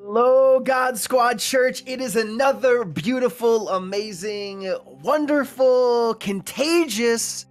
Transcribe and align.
Hello, 0.00 0.60
God 0.60 0.96
Squad 0.96 1.40
Church. 1.40 1.82
It 1.84 2.00
is 2.00 2.14
another 2.14 2.84
beautiful, 2.84 3.68
amazing, 3.68 4.72
wonderful, 5.02 6.14
contagious 6.14 7.46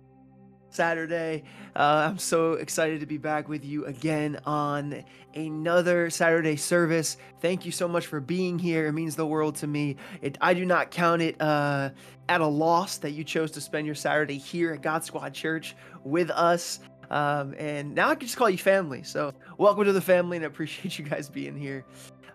Saturday. 0.69 1.43
Uh, 1.75 2.07
I'm 2.09 2.17
so 2.17 2.53
excited 2.53 3.01
to 3.01 3.05
be 3.05 3.17
back 3.17 3.49
with 3.49 3.65
you 3.65 3.85
again 3.85 4.39
on 4.45 5.03
another 5.35 6.09
Saturday 6.09 6.55
service. 6.55 7.17
Thank 7.41 7.65
you 7.65 7.73
so 7.73 7.85
much 7.85 8.07
for 8.07 8.21
being 8.21 8.57
here. 8.57 8.87
It 8.87 8.93
means 8.93 9.17
the 9.17 9.27
world 9.27 9.55
to 9.57 9.67
me. 9.67 9.97
It, 10.21 10.37
I 10.39 10.53
do 10.53 10.63
not 10.63 10.89
count 10.89 11.21
it 11.21 11.39
uh, 11.41 11.89
at 12.29 12.39
a 12.39 12.47
loss 12.47 12.97
that 12.99 13.11
you 13.11 13.25
chose 13.25 13.51
to 13.51 13.61
spend 13.61 13.85
your 13.85 13.95
Saturday 13.95 14.37
here 14.37 14.71
at 14.73 14.81
God 14.81 15.03
Squad 15.03 15.33
Church 15.33 15.75
with 16.05 16.31
us. 16.31 16.79
Um, 17.09 17.55
and 17.57 17.95
now 17.95 18.09
I 18.09 18.15
can 18.15 18.27
just 18.27 18.37
call 18.37 18.49
you 18.49 18.57
family. 18.57 19.03
So, 19.03 19.33
welcome 19.57 19.85
to 19.85 19.93
the 19.93 20.01
family 20.01 20.37
and 20.37 20.45
I 20.45 20.47
appreciate 20.47 20.99
you 20.99 21.05
guys 21.05 21.29
being 21.29 21.55
here. 21.55 21.85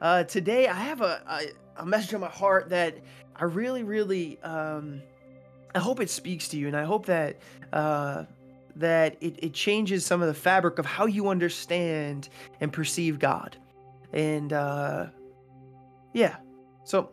Uh, 0.03 0.25
today, 0.25 0.67
I 0.67 0.75
have 0.75 1.01
a, 1.01 1.23
a, 1.29 1.83
a, 1.83 1.87
message 1.87 2.13
on 2.13 2.21
my 2.21 2.29
heart 2.29 2.71
that 2.71 2.99
I 3.37 3.45
really, 3.45 3.85
really, 3.85 4.37
um, 4.43 5.01
I 5.77 5.79
hope 5.79 6.01
it 6.01 6.11
speaks 6.11 6.49
to 6.49 6.57
you, 6.57 6.67
and 6.67 6.77
I 6.77 6.83
hope 6.83 7.07
that 7.07 7.37
uh, 7.73 8.25
that 8.75 9.17
it, 9.21 9.37
it 9.39 9.53
changes 9.55 10.05
some 10.05 10.21
of 10.21 10.27
the 10.27 10.35
fabric 10.35 10.81
of 10.81 10.87
how 10.87 11.07
you 11.07 11.29
understand 11.29 12.29
and 12.61 12.73
perceive 12.73 13.21
God. 13.21 13.57
And 14.13 14.53
uh, 14.53 15.07
yeah, 16.15 16.35
so 16.83 17.13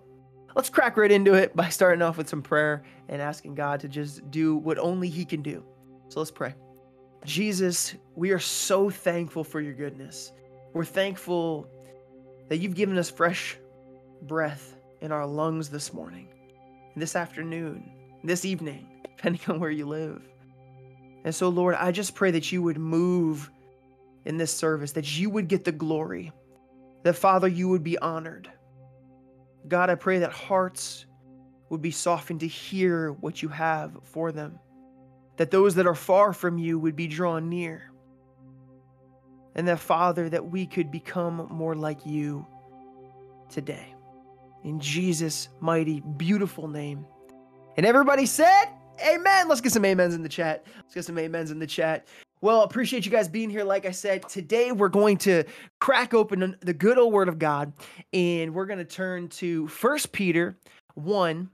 let's 0.55 0.69
crack 0.69 0.97
right 0.97 1.11
into 1.11 1.35
it 1.35 1.55
by 1.55 1.69
starting 1.69 2.01
off 2.01 2.17
with 2.17 2.27
some 2.27 2.41
prayer 2.41 2.81
and 3.07 3.21
asking 3.21 3.53
God 3.53 3.81
to 3.81 3.87
just 3.87 4.31
do 4.31 4.55
what 4.55 4.79
only 4.79 5.09
He 5.09 5.25
can 5.25 5.43
do. 5.43 5.63
So 6.07 6.21
let's 6.21 6.31
pray. 6.31 6.55
Jesus, 7.23 7.93
we 8.15 8.31
are 8.31 8.39
so 8.39 8.89
thankful 8.89 9.43
for 9.43 9.61
your 9.61 9.75
goodness. 9.75 10.31
We're 10.73 10.85
thankful 10.85 11.69
that 12.49 12.57
you've 12.57 12.75
given 12.75 12.97
us 12.97 13.09
fresh 13.09 13.57
breath 14.23 14.75
in 15.01 15.11
our 15.11 15.25
lungs 15.25 15.69
this 15.69 15.93
morning, 15.93 16.27
this 16.95 17.15
afternoon, 17.15 17.89
this 18.23 18.43
evening, 18.43 18.87
depending 19.03 19.41
on 19.47 19.59
where 19.59 19.71
you 19.71 19.85
live. 19.85 20.21
And 21.23 21.33
so, 21.33 21.49
Lord, 21.49 21.75
I 21.75 21.91
just 21.91 22.15
pray 22.15 22.31
that 22.31 22.51
you 22.51 22.61
would 22.63 22.77
move 22.77 23.49
in 24.25 24.37
this 24.37 24.53
service, 24.53 24.93
that 24.93 25.17
you 25.17 25.29
would 25.29 25.47
get 25.47 25.63
the 25.63 25.71
glory, 25.71 26.31
that, 27.03 27.15
Father, 27.15 27.47
you 27.47 27.69
would 27.69 27.83
be 27.83 27.97
honored. 27.97 28.49
God, 29.67 29.89
I 29.89 29.95
pray 29.95 30.19
that 30.19 30.31
hearts 30.31 31.05
would 31.69 31.81
be 31.81 31.91
softened 31.91 32.39
to 32.39 32.47
hear 32.47 33.11
what 33.11 33.41
you 33.43 33.49
have 33.49 33.97
for 34.03 34.31
them, 34.31 34.59
that 35.37 35.51
those 35.51 35.75
that 35.75 35.87
are 35.87 35.95
far 35.95 36.33
from 36.33 36.57
you 36.57 36.79
would 36.79 36.95
be 36.95 37.07
drawn 37.07 37.49
near 37.49 37.88
and 39.59 39.67
that, 39.67 39.77
Father, 39.77 40.29
that 40.29 40.49
we 40.51 40.65
could 40.65 40.89
become 40.89 41.45
more 41.51 41.75
like 41.75 42.05
you 42.05 42.47
today. 43.49 43.93
In 44.63 44.79
Jesus' 44.79 45.49
mighty, 45.59 45.99
beautiful 45.99 46.69
name. 46.69 47.05
And 47.75 47.85
everybody 47.85 48.25
said, 48.25 48.67
Amen. 49.05 49.49
Let's 49.49 49.59
get 49.59 49.73
some 49.73 49.83
amens 49.83 50.15
in 50.15 50.23
the 50.23 50.29
chat. 50.29 50.65
Let's 50.77 50.93
get 50.93 51.03
some 51.03 51.17
amens 51.17 51.51
in 51.51 51.59
the 51.59 51.67
chat. 51.67 52.07
Well, 52.39 52.63
appreciate 52.63 53.05
you 53.05 53.11
guys 53.11 53.27
being 53.27 53.49
here. 53.49 53.65
Like 53.65 53.85
I 53.85 53.91
said, 53.91 54.29
today 54.29 54.71
we're 54.71 54.87
going 54.87 55.17
to 55.19 55.43
crack 55.81 56.13
open 56.13 56.55
the 56.61 56.73
good 56.73 56.97
old 56.97 57.11
word 57.11 57.27
of 57.27 57.37
God 57.37 57.73
and 58.13 58.53
we're 58.53 58.65
going 58.65 58.79
to 58.79 58.85
turn 58.85 59.27
to 59.27 59.67
First 59.67 60.13
Peter 60.13 60.57
1 60.95 61.49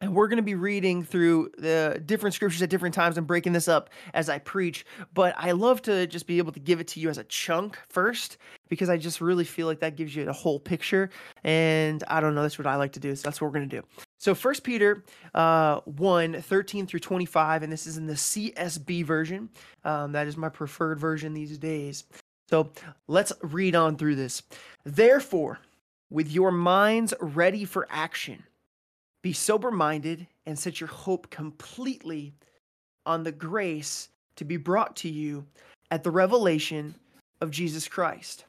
and 0.00 0.14
we're 0.14 0.28
going 0.28 0.36
to 0.38 0.42
be 0.42 0.54
reading 0.54 1.02
through 1.02 1.50
the 1.58 2.00
different 2.06 2.34
scriptures 2.34 2.62
at 2.62 2.70
different 2.70 2.94
times 2.94 3.18
and 3.18 3.26
breaking 3.26 3.52
this 3.52 3.66
up 3.66 3.90
as 4.14 4.28
I 4.28 4.38
preach. 4.38 4.86
But 5.12 5.34
I 5.36 5.52
love 5.52 5.82
to 5.82 6.06
just 6.06 6.26
be 6.26 6.38
able 6.38 6.52
to 6.52 6.60
give 6.60 6.80
it 6.80 6.88
to 6.88 7.00
you 7.00 7.08
as 7.08 7.18
a 7.18 7.24
chunk 7.24 7.78
first 7.88 8.38
because 8.68 8.88
I 8.88 8.96
just 8.96 9.20
really 9.20 9.44
feel 9.44 9.66
like 9.66 9.80
that 9.80 9.96
gives 9.96 10.14
you 10.14 10.24
the 10.24 10.32
whole 10.32 10.60
picture. 10.60 11.10
And 11.42 12.04
I 12.06 12.20
don't 12.20 12.34
know, 12.34 12.42
that's 12.42 12.58
what 12.58 12.66
I 12.66 12.76
like 12.76 12.92
to 12.92 13.00
do. 13.00 13.14
So 13.16 13.28
that's 13.28 13.40
what 13.40 13.48
we're 13.48 13.58
going 13.58 13.68
to 13.68 13.80
do. 13.80 13.86
So 14.18 14.34
First 14.34 14.62
Peter 14.62 15.04
uh, 15.34 15.80
1, 15.80 16.42
13 16.42 16.86
through 16.86 17.00
25, 17.00 17.62
and 17.64 17.72
this 17.72 17.86
is 17.86 17.96
in 17.96 18.06
the 18.06 18.14
CSB 18.14 19.04
version. 19.04 19.48
Um, 19.84 20.12
that 20.12 20.26
is 20.26 20.36
my 20.36 20.48
preferred 20.48 21.00
version 21.00 21.34
these 21.34 21.58
days. 21.58 22.04
So 22.48 22.70
let's 23.08 23.32
read 23.42 23.74
on 23.74 23.96
through 23.96 24.14
this. 24.16 24.42
Therefore, 24.84 25.58
with 26.10 26.30
your 26.30 26.50
minds 26.50 27.12
ready 27.20 27.64
for 27.64 27.86
action, 27.90 28.44
be 29.22 29.32
sober 29.32 29.70
minded 29.70 30.26
and 30.46 30.58
set 30.58 30.80
your 30.80 30.88
hope 30.88 31.30
completely 31.30 32.34
on 33.04 33.24
the 33.24 33.32
grace 33.32 34.08
to 34.36 34.44
be 34.44 34.56
brought 34.56 34.96
to 34.96 35.08
you 35.08 35.44
at 35.90 36.04
the 36.04 36.10
revelation 36.10 36.94
of 37.40 37.50
Jesus 37.50 37.88
Christ. 37.88 38.44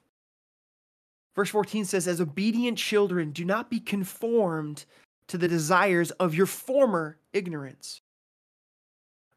Verse 1.35 1.49
14 1.49 1.85
says, 1.85 2.07
As 2.07 2.21
obedient 2.21 2.77
children, 2.77 3.31
do 3.31 3.45
not 3.45 3.69
be 3.69 3.79
conformed 3.79 4.85
to 5.27 5.37
the 5.37 5.47
desires 5.47 6.11
of 6.11 6.35
your 6.35 6.45
former 6.45 7.17
ignorance, 7.33 8.01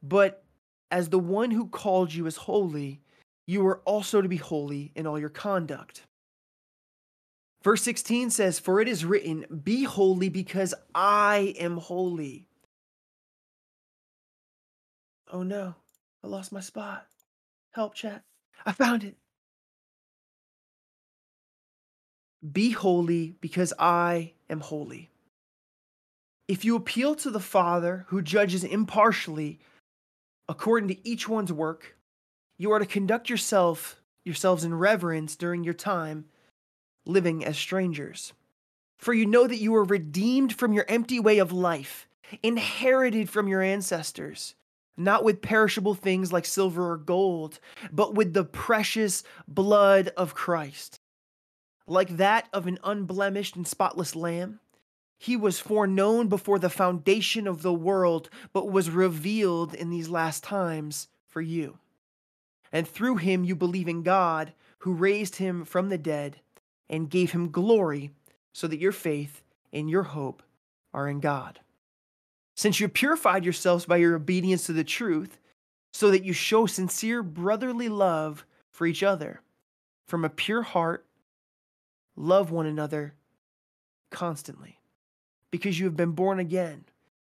but 0.02 0.42
as 0.90 1.08
the 1.08 1.18
one 1.18 1.50
who 1.50 1.68
called 1.68 2.12
you 2.12 2.26
is 2.26 2.36
holy, 2.36 3.00
you 3.46 3.66
are 3.66 3.78
also 3.80 4.20
to 4.20 4.28
be 4.28 4.36
holy 4.36 4.92
in 4.94 5.06
all 5.06 5.18
your 5.18 5.28
conduct. 5.28 6.02
Verse 7.62 7.82
16 7.82 8.30
says, 8.30 8.58
For 8.58 8.80
it 8.80 8.88
is 8.88 9.04
written, 9.04 9.46
Be 9.62 9.84
holy 9.84 10.28
because 10.28 10.74
I 10.94 11.54
am 11.58 11.76
holy. 11.76 12.46
Oh 15.30 15.42
no, 15.42 15.74
I 16.22 16.26
lost 16.26 16.52
my 16.52 16.60
spot. 16.60 17.06
Help, 17.72 17.94
chat. 17.94 18.22
I 18.66 18.72
found 18.72 19.04
it. 19.04 19.16
Be 22.52 22.70
holy 22.70 23.36
because 23.40 23.72
I 23.78 24.32
am 24.50 24.60
holy. 24.60 25.10
If 26.48 26.64
you 26.64 26.74
appeal 26.74 27.14
to 27.16 27.30
the 27.30 27.40
Father 27.40 28.04
who 28.08 28.20
judges 28.20 28.64
impartially 28.64 29.60
according 30.48 30.88
to 30.88 31.08
each 31.08 31.28
one's 31.28 31.52
work, 31.52 31.96
you 32.58 32.72
are 32.72 32.80
to 32.80 32.86
conduct 32.86 33.30
yourself 33.30 34.00
yourselves 34.24 34.64
in 34.64 34.74
reverence 34.74 35.34
during 35.34 35.64
your 35.64 35.74
time 35.74 36.26
living 37.04 37.44
as 37.44 37.56
strangers. 37.56 38.32
For 38.98 39.12
you 39.12 39.26
know 39.26 39.46
that 39.46 39.58
you 39.58 39.72
were 39.72 39.84
redeemed 39.84 40.54
from 40.54 40.72
your 40.72 40.84
empty 40.88 41.18
way 41.18 41.38
of 41.38 41.52
life, 41.52 42.06
inherited 42.42 43.28
from 43.28 43.48
your 43.48 43.60
ancestors, 43.60 44.54
not 44.96 45.24
with 45.24 45.42
perishable 45.42 45.94
things 45.94 46.32
like 46.32 46.44
silver 46.44 46.92
or 46.92 46.98
gold, 46.98 47.58
but 47.90 48.14
with 48.14 48.32
the 48.32 48.44
precious 48.44 49.24
blood 49.48 50.08
of 50.16 50.34
Christ. 50.34 51.00
Like 51.86 52.16
that 52.16 52.48
of 52.52 52.66
an 52.66 52.78
unblemished 52.84 53.56
and 53.56 53.66
spotless 53.66 54.14
lamb, 54.14 54.60
he 55.18 55.36
was 55.36 55.60
foreknown 55.60 56.28
before 56.28 56.58
the 56.58 56.70
foundation 56.70 57.46
of 57.46 57.62
the 57.62 57.72
world, 57.72 58.28
but 58.52 58.70
was 58.70 58.90
revealed 58.90 59.74
in 59.74 59.90
these 59.90 60.08
last 60.08 60.42
times 60.42 61.08
for 61.28 61.40
you. 61.40 61.78
And 62.72 62.86
through 62.86 63.16
him 63.16 63.44
you 63.44 63.54
believe 63.54 63.88
in 63.88 64.02
God, 64.02 64.52
who 64.78 64.92
raised 64.92 65.36
him 65.36 65.64
from 65.64 65.88
the 65.88 65.98
dead 65.98 66.40
and 66.92 67.10
gave 67.10 67.32
him 67.32 67.50
glory, 67.50 68.12
so 68.52 68.68
that 68.68 68.78
your 68.78 68.92
faith 68.92 69.42
and 69.72 69.90
your 69.90 70.04
hope 70.04 70.42
are 70.94 71.08
in 71.08 71.18
God. 71.18 71.58
Since 72.54 72.78
you 72.78 72.88
purified 72.88 73.44
yourselves 73.44 73.86
by 73.86 73.96
your 73.96 74.14
obedience 74.14 74.66
to 74.66 74.74
the 74.74 74.84
truth, 74.84 75.40
so 75.92 76.10
that 76.10 76.24
you 76.24 76.32
show 76.34 76.66
sincere 76.66 77.22
brotherly 77.22 77.88
love 77.88 78.46
for 78.70 78.86
each 78.86 79.02
other, 79.02 79.40
from 80.06 80.24
a 80.24 80.30
pure 80.30 80.62
heart, 80.62 81.06
love 82.14 82.50
one 82.50 82.66
another 82.66 83.14
constantly, 84.10 84.78
because 85.50 85.78
you 85.78 85.86
have 85.86 85.96
been 85.96 86.12
born 86.12 86.38
again, 86.38 86.84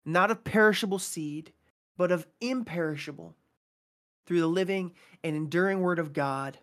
not 0.06 0.30
of 0.30 0.44
perishable 0.44 1.00
seed, 1.00 1.52
but 1.98 2.12
of 2.12 2.28
imperishable, 2.40 3.36
through 4.28 4.40
the 4.40 4.48
living 4.48 4.92
and 5.24 5.36
enduring 5.36 5.82
word 5.82 5.98
of 5.98 6.14
God. 6.14 6.60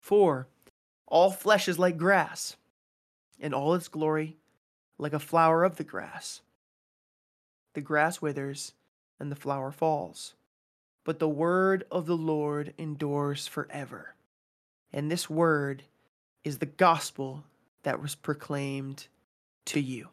For 0.00 0.48
all 1.12 1.30
flesh 1.30 1.68
is 1.68 1.78
like 1.78 1.98
grass, 1.98 2.56
and 3.38 3.54
all 3.54 3.74
its 3.74 3.86
glory 3.86 4.38
like 4.96 5.12
a 5.12 5.18
flower 5.18 5.62
of 5.62 5.76
the 5.76 5.84
grass. 5.84 6.40
The 7.74 7.82
grass 7.82 8.22
withers, 8.22 8.72
and 9.20 9.30
the 9.30 9.36
flower 9.36 9.70
falls, 9.70 10.32
but 11.04 11.18
the 11.18 11.28
word 11.28 11.84
of 11.90 12.06
the 12.06 12.16
Lord 12.16 12.72
endures 12.78 13.46
forever. 13.46 14.14
And 14.90 15.10
this 15.10 15.28
word 15.28 15.82
is 16.44 16.58
the 16.58 16.66
gospel 16.66 17.44
that 17.82 18.00
was 18.00 18.14
proclaimed 18.14 19.06
to 19.66 19.80
you 19.80 20.08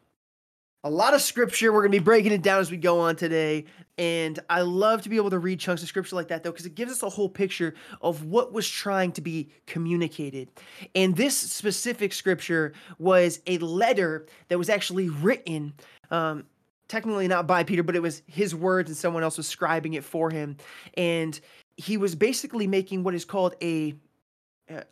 a 0.83 0.89
lot 0.89 1.13
of 1.13 1.21
scripture. 1.21 1.73
We're 1.73 1.81
going 1.81 1.91
to 1.91 1.99
be 1.99 2.03
breaking 2.03 2.31
it 2.31 2.41
down 2.41 2.61
as 2.61 2.71
we 2.71 2.77
go 2.77 2.99
on 2.99 3.15
today. 3.15 3.65
And 3.97 4.39
I 4.49 4.61
love 4.61 5.01
to 5.01 5.09
be 5.09 5.17
able 5.17 5.29
to 5.31 5.39
read 5.39 5.59
chunks 5.59 5.81
of 5.81 5.89
scripture 5.89 6.15
like 6.15 6.29
that, 6.29 6.43
though, 6.43 6.51
because 6.51 6.65
it 6.65 6.75
gives 6.75 6.91
us 6.91 7.03
a 7.03 7.09
whole 7.09 7.27
picture 7.27 7.73
of 8.01 8.23
what 8.23 8.53
was 8.53 8.67
trying 8.69 9.11
to 9.13 9.21
be 9.21 9.49
communicated. 9.67 10.49
And 10.95 11.15
this 11.15 11.37
specific 11.37 12.13
scripture 12.13 12.73
was 12.97 13.41
a 13.45 13.57
letter 13.57 14.25
that 14.47 14.57
was 14.57 14.69
actually 14.69 15.09
written, 15.09 15.73
um, 16.11 16.45
technically 16.87 17.27
not 17.27 17.45
by 17.45 17.63
Peter, 17.65 17.83
but 17.83 17.97
it 17.97 18.01
was 18.01 18.21
his 18.27 18.55
words 18.55 18.89
and 18.89 18.97
someone 18.97 19.21
else 19.21 19.35
was 19.35 19.53
scribing 19.53 19.95
it 19.95 20.05
for 20.05 20.29
him. 20.29 20.55
And 20.95 21.37
he 21.75 21.97
was 21.97 22.15
basically 22.15 22.67
making 22.67 23.03
what 23.03 23.13
is 23.13 23.25
called 23.25 23.55
a 23.61 23.95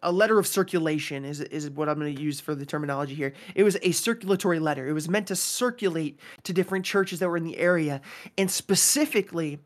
a 0.02 0.12
letter 0.12 0.40
of 0.40 0.48
circulation 0.48 1.26
is 1.26 1.42
is 1.42 1.70
what 1.70 1.90
I'm 1.90 2.00
going 2.00 2.16
to 2.16 2.22
use 2.22 2.40
for 2.40 2.56
the 2.56 2.66
terminology 2.66 3.16
here. 3.16 3.34
It 3.56 3.64
was 3.64 3.78
a 3.82 3.92
circulatory 3.92 4.60
letter. 4.60 4.88
It 4.88 4.94
was 4.94 5.08
meant 5.08 5.28
to 5.28 5.36
circulate 5.36 6.20
to 6.44 6.54
different 6.54 6.86
churches 6.86 7.20
that 7.20 7.30
were 7.30 7.38
in 7.38 7.44
the 7.44 7.58
area, 7.58 8.02
and 8.38 8.50
specifically, 8.50 9.60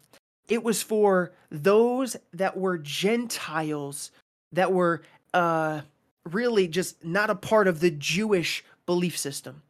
it 0.47 0.63
was 0.63 0.81
for 0.83 1.31
those 1.49 2.17
that 2.33 2.57
were 2.57 2.77
Gentiles 2.77 4.11
that 4.51 4.71
were 4.71 5.01
uh, 5.33 5.81
really 6.25 6.67
just 6.67 7.03
not 7.03 7.29
a 7.29 7.35
part 7.35 7.67
of 7.67 7.79
the 7.79 7.91
Jewish 7.91 8.63
belief 8.85 9.17
system. 9.17 9.61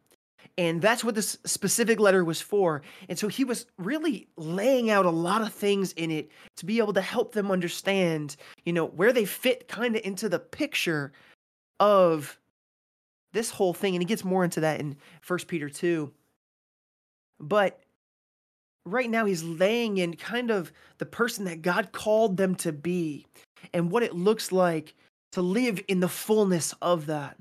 And 0.58 0.82
that's 0.82 1.02
what 1.02 1.14
this 1.14 1.38
specific 1.44 1.98
letter 1.98 2.24
was 2.24 2.40
for. 2.40 2.82
And 3.08 3.18
so 3.18 3.28
he 3.28 3.42
was 3.42 3.66
really 3.78 4.28
laying 4.36 4.90
out 4.90 5.06
a 5.06 5.10
lot 5.10 5.40
of 5.40 5.52
things 5.52 5.92
in 5.92 6.10
it 6.10 6.30
to 6.56 6.66
be 6.66 6.78
able 6.78 6.92
to 6.92 7.00
help 7.00 7.32
them 7.32 7.50
understand, 7.50 8.36
you 8.64 8.72
know, 8.72 8.86
where 8.86 9.12
they 9.12 9.24
fit 9.24 9.66
kind 9.68 9.96
of 9.96 10.02
into 10.04 10.28
the 10.28 10.38
picture 10.38 11.12
of 11.80 12.38
this 13.32 13.50
whole 13.50 13.72
thing. 13.72 13.94
And 13.94 14.02
he 14.02 14.06
gets 14.06 14.24
more 14.24 14.44
into 14.44 14.60
that 14.60 14.78
in 14.78 14.96
First 15.22 15.48
Peter 15.48 15.70
2. 15.70 16.12
But 17.40 17.80
right 18.84 19.08
now 19.08 19.24
he's 19.24 19.42
laying 19.42 19.96
in 19.96 20.14
kind 20.14 20.50
of 20.50 20.70
the 20.98 21.06
person 21.06 21.46
that 21.46 21.62
God 21.62 21.92
called 21.92 22.36
them 22.36 22.54
to 22.56 22.72
be 22.72 23.26
and 23.72 23.90
what 23.90 24.02
it 24.02 24.14
looks 24.14 24.52
like 24.52 24.94
to 25.32 25.40
live 25.40 25.80
in 25.88 26.00
the 26.00 26.08
fullness 26.08 26.74
of 26.82 27.06
that. 27.06 27.38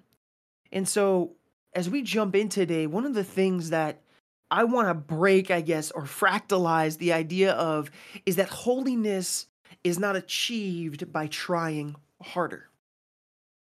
And 0.72 0.88
so 0.88 1.34
as 1.74 1.90
we 1.90 2.02
jump 2.02 2.36
in 2.36 2.50
today, 2.50 2.88
one 2.88 3.06
of 3.06 3.14
the 3.14 3.24
things 3.24 3.70
that 3.70 4.02
I 4.50 4.66
want 4.66 4.90
to 4.90 4.94
break, 4.94 5.50
I 5.50 5.62
guess, 5.62 5.92
or 5.92 6.04
fractalize 6.04 6.98
the 6.98 7.14
idea 7.14 7.54
of 7.54 7.90
is 8.26 8.36
that 8.36 8.50
holiness 8.50 9.48
is 9.84 9.98
not 9.98 10.16
achieved 10.16 11.12
by 11.12 11.28
trying 11.28 11.96
harder. 12.22 12.68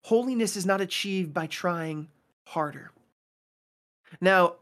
Holiness 0.05 0.57
is 0.57 0.67
not 0.67 0.81
achieved 0.81 1.33
by 1.33 1.47
trying 1.47 2.09
harder. 2.47 2.93
Now, 4.21 4.57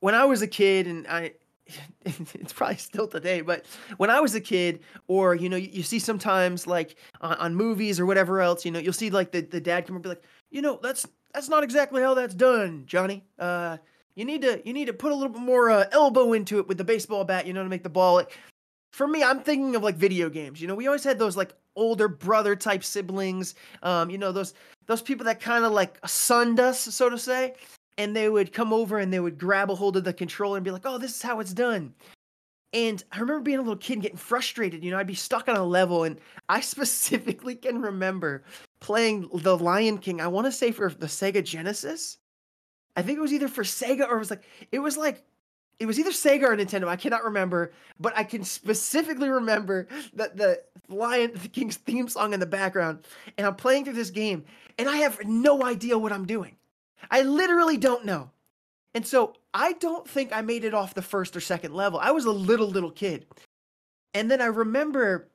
when 0.00 0.14
I 0.14 0.26
was 0.26 0.42
a 0.42 0.46
kid, 0.46 0.86
and 0.86 1.06
I, 1.08 1.32
it's 2.04 2.52
probably 2.52 2.76
still 2.76 3.08
today, 3.08 3.40
but 3.40 3.64
when 3.96 4.10
I 4.10 4.20
was 4.20 4.34
a 4.34 4.40
kid, 4.40 4.80
or 5.08 5.34
you 5.34 5.48
know, 5.48 5.56
you, 5.56 5.70
you 5.72 5.82
see 5.82 5.98
sometimes 5.98 6.66
like 6.66 6.96
on, 7.20 7.34
on, 7.38 7.54
movies 7.54 7.98
or 7.98 8.06
whatever 8.06 8.40
else, 8.40 8.64
you 8.64 8.70
know, 8.70 8.78
you'll 8.78 8.92
see 8.92 9.10
like 9.10 9.32
the, 9.32 9.40
the 9.40 9.60
dad 9.60 9.86
come 9.86 9.96
up 9.96 9.98
and 9.98 10.02
be 10.04 10.08
like, 10.10 10.22
you 10.50 10.62
know, 10.62 10.78
that's 10.80 11.06
that's 11.34 11.48
not 11.48 11.64
exactly 11.64 12.02
how 12.02 12.14
that's 12.14 12.34
done, 12.34 12.84
Johnny. 12.86 13.24
Uh, 13.38 13.78
you 14.14 14.24
need 14.24 14.42
to 14.42 14.62
you 14.64 14.72
need 14.72 14.86
to 14.86 14.92
put 14.92 15.12
a 15.12 15.14
little 15.14 15.32
bit 15.32 15.42
more 15.42 15.70
uh, 15.70 15.84
elbow 15.92 16.32
into 16.32 16.58
it 16.58 16.66
with 16.66 16.78
the 16.78 16.84
baseball 16.84 17.24
bat, 17.24 17.46
you 17.46 17.52
know, 17.52 17.62
to 17.62 17.68
make 17.68 17.82
the 17.82 17.88
ball. 17.88 18.14
Like, 18.14 18.36
for 18.92 19.06
me, 19.06 19.22
I'm 19.22 19.40
thinking 19.40 19.76
of 19.76 19.82
like 19.82 19.96
video 19.96 20.30
games. 20.30 20.60
You 20.60 20.68
know, 20.68 20.74
we 20.74 20.86
always 20.86 21.04
had 21.04 21.18
those 21.18 21.36
like 21.36 21.54
older 21.76 22.08
brother 22.08 22.56
type 22.56 22.82
siblings. 22.82 23.54
Um, 23.82 24.08
you 24.10 24.18
know, 24.18 24.32
those 24.32 24.54
those 24.86 25.02
people 25.02 25.26
that 25.26 25.40
kind 25.40 25.64
of 25.64 25.72
like 25.72 25.98
sunned 26.06 26.58
us, 26.58 26.80
so 26.80 27.10
to 27.10 27.18
say. 27.18 27.54
And 27.98 28.14
they 28.14 28.28
would 28.28 28.52
come 28.52 28.72
over 28.72 28.98
and 28.98 29.12
they 29.12 29.20
would 29.20 29.38
grab 29.38 29.70
a 29.70 29.74
hold 29.74 29.96
of 29.96 30.04
the 30.04 30.12
controller 30.12 30.56
and 30.56 30.64
be 30.64 30.70
like, 30.70 30.82
"Oh, 30.84 30.98
this 30.98 31.16
is 31.16 31.22
how 31.22 31.40
it's 31.40 31.52
done." 31.54 31.94
And 32.72 33.02
I 33.12 33.20
remember 33.20 33.40
being 33.40 33.58
a 33.58 33.62
little 33.62 33.76
kid 33.76 33.94
and 33.94 34.02
getting 34.02 34.18
frustrated. 34.18 34.84
You 34.84 34.90
know, 34.90 34.98
I'd 34.98 35.06
be 35.06 35.14
stuck 35.14 35.48
on 35.48 35.56
a 35.56 35.64
level, 35.64 36.04
and 36.04 36.18
I 36.48 36.60
specifically 36.62 37.54
can 37.54 37.80
remember 37.80 38.44
playing 38.80 39.28
The 39.32 39.56
Lion 39.56 39.98
King. 39.98 40.20
I 40.20 40.28
want 40.28 40.46
to 40.46 40.52
say 40.52 40.72
for 40.72 40.90
the 40.90 41.06
Sega 41.06 41.42
Genesis. 41.42 42.18
I 42.96 43.02
think 43.02 43.18
it 43.18 43.22
was 43.22 43.32
either 43.32 43.48
for 43.48 43.62
Sega 43.62 44.08
or 44.08 44.16
it 44.16 44.18
was 44.18 44.30
like 44.30 44.44
it 44.72 44.78
was 44.78 44.96
like 44.96 45.22
it 45.78 45.86
was 45.86 45.98
either 45.98 46.10
Sega 46.10 46.44
or 46.44 46.56
Nintendo. 46.56 46.88
I 46.88 46.96
cannot 46.96 47.24
remember, 47.24 47.72
but 48.00 48.16
I 48.16 48.24
can 48.24 48.44
specifically 48.44 49.28
remember 49.28 49.88
that 50.14 50.36
the 50.36 50.62
Lion 50.88 51.32
King's 51.52 51.76
theme 51.76 52.08
song 52.08 52.32
in 52.32 52.40
the 52.40 52.46
background. 52.46 53.00
And 53.36 53.46
I'm 53.46 53.56
playing 53.56 53.84
through 53.84 53.94
this 53.94 54.10
game, 54.10 54.44
and 54.78 54.88
I 54.88 54.96
have 54.98 55.24
no 55.26 55.62
idea 55.62 55.98
what 55.98 56.12
I'm 56.12 56.26
doing. 56.26 56.56
I 57.10 57.22
literally 57.22 57.76
don't 57.76 58.06
know. 58.06 58.30
And 58.94 59.06
so 59.06 59.34
I 59.52 59.74
don't 59.74 60.08
think 60.08 60.34
I 60.34 60.40
made 60.40 60.64
it 60.64 60.72
off 60.72 60.94
the 60.94 61.02
first 61.02 61.36
or 61.36 61.40
second 61.40 61.74
level. 61.74 61.98
I 61.98 62.12
was 62.12 62.24
a 62.24 62.30
little 62.30 62.68
little 62.68 62.90
kid, 62.90 63.26
and 64.14 64.30
then 64.30 64.40
I 64.40 64.46
remember 64.46 65.28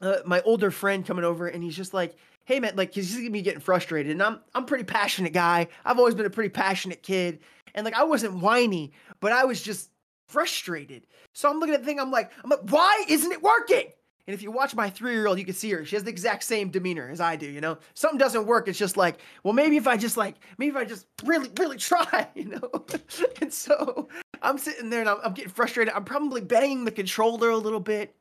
uh, 0.00 0.18
my 0.26 0.40
older 0.40 0.72
friend 0.72 1.06
coming 1.06 1.24
over, 1.24 1.46
and 1.46 1.62
he's 1.62 1.76
just 1.76 1.94
like, 1.94 2.16
hey 2.44 2.60
man, 2.60 2.76
like 2.76 2.94
he's 2.94 3.16
gonna 3.16 3.30
be 3.30 3.42
getting 3.42 3.60
frustrated. 3.60 4.12
And 4.12 4.22
I'm 4.22 4.40
I'm 4.54 4.64
pretty 4.64 4.84
passionate 4.84 5.32
guy. 5.32 5.68
I've 5.84 5.98
always 5.98 6.14
been 6.14 6.26
a 6.26 6.30
pretty 6.30 6.50
passionate 6.50 7.02
kid. 7.02 7.40
And 7.74 7.84
like 7.84 7.94
I 7.94 8.04
wasn't 8.04 8.34
whiny, 8.34 8.92
but 9.20 9.32
I 9.32 9.44
was 9.44 9.62
just 9.62 9.90
frustrated. 10.28 11.06
So 11.32 11.50
I'm 11.50 11.58
looking 11.58 11.74
at 11.74 11.80
the 11.80 11.86
thing, 11.86 12.00
I'm 12.00 12.10
like, 12.10 12.30
I'm 12.42 12.50
like, 12.50 12.70
why 12.70 13.04
isn't 13.08 13.32
it 13.32 13.42
working? 13.42 13.86
And 14.26 14.34
if 14.34 14.42
you 14.42 14.52
watch 14.52 14.74
my 14.74 14.88
three-year-old, 14.88 15.38
you 15.38 15.44
can 15.44 15.54
see 15.54 15.70
her. 15.72 15.84
She 15.84 15.96
has 15.96 16.04
the 16.04 16.10
exact 16.10 16.44
same 16.44 16.70
demeanor 16.70 17.08
as 17.10 17.20
I 17.20 17.34
do, 17.34 17.46
you 17.46 17.60
know? 17.60 17.78
Something 17.94 18.18
doesn't 18.18 18.46
work. 18.46 18.68
It's 18.68 18.78
just 18.78 18.96
like, 18.96 19.18
well, 19.42 19.52
maybe 19.52 19.76
if 19.76 19.88
I 19.88 19.96
just 19.96 20.16
like, 20.16 20.36
maybe 20.58 20.70
if 20.70 20.76
I 20.76 20.84
just 20.84 21.06
really, 21.24 21.50
really 21.58 21.76
try, 21.78 22.28
you 22.34 22.44
know? 22.44 22.86
and 23.40 23.52
so 23.52 24.08
I'm 24.40 24.58
sitting 24.58 24.90
there 24.90 25.00
and 25.00 25.08
I'm, 25.08 25.18
I'm 25.24 25.32
getting 25.32 25.50
frustrated. 25.50 25.92
I'm 25.92 26.04
probably 26.04 26.40
banging 26.40 26.84
the 26.84 26.92
controller 26.92 27.50
a 27.50 27.56
little 27.56 27.80
bit. 27.80 28.14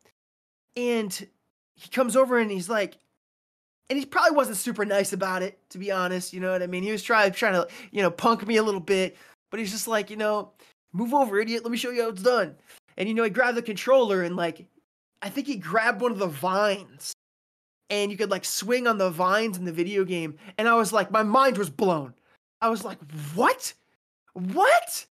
And 0.76 1.14
he 1.76 1.90
comes 1.90 2.16
over 2.16 2.40
and 2.40 2.50
he's 2.50 2.70
like, 2.70 2.98
and 3.92 4.00
he 4.00 4.06
probably 4.06 4.38
wasn't 4.38 4.56
super 4.56 4.86
nice 4.86 5.12
about 5.12 5.44
it, 5.44 5.60
to 5.70 5.78
be 5.78 5.92
honest. 5.92 6.32
You 6.32 6.40
know 6.40 6.54
what 6.54 6.64
I 6.64 6.68
mean? 6.68 6.82
He 6.82 6.94
was 6.94 7.04
trying 7.04 7.34
trying 7.34 7.56
to 7.56 7.68
you 7.92 8.02
know 8.02 8.10
punk 8.10 8.48
me 8.48 8.56
a 8.56 8.64
little 8.64 8.80
bit, 8.80 9.18
but 9.50 9.60
he's 9.60 9.70
just 9.70 9.86
like 9.86 10.10
you 10.10 10.16
know, 10.16 10.54
move 10.94 11.14
over, 11.14 11.38
idiot. 11.38 11.66
Let 11.66 11.74
me 11.74 11.78
show 11.78 11.90
you 11.90 12.04
how 12.04 12.08
it's 12.08 12.22
done. 12.22 12.56
And 12.96 13.10
you 13.10 13.14
know, 13.14 13.26
he 13.26 13.30
grabbed 13.30 13.58
the 13.58 13.62
controller 13.62 14.24
and 14.24 14.38
like, 14.38 14.66
I 15.22 15.28
think 15.28 15.46
he 15.46 15.58
grabbed 15.58 16.00
one 16.00 16.14
of 16.14 16.20
the 16.20 16.28
vines, 16.28 17.12
and 17.90 18.10
you 18.10 18.18
could 18.18 18.32
like 18.32 18.46
swing 18.46 18.88
on 18.88 18.98
the 18.98 19.10
vines 19.10 19.58
in 19.58 19.66
the 19.66 19.74
video 19.74 20.06
game. 20.06 20.38
And 20.58 20.70
I 20.70 20.76
was 20.76 20.94
like, 20.94 21.12
my 21.12 21.24
mind 21.24 21.58
was 21.58 21.70
blown. 21.70 22.14
I 22.62 22.70
was 22.70 22.86
like, 22.86 23.00
what? 23.36 23.74
What? 24.32 25.06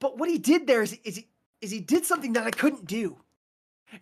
But 0.00 0.18
what 0.18 0.28
he 0.28 0.36
did 0.36 0.66
there 0.66 0.82
is, 0.82 0.98
is, 1.02 1.24
is 1.62 1.70
he 1.70 1.80
did 1.80 2.04
something 2.04 2.34
that 2.34 2.46
I 2.46 2.50
couldn't 2.50 2.86
do. 2.86 3.16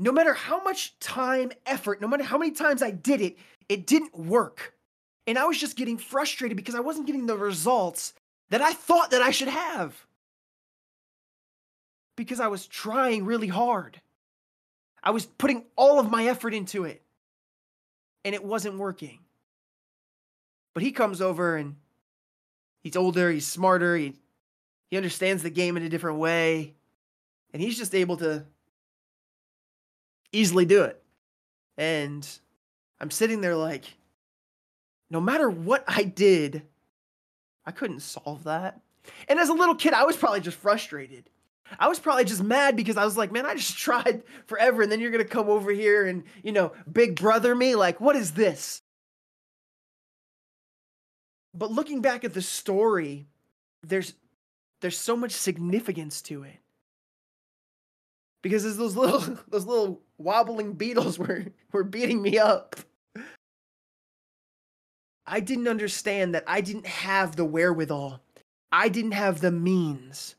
No 0.01 0.11
matter 0.11 0.35
how 0.35 0.63
much 0.65 0.99
time, 0.99 1.53
effort, 1.65 2.01
no 2.01 2.09
matter 2.09 2.25
how 2.25 2.39
many 2.39 2.51
times 2.51 2.83
I 2.83 2.91
did 2.91 3.21
it, 3.21 3.39
it 3.69 3.87
didn't 3.87 4.17
work. 4.19 4.75
And 5.27 5.39
I 5.39 5.45
was 5.45 5.59
just 5.59 5.77
getting 5.77 5.99
frustrated 5.99 6.57
because 6.57 6.75
I 6.75 6.81
wasn't 6.81 7.07
getting 7.07 7.27
the 7.27 7.37
results 7.37 8.15
that 8.51 8.63
I 8.63 8.73
thought 8.73 9.11
that 9.11 9.23
I 9.23 9.31
should 9.31 9.49
have. 9.49 9.95
Because 12.17 12.41
I 12.41 12.49
was 12.49 12.67
trying 12.67 13.25
really 13.25 13.49
hard. 13.49 14.01
I 15.03 15.11
was 15.11 15.27
putting 15.27 15.65
all 15.77 16.01
of 16.01 16.11
my 16.11 16.27
effort 16.27 16.55
into 16.55 16.85
it. 16.85 17.03
And 18.25 18.35
it 18.35 18.45
wasn't 18.45 18.79
working. 18.79 19.21
But 20.75 20.83
he 20.83 20.93
comes 20.93 21.21
over 21.21 21.57
and 21.57 21.77
he's 22.83 22.97
older, 22.97 23.31
he's 23.31 23.47
smarter, 23.47 23.97
he 23.97 24.15
he 24.91 24.97
understands 24.97 25.43
the 25.43 25.51
game 25.51 25.77
in 25.77 25.83
a 25.83 25.89
different 25.89 26.19
way. 26.19 26.75
And 27.53 27.63
he's 27.63 27.79
just 27.79 27.95
able 27.95 28.17
to 28.19 28.45
easily 30.33 30.65
do 30.65 30.83
it. 30.85 31.03
And 31.77 32.27
I'm 33.01 33.11
sitting 33.11 33.41
there 33.41 33.57
like, 33.57 33.85
no 35.11 35.21
matter 35.21 35.49
what 35.49 35.85
I 35.87 36.05
did, 36.05 36.63
I 37.65 37.71
couldn't 37.71 38.01
solve 38.01 38.45
that. 38.45 38.81
And 39.29 39.39
as 39.39 39.49
a 39.49 39.55
little 39.55 39.75
kid, 39.75 39.95
I 39.95 40.05
was 40.05 40.17
probably 40.17 40.41
just 40.41 40.59
frustrated. 40.59 41.31
I 41.79 41.89
was 41.89 41.99
probably 41.99 42.25
just 42.25 42.43
mad 42.43 42.77
because 42.77 42.97
I 42.97 43.05
was 43.05 43.17
like, 43.17 43.33
man, 43.33 43.47
I 43.47 43.55
just 43.55 43.77
tried 43.79 44.23
forever. 44.47 44.83
And 44.83 44.91
then 44.91 45.01
you're 45.01 45.11
to 45.11 45.25
come 45.25 45.49
over 45.49 45.71
here 45.71 46.07
and, 46.07 46.25
you 46.43 46.53
know, 46.53 46.73
big 46.91 47.17
brother 47.17 47.55
me. 47.55 47.75
Like, 47.75 48.01
what 48.01 48.17
is 48.17 48.33
this? 48.33 48.83
But 51.55 51.73
looking 51.73 52.03
back 52.03 52.25
at 52.25 52.35
the 52.35 52.43
story, 52.43 53.27
there's 53.83 54.15
there's 54.81 54.97
so 54.97 55.17
much 55.17 55.33
significance 55.33 56.23
to 56.23 56.45
it. 56.45 56.59
Because 58.43 58.65
as 58.65 58.77
those 58.77 58.97
little 58.97 59.21
those 59.49 59.67
little 59.67 60.01
wobbling 60.19 60.75
beetles 60.75 61.19
were 61.19 61.47
were 61.73 61.85
beating 61.85 62.23
me 62.23 62.39
up. 62.39 62.77
I 65.29 65.41
didn't 65.41 65.69
understand 65.69 66.35
that 66.35 66.45
I 66.47 66.61
didn't 66.61 66.87
have 66.87 67.37
the 67.37 67.45
wherewithal. 67.45 68.21
I 68.73 68.89
didn't 68.89 69.13
have 69.13 69.41
the 69.41 69.51
means. 69.51 70.35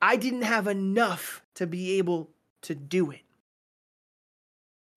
I 0.00 0.16
didn't 0.16 0.42
have 0.42 0.66
enough 0.66 1.42
to 1.54 1.66
be 1.66 1.98
able 1.98 2.30
to 2.62 2.74
do 2.74 3.10
it. 3.10 3.20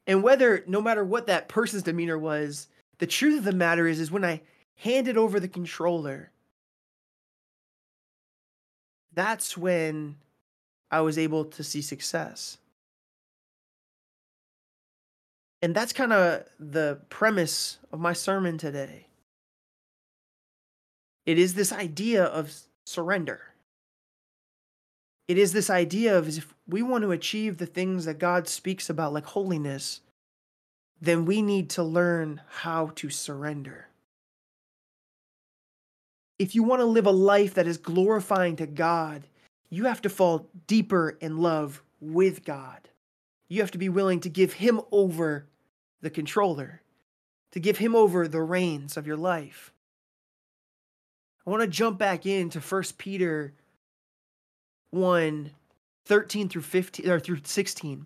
And 0.06 0.24
whether, 0.24 0.64
no 0.68 0.82
matter 0.82 1.04
what 1.04 1.28
that 1.28 1.50
person's 1.50 1.84
demeanor 1.84 2.18
was, 2.18 2.68
the 3.00 3.08
truth 3.08 3.40
of 3.40 3.44
the 3.44 3.52
matter 3.52 3.88
is, 3.88 4.00
is 4.00 4.12
when 4.12 4.26
I 4.26 4.42
handed 4.76 5.18
over 5.18 5.40
the 5.40 5.48
controller, 5.48 6.32
that's 9.14 9.58
when 9.58 10.16
I 10.90 11.02
was 11.02 11.18
able 11.18 11.46
to 11.46 11.64
see 11.64 11.82
success. 11.82 12.58
And 15.62 15.76
that's 15.76 15.92
kind 15.92 16.14
of 16.14 16.44
the 16.60 17.00
premise 17.10 17.80
of 17.92 18.00
my 18.00 18.14
sermon 18.14 18.58
today. 18.58 19.07
It 21.28 21.38
is 21.38 21.54
this 21.54 21.74
idea 21.74 22.24
of 22.24 22.56
surrender. 22.86 23.42
It 25.28 25.38
is 25.38 25.52
this 25.52 25.70
idea 25.70 26.18
of 26.18 26.30
if 26.30 26.56
we 26.66 26.82
want 26.82 27.04
to 27.04 27.12
achieve 27.12 27.58
the 27.58 27.66
things 27.66 28.06
that 28.06 28.18
God 28.18 28.48
speaks 28.48 28.90
about, 28.90 29.12
like 29.12 29.26
holiness, 29.26 30.00
then 31.02 31.26
we 31.26 31.42
need 31.42 31.70
to 31.72 31.84
learn 31.84 32.42
how 32.48 32.94
to 32.96 33.10
surrender. 33.10 33.90
If 36.40 36.56
you 36.56 36.64
want 36.64 36.80
to 36.80 36.86
live 36.86 37.06
a 37.06 37.12
life 37.12 37.56
that 37.56 37.68
is 37.68 37.78
glorifying 37.78 38.56
to 38.56 38.66
God, 38.66 39.28
you 39.70 39.84
have 39.84 40.02
to 40.04 40.10
fall 40.10 40.48
deeper 40.66 41.18
in 41.20 41.40
love 41.40 41.84
with 42.00 42.46
God. 42.46 42.88
You 43.50 43.60
have 43.60 43.72
to 43.72 43.78
be 43.78 43.90
willing 43.90 44.22
to 44.22 44.30
give 44.30 44.54
Him 44.54 44.80
over 44.94 45.48
the 46.02 46.10
controller, 46.10 46.82
to 47.52 47.60
give 47.60 47.80
Him 47.80 47.98
over 47.98 48.30
the 48.30 48.42
reins 48.42 48.96
of 48.96 49.06
your 49.06 49.18
life. 49.18 49.74
I 51.48 51.50
want 51.50 51.62
to 51.62 51.68
jump 51.68 51.98
back 51.98 52.26
into 52.26 52.60
1 52.60 52.84
Peter 52.98 53.54
1 54.92 55.52
13 56.06 56.50
through 56.50 56.62
15 56.62 57.10
or 57.10 57.20
through 57.20 57.40
16. 57.44 57.94
I'm 57.98 58.06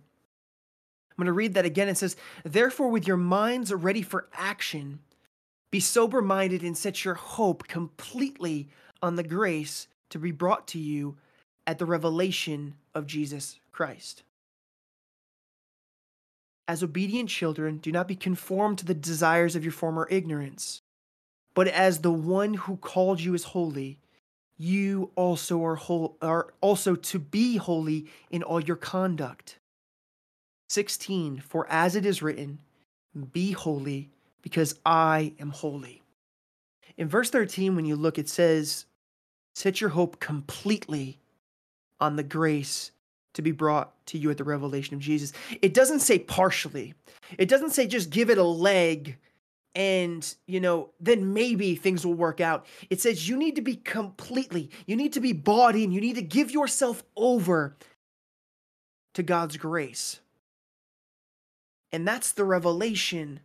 going 1.17 1.25
to 1.25 1.33
read 1.33 1.55
that 1.55 1.65
again. 1.65 1.89
It 1.89 1.97
says, 1.97 2.15
Therefore, 2.43 2.89
with 2.89 3.07
your 3.07 3.17
minds 3.17 3.73
ready 3.73 4.01
for 4.01 4.27
action, 4.33 4.99
be 5.71 5.79
sober 5.79 6.21
minded 6.21 6.63
and 6.63 6.77
set 6.77 7.03
your 7.05 7.13
hope 7.13 7.67
completely 7.67 8.69
on 9.01 9.15
the 9.15 9.23
grace 9.23 9.87
to 10.09 10.19
be 10.19 10.31
brought 10.31 10.67
to 10.69 10.79
you 10.79 11.17
at 11.65 11.77
the 11.77 11.85
revelation 11.85 12.75
of 12.93 13.07
Jesus 13.07 13.59
Christ. 13.71 14.23
As 16.67 16.83
obedient 16.83 17.29
children, 17.29 17.77
do 17.77 17.91
not 17.91 18.07
be 18.07 18.15
conformed 18.15 18.79
to 18.79 18.85
the 18.85 18.93
desires 18.93 19.55
of 19.55 19.63
your 19.63 19.71
former 19.71 20.07
ignorance, 20.09 20.81
but 21.53 21.67
as 21.67 21.99
the 21.99 22.11
one 22.11 22.53
who 22.53 22.77
called 22.77 23.19
you 23.19 23.33
is 23.33 23.43
holy, 23.43 23.99
you 24.57 25.11
also 25.15 25.63
are, 25.65 25.75
whole, 25.75 26.17
are 26.21 26.53
also 26.61 26.95
to 26.95 27.19
be 27.19 27.57
holy 27.57 28.07
in 28.29 28.43
all 28.43 28.61
your 28.61 28.75
conduct. 28.75 29.57
16 30.69 31.39
For 31.39 31.67
as 31.69 31.95
it 31.95 32.05
is 32.05 32.21
written, 32.21 32.59
be 33.33 33.51
holy 33.51 34.09
because 34.41 34.79
I 34.85 35.33
am 35.39 35.49
holy. 35.49 36.01
In 36.97 37.07
verse 37.07 37.29
13, 37.29 37.75
when 37.75 37.85
you 37.85 37.95
look, 37.95 38.17
it 38.17 38.29
says, 38.29 38.85
Set 39.55 39.81
your 39.81 39.89
hope 39.89 40.19
completely 40.19 41.19
on 41.99 42.15
the 42.15 42.23
grace 42.23 42.91
to 43.33 43.41
be 43.41 43.51
brought 43.51 43.93
to 44.07 44.17
you 44.17 44.29
at 44.29 44.37
the 44.37 44.43
revelation 44.43 44.95
of 44.95 45.01
Jesus. 45.01 45.33
It 45.61 45.73
doesn't 45.73 45.99
say 45.99 46.19
partially, 46.19 46.93
it 47.37 47.49
doesn't 47.49 47.71
say 47.71 47.87
just 47.87 48.09
give 48.09 48.29
it 48.29 48.37
a 48.37 48.43
leg 48.43 49.17
and, 49.73 50.35
you 50.47 50.59
know, 50.59 50.89
then 50.99 51.33
maybe 51.33 51.75
things 51.75 52.05
will 52.05 52.13
work 52.13 52.41
out. 52.41 52.65
It 52.89 52.99
says 52.99 53.27
you 53.27 53.37
need 53.37 53.55
to 53.55 53.61
be 53.61 53.77
completely, 53.77 54.69
you 54.85 54.95
need 54.95 55.13
to 55.13 55.21
be 55.21 55.33
bought 55.33 55.75
in, 55.75 55.91
you 55.91 56.01
need 56.01 56.15
to 56.15 56.21
give 56.21 56.51
yourself 56.51 57.03
over 57.15 57.77
to 59.13 59.23
God's 59.23 59.57
grace. 59.57 60.19
And 61.91 62.07
that's 62.07 62.31
the 62.31 62.45
revelation 62.45 63.41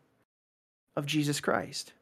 of 0.96 1.06
Jesus 1.06 1.40
Christ. 1.40 1.92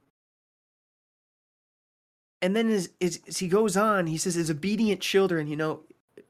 And 2.43 2.55
then 2.55 2.71
as, 2.71 2.91
as, 3.01 3.21
as, 3.27 3.39
he 3.39 3.49
goes 3.49 3.77
on, 3.77 4.07
he 4.07 4.19
says, 4.19 4.37
as 4.37 4.51
obedient 4.51 5.01
children, 5.01 5.47
you 5.47 5.57
know, 5.57 5.81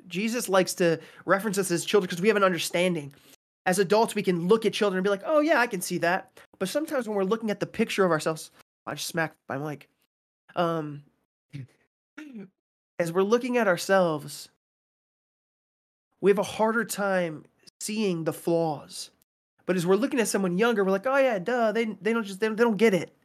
Jesus 0.07 0.49
likes 0.49 0.75
to 0.75 1.01
reference 1.27 1.59
us 1.59 1.71
as 1.71 1.85
children 1.85 2.07
because 2.07 2.23
we 2.23 2.29
have 2.29 2.37
an 2.37 2.45
understanding. 2.45 3.13
As 3.67 3.79
adults, 3.79 4.15
we 4.15 4.23
can 4.23 4.47
look 4.47 4.65
at 4.65 4.73
children 4.73 4.99
and 4.99 5.05
be 5.05 5.11
like, 5.11 5.23
oh, 5.25 5.41
yeah, 5.41 5.59
I 5.59 5.67
can 5.67 5.81
see 5.81 5.99
that. 5.99 6.39
But 6.59 6.69
sometimes 6.69 7.09
when 7.09 7.17
we're 7.17 7.25
looking 7.25 7.51
at 7.51 7.61
the 7.61 7.67
picture 7.67 8.05
of 8.05 8.11
ourselves, 8.11 8.51
I 8.87 8.95
just 8.95 9.09
smacked 9.09 9.37
my 9.49 9.59
mic. 9.59 9.89
Um, 10.57 11.03
as 12.99 13.13
we're 13.13 13.23
looking 13.23 13.57
at 13.57 13.69
ourselves, 13.69 14.49
we 16.21 16.31
have 16.31 16.39
a 16.39 16.45
harder 16.45 16.85
time 16.85 17.45
seeing 17.81 18.25
the 18.25 18.33
flaws 18.33 19.11
but 19.67 19.77
as 19.77 19.87
we're 19.87 19.97
looking 19.97 20.21
at 20.21 20.29
someone 20.29 20.59
younger, 20.59 20.85
we're 20.85 20.91
like, 20.91 21.07
oh 21.07 21.17
yeah, 21.17 21.39
duh, 21.39 21.73
they 21.73 21.85
they 21.85 22.13
don't 22.13 22.25
just 22.25 22.41
they 22.41 22.49
they 22.49 22.55
don't 22.65 22.77
get 22.77 22.95
it. 22.95 23.17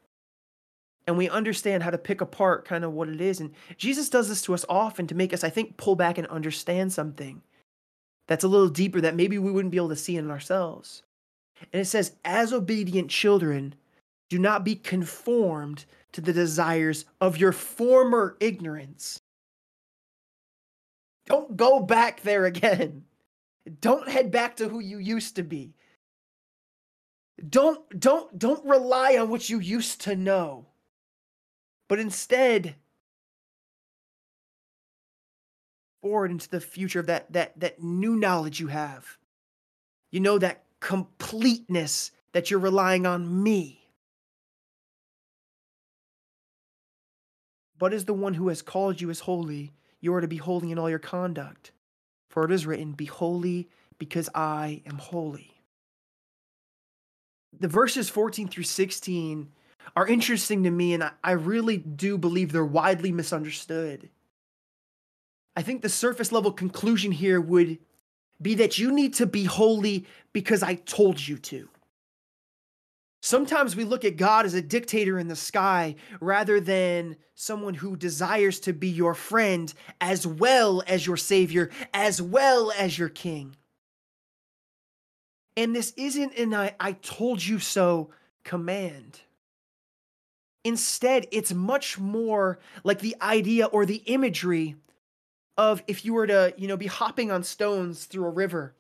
And 1.08 1.18
we 1.18 1.28
understand 1.28 1.84
how 1.84 1.90
to 1.90 1.98
pick 1.98 2.22
apart 2.22 2.66
kind 2.66 2.84
of 2.84 2.94
what 2.94 3.10
it 3.10 3.20
is. 3.20 3.40
And 3.40 3.52
Jesus 3.78 4.10
does 4.10 4.30
this 4.30 4.44
to 4.44 4.54
us 4.54 4.64
often 4.70 5.08
to 5.08 5.16
make 5.16 5.34
us, 5.34 5.44
I 5.44 5.50
think, 5.50 5.76
pull 5.76 5.96
back 5.96 6.18
and 6.18 6.28
understand 6.28 6.94
something 6.94 7.42
that's 8.28 8.44
a 8.44 8.48
little 8.48 8.70
deeper 8.70 9.02
that 9.02 9.16
maybe 9.16 9.40
we 9.40 9.52
wouldn't 9.52 9.72
be 9.72 9.78
able 9.78 9.90
to 9.90 9.96
see 9.96 10.18
in 10.18 10.30
ourselves. 10.30 11.02
And 11.74 11.82
it 11.82 11.86
says, 11.86 12.13
as 12.24 12.54
obedient 12.54 13.10
children, 13.10 13.75
do 14.30 14.39
not 14.39 14.63
be 14.63 14.75
conformed 14.75 15.86
to 16.12 16.22
the 16.22 16.34
desires 16.34 17.06
of 17.20 17.38
your 17.38 17.51
former 17.51 18.38
ignorance. 18.39 19.20
Don't 21.25 21.56
go 21.56 21.80
back 21.80 22.22
there 22.22 22.46
again. 22.46 23.06
Don't 23.82 24.10
head 24.10 24.32
back 24.32 24.56
to 24.58 24.68
who 24.68 24.80
you 24.80 24.98
used 24.98 25.36
to 25.36 25.44
be. 25.44 25.74
Don't 27.48 28.00
don't 28.00 28.38
don't 28.38 28.66
rely 28.66 29.18
on 29.18 29.30
what 29.30 29.50
you 29.50 29.60
used 29.60 30.01
to 30.01 30.16
know. 30.16 30.66
But 31.88 32.00
instead 32.00 32.75
forward 36.01 36.32
into 36.32 36.50
the 36.50 36.60
future 36.60 37.00
of 37.00 37.08
that 37.08 37.32
that 37.34 37.60
that 37.60 37.82
new 37.82 38.16
knowledge 38.16 38.60
you 38.60 38.68
have. 38.68 39.18
You 40.12 40.20
know 40.20 40.39
that 40.39 40.63
completeness 40.80 42.12
that 42.34 42.50
you're 42.50 42.60
relying 42.60 43.06
on 43.06 43.44
me. 43.44 43.88
But 47.78 47.94
as 47.94 48.06
the 48.06 48.14
one 48.14 48.34
who 48.34 48.50
has 48.50 48.62
called 48.62 49.00
you 49.00 49.10
as 49.10 49.22
holy, 49.22 49.72
you 50.02 50.14
are 50.14 50.22
to 50.22 50.28
be 50.28 50.38
holy 50.38 50.72
in 50.72 50.80
all 50.80 50.90
your 50.90 51.00
conduct. 51.00 51.72
For 52.30 52.44
it 52.44 52.52
is 52.52 52.66
written, 52.66 52.92
Be 52.92 53.06
holy 53.06 53.70
because 53.98 54.30
I 54.36 54.82
am 54.86 54.98
holy 54.98 55.60
the 57.58 57.68
verses 57.68 58.10
14 58.10 58.48
through 58.48 58.64
16 58.64 59.52
are 59.96 60.08
interesting 60.08 60.64
to 60.64 60.72
me, 60.72 60.94
and 60.94 61.10
I 61.24 61.32
really 61.32 61.78
do 61.78 62.18
believe 62.18 62.52
they're 62.52 62.66
widely 62.66 63.12
misunderstood. 63.12 64.10
I 65.56 65.62
think 65.62 65.82
the 65.82 65.90
surface 65.90 66.32
level 66.32 66.52
conclusion 66.52 67.12
here 67.12 67.42
would 67.42 67.80
be 68.41 68.55
that 68.55 68.77
you 68.77 68.91
need 68.91 69.13
to 69.15 69.25
be 69.25 69.46
holy 69.46 70.05
because 70.34 70.63
I 70.63 70.75
told 70.75 71.25
you 71.25 71.38
to. 71.38 71.69
Sometimes 73.22 73.75
we 73.75 73.84
look 73.84 74.05
at 74.05 74.15
God 74.15 74.46
as 74.46 74.53
a 74.53 74.62
dictator 74.62 75.19
in 75.19 75.27
the 75.27 75.36
sky 75.36 75.96
rather 76.22 76.62
than 76.62 77.17
someone 77.36 77.74
who 77.74 77.98
desires 77.98 78.60
to 78.62 78.74
be 78.74 78.88
your 78.88 79.13
friend 79.13 79.74
as 80.00 80.25
well 80.25 80.81
as 80.88 81.05
your 81.05 81.17
savior, 81.17 81.69
as 81.93 82.22
well 82.22 82.72
as 82.77 82.98
your 82.98 83.10
king. 83.10 83.58
And 85.58 85.75
this 85.75 85.91
isn't 85.98 86.38
an 86.38 86.53
I, 86.53 86.75
I 86.79 86.93
told 86.93 87.43
you 87.46 87.60
so 87.60 88.12
command. 88.46 89.19
Instead, 90.63 91.27
it's 91.31 91.53
much 91.53 92.00
more 92.00 92.60
like 92.86 93.00
the 93.00 93.15
idea 93.22 93.65
or 93.65 93.86
the 93.86 94.01
imagery 94.05 94.75
of 95.60 95.84
if 95.88 96.06
you 96.06 96.13
were 96.13 96.25
to, 96.25 96.54
you 96.56 96.70
know, 96.70 96.78
be 96.78 96.88
hopping 96.88 97.32
on 97.32 97.44
stones 97.44 98.06
through 98.06 98.24
a 98.25 98.30
river 98.30 98.74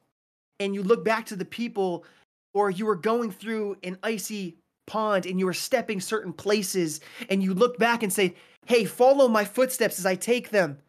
and 0.61 0.73
you 0.73 0.81
look 0.81 1.03
back 1.03 1.25
to 1.25 1.35
the 1.35 1.43
people 1.43 2.05
or 2.53 2.69
you 2.71 2.85
were 2.85 2.95
going 2.95 3.31
through 3.31 3.75
an 3.83 3.97
icy 4.01 4.55
pond 4.87 5.25
and 5.25 5.37
you 5.37 5.45
were 5.45 5.53
stepping 5.53 5.99
certain 5.99 6.31
places 6.31 7.01
and 7.29 7.43
you 7.43 7.53
look 7.53 7.77
back 7.77 8.01
and 8.01 8.13
say, 8.13 8.33
"Hey, 8.65 8.85
follow 8.85 9.27
my 9.27 9.43
footsteps 9.43 9.99
as 9.99 10.05
I 10.05 10.15
take 10.15 10.51
them." 10.51 10.79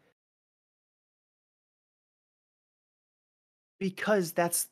Because 3.77 4.31
that's 4.31 4.69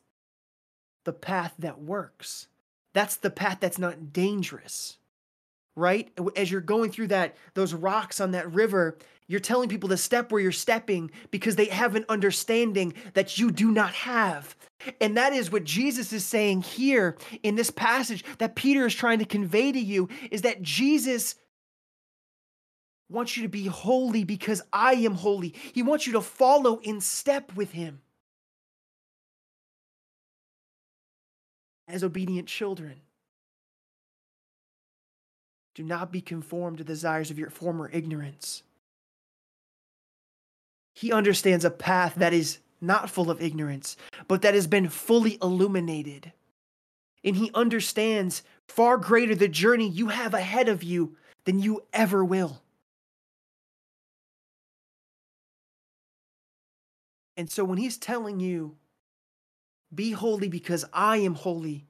the 1.04 1.12
path 1.12 1.52
that 1.58 1.82
works. 1.82 2.48
That's 2.94 3.16
the 3.16 3.30
path 3.30 3.58
that's 3.60 3.78
not 3.78 4.14
dangerous. 4.14 4.96
Right? 5.76 6.10
As 6.34 6.50
you're 6.50 6.62
going 6.62 6.90
through 6.90 7.08
that 7.08 7.36
those 7.52 7.74
rocks 7.74 8.20
on 8.20 8.30
that 8.30 8.50
river, 8.50 8.96
you're 9.30 9.40
telling 9.40 9.68
people 9.68 9.88
to 9.90 9.96
step 9.96 10.32
where 10.32 10.40
you're 10.40 10.52
stepping 10.52 11.10
because 11.30 11.56
they 11.56 11.66
have 11.66 11.94
an 11.94 12.04
understanding 12.08 12.94
that 13.14 13.38
you 13.38 13.50
do 13.50 13.70
not 13.70 13.94
have. 13.94 14.56
And 15.00 15.16
that 15.16 15.32
is 15.32 15.52
what 15.52 15.64
Jesus 15.64 16.12
is 16.12 16.24
saying 16.24 16.62
here 16.62 17.16
in 17.42 17.54
this 17.54 17.70
passage 17.70 18.24
that 18.38 18.56
Peter 18.56 18.86
is 18.86 18.94
trying 18.94 19.20
to 19.20 19.24
convey 19.24 19.72
to 19.72 19.80
you 19.80 20.08
is 20.30 20.42
that 20.42 20.62
Jesus 20.62 21.34
wants 23.08 23.36
you 23.36 23.42
to 23.42 23.48
be 23.48 23.66
holy 23.66 24.24
because 24.24 24.62
I 24.72 24.94
am 24.94 25.14
holy. 25.14 25.54
He 25.72 25.82
wants 25.82 26.06
you 26.06 26.12
to 26.14 26.20
follow 26.20 26.78
in 26.78 27.00
step 27.00 27.54
with 27.54 27.72
him. 27.72 28.00
as 31.90 32.04
obedient 32.04 32.48
children. 32.48 33.00
Do 35.74 35.82
not 35.82 36.12
be 36.12 36.20
conformed 36.20 36.78
to 36.78 36.84
the 36.84 36.92
desires 36.92 37.30
of 37.30 37.38
your 37.38 37.50
former 37.50 37.90
ignorance. 37.92 38.62
He 40.92 41.12
understands 41.12 41.64
a 41.64 41.70
path 41.70 42.14
that 42.16 42.32
is 42.32 42.58
not 42.80 43.10
full 43.10 43.30
of 43.30 43.42
ignorance, 43.42 43.96
but 44.28 44.42
that 44.42 44.54
has 44.54 44.66
been 44.66 44.88
fully 44.88 45.38
illuminated. 45.42 46.32
And 47.22 47.36
he 47.36 47.50
understands 47.54 48.42
far 48.68 48.96
greater 48.96 49.34
the 49.34 49.48
journey 49.48 49.88
you 49.88 50.08
have 50.08 50.32
ahead 50.34 50.68
of 50.68 50.82
you 50.82 51.16
than 51.44 51.58
you 51.58 51.82
ever 51.92 52.24
will. 52.24 52.62
And 57.36 57.50
so 57.50 57.64
when 57.64 57.78
he's 57.78 57.96
telling 57.96 58.40
you 58.40 58.76
be 59.94 60.12
holy 60.12 60.48
because 60.48 60.84
I 60.92 61.18
am 61.18 61.34
holy. 61.34 61.86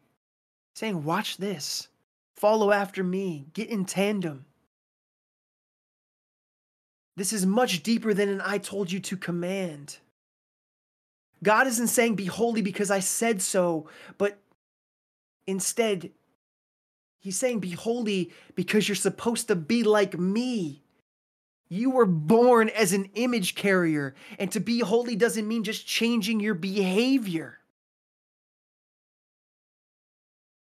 saying, 0.74 1.04
Watch 1.04 1.36
this, 1.36 1.88
follow 2.36 2.70
after 2.72 3.04
me, 3.04 3.46
get 3.52 3.68
in 3.68 3.84
tandem. 3.84 4.46
This 7.16 7.32
is 7.32 7.44
much 7.44 7.82
deeper 7.82 8.14
than 8.14 8.28
an 8.28 8.42
I 8.44 8.58
told 8.58 8.90
you 8.90 9.00
to 9.00 9.16
command. 9.16 9.98
God 11.42 11.66
isn't 11.66 11.88
saying, 11.88 12.16
Be 12.16 12.26
holy 12.26 12.62
because 12.62 12.90
I 12.90 13.00
said 13.00 13.40
so, 13.42 13.88
but 14.18 14.38
instead, 15.46 16.10
He's 17.20 17.36
saying, 17.36 17.60
Be 17.60 17.70
holy 17.70 18.32
because 18.54 18.88
you're 18.88 18.96
supposed 18.96 19.48
to 19.48 19.56
be 19.56 19.82
like 19.82 20.18
me. 20.18 20.82
You 21.68 21.90
were 21.90 22.06
born 22.06 22.68
as 22.70 22.92
an 22.92 23.10
image 23.14 23.54
carrier, 23.54 24.14
and 24.38 24.50
to 24.52 24.60
be 24.60 24.80
holy 24.80 25.14
doesn't 25.14 25.46
mean 25.46 25.62
just 25.62 25.86
changing 25.86 26.40
your 26.40 26.54
behavior. 26.54 27.59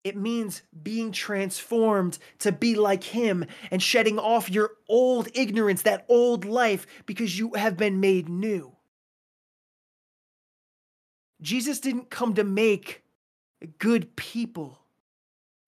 It 0.05 0.17
means 0.17 0.63
being 0.83 1.13
transformed 1.13 2.19
to 2.41 2.51
be 2.51 2.75
like 2.75 3.05
Him 3.05 3.47
and 3.71 3.83
shedding 3.83 4.19
off 4.19 4.51
your 4.51 4.73
old 4.89 5.29
ignorance, 5.35 5.83
that 5.83 6.05
old 6.09 6.45
life, 6.45 6.87
because 7.07 7.39
you 7.39 7.53
have 7.55 7.77
been 7.77 8.01
made 8.01 8.29
new. 8.29 8.73
Jesus 11.41 11.79
didn't 11.79 12.11
come 12.11 12.35
to 12.35 12.45
make 12.45 13.03
good 13.79 14.17
people, 14.17 14.81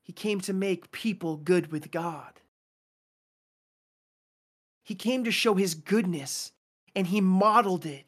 He 0.03 0.13
came 0.13 0.41
to 0.43 0.53
make 0.53 0.91
people 0.91 1.37
good 1.37 1.71
with 1.71 1.93
God. 1.93 2.41
He 4.83 4.95
came 4.95 5.25
to 5.25 5.31
show 5.31 5.55
His 5.55 5.75
goodness 5.75 6.53
and 6.95 7.07
He 7.07 7.21
modeled 7.21 7.87
it. 7.87 8.05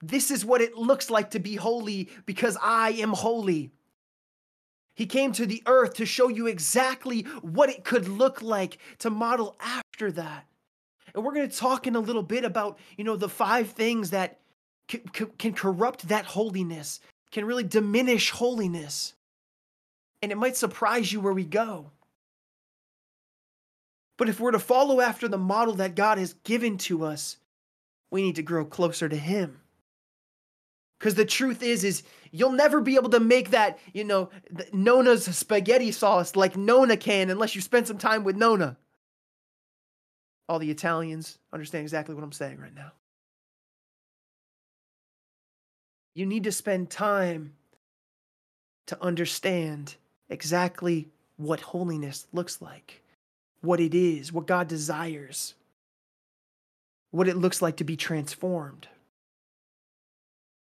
This 0.00 0.30
is 0.30 0.44
what 0.44 0.60
it 0.60 0.76
looks 0.76 1.10
like 1.10 1.30
to 1.30 1.40
be 1.40 1.56
holy 1.56 2.08
because 2.24 2.56
I 2.62 2.90
am 2.90 3.12
holy. 3.12 3.72
He 4.98 5.06
came 5.06 5.30
to 5.34 5.46
the 5.46 5.62
earth 5.66 5.94
to 5.94 6.04
show 6.04 6.26
you 6.26 6.48
exactly 6.48 7.22
what 7.40 7.70
it 7.70 7.84
could 7.84 8.08
look 8.08 8.42
like 8.42 8.78
to 8.98 9.10
model 9.10 9.54
after 9.60 10.10
that. 10.10 10.44
And 11.14 11.22
we're 11.22 11.34
going 11.34 11.48
to 11.48 11.56
talk 11.56 11.86
in 11.86 11.94
a 11.94 12.00
little 12.00 12.24
bit 12.24 12.44
about, 12.44 12.80
you 12.96 13.04
know, 13.04 13.14
the 13.14 13.28
five 13.28 13.70
things 13.70 14.10
that 14.10 14.40
can, 14.88 15.02
can 15.38 15.52
corrupt 15.52 16.08
that 16.08 16.24
holiness, 16.24 16.98
can 17.30 17.44
really 17.44 17.62
diminish 17.62 18.32
holiness. 18.32 19.14
And 20.20 20.32
it 20.32 20.36
might 20.36 20.56
surprise 20.56 21.12
you 21.12 21.20
where 21.20 21.32
we 21.32 21.44
go. 21.44 21.92
But 24.16 24.28
if 24.28 24.40
we're 24.40 24.50
to 24.50 24.58
follow 24.58 25.00
after 25.00 25.28
the 25.28 25.38
model 25.38 25.74
that 25.74 25.94
God 25.94 26.18
has 26.18 26.32
given 26.42 26.76
to 26.78 27.04
us, 27.04 27.36
we 28.10 28.20
need 28.20 28.34
to 28.34 28.42
grow 28.42 28.64
closer 28.64 29.08
to 29.08 29.16
Him. 29.16 29.60
Because 30.98 31.14
the 31.14 31.24
truth 31.24 31.62
is, 31.62 31.84
is 31.84 32.02
you'll 32.32 32.52
never 32.52 32.80
be 32.80 32.96
able 32.96 33.10
to 33.10 33.20
make 33.20 33.50
that, 33.50 33.78
you 33.92 34.04
know, 34.04 34.30
Nona's 34.72 35.24
spaghetti 35.24 35.92
sauce 35.92 36.34
like 36.34 36.56
Nona 36.56 36.96
can 36.96 37.30
unless 37.30 37.54
you 37.54 37.60
spend 37.60 37.86
some 37.86 37.98
time 37.98 38.24
with 38.24 38.36
Nona. 38.36 38.76
All 40.48 40.58
the 40.58 40.70
Italians 40.70 41.38
understand 41.52 41.82
exactly 41.82 42.14
what 42.14 42.24
I'm 42.24 42.32
saying 42.32 42.58
right 42.58 42.74
now. 42.74 42.92
You 46.14 46.26
need 46.26 46.44
to 46.44 46.52
spend 46.52 46.90
time 46.90 47.52
to 48.86 49.00
understand 49.02 49.94
exactly 50.28 51.08
what 51.36 51.60
holiness 51.60 52.26
looks 52.32 52.60
like, 52.60 53.02
what 53.60 53.78
it 53.78 53.94
is, 53.94 54.32
what 54.32 54.46
God 54.46 54.66
desires, 54.66 55.54
what 57.10 57.28
it 57.28 57.36
looks 57.36 57.62
like 57.62 57.76
to 57.76 57.84
be 57.84 57.96
transformed. 57.96 58.88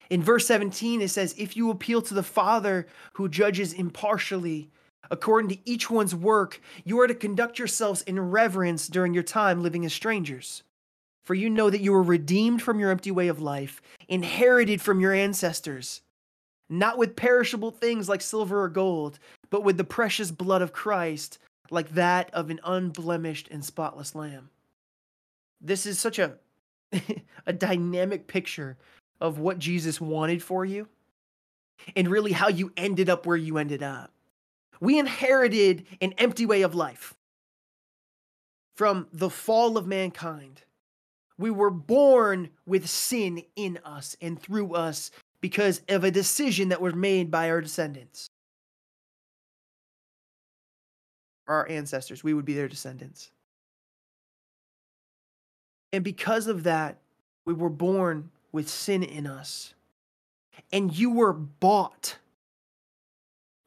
In 0.09 0.21
verse 0.21 0.45
17, 0.47 1.01
it 1.01 1.09
says, 1.09 1.35
If 1.37 1.57
you 1.57 1.69
appeal 1.69 2.01
to 2.03 2.13
the 2.13 2.23
Father 2.23 2.87
who 3.13 3.29
judges 3.29 3.73
impartially, 3.73 4.69
according 5.09 5.49
to 5.49 5.69
each 5.69 5.89
one's 5.89 6.15
work, 6.15 6.61
you 6.83 6.99
are 6.99 7.07
to 7.07 7.15
conduct 7.15 7.59
yourselves 7.59 8.01
in 8.03 8.19
reverence 8.19 8.87
during 8.87 9.13
your 9.13 9.23
time 9.23 9.63
living 9.63 9.85
as 9.85 9.93
strangers. 9.93 10.63
For 11.23 11.33
you 11.33 11.49
know 11.49 11.69
that 11.69 11.81
you 11.81 11.91
were 11.91 12.03
redeemed 12.03 12.61
from 12.61 12.79
your 12.79 12.91
empty 12.91 13.11
way 13.11 13.27
of 13.27 13.41
life, 13.41 13.81
inherited 14.07 14.81
from 14.81 14.99
your 14.99 15.13
ancestors, 15.13 16.01
not 16.69 16.97
with 16.97 17.15
perishable 17.15 17.71
things 17.71 18.07
like 18.07 18.21
silver 18.21 18.63
or 18.63 18.69
gold, 18.69 19.17
but 19.49 19.63
with 19.63 19.77
the 19.77 19.83
precious 19.83 20.29
blood 20.29 20.61
of 20.61 20.73
Christ, 20.73 21.39
like 21.71 21.89
that 21.95 22.31
of 22.31 22.51
an 22.51 22.59
unblemished 22.63 23.47
and 23.49 23.65
spotless 23.65 24.13
lamb. 24.13 24.49
This 25.59 25.87
is 25.87 25.99
such 25.99 26.19
a 26.19 26.35
a 27.47 27.53
dynamic 27.53 28.27
picture 28.27 28.77
of 29.21 29.39
what 29.39 29.59
Jesus 29.59 29.99
wanted 29.99 30.43
for 30.43 30.65
you 30.65 30.87
and 31.95 32.07
really 32.07 32.31
how 32.31 32.47
you 32.47 32.71
ended 32.77 33.09
up 33.09 33.25
where 33.25 33.37
you 33.37 33.57
ended 33.57 33.83
up. 33.83 34.11
We 34.79 34.99
inherited 34.99 35.85
an 36.01 36.13
empty 36.17 36.45
way 36.45 36.61
of 36.61 36.75
life 36.75 37.15
from 38.75 39.07
the 39.13 39.29
fall 39.29 39.77
of 39.77 39.87
mankind. 39.87 40.61
We 41.37 41.49
were 41.49 41.71
born 41.71 42.49
with 42.65 42.87
sin 42.87 43.43
in 43.55 43.79
us 43.83 44.15
and 44.21 44.39
through 44.39 44.73
us 44.73 45.11
because 45.41 45.81
of 45.89 46.03
a 46.03 46.11
decision 46.11 46.69
that 46.69 46.81
was 46.81 46.93
made 46.93 47.29
by 47.31 47.49
our 47.49 47.61
descendants. 47.61 48.27
Our 51.47 51.67
ancestors, 51.69 52.23
we 52.23 52.33
would 52.33 52.45
be 52.45 52.53
their 52.53 52.67
descendants. 52.67 53.31
And 55.93 56.03
because 56.03 56.47
of 56.47 56.63
that, 56.63 56.97
we 57.45 57.53
were 57.53 57.69
born 57.69 58.31
with 58.55 58.69
sin 58.69 59.03
in 59.03 59.27
us. 59.27 59.75
And 60.71 60.97
you 60.97 61.11
were 61.11 61.33
bought. 61.33 62.17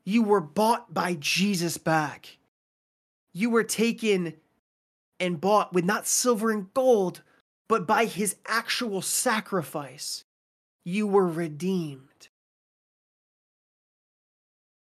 You 0.05 0.22
were 0.22 0.40
bought 0.40 0.92
by 0.92 1.14
Jesus 1.20 1.77
back. 1.77 2.38
You 3.33 3.51
were 3.51 3.62
taken 3.62 4.35
and 5.20 5.40
bought 5.40 5.72
with 5.72 5.85
not 5.85 6.07
silver 6.07 6.51
and 6.51 6.72
gold, 6.72 7.22
but 7.68 7.87
by 7.87 8.07
his 8.07 8.37
actual 8.46 9.03
sacrifice. 9.03 10.24
You 10.85 11.07
were 11.07 11.29
redeemed. 11.29 12.29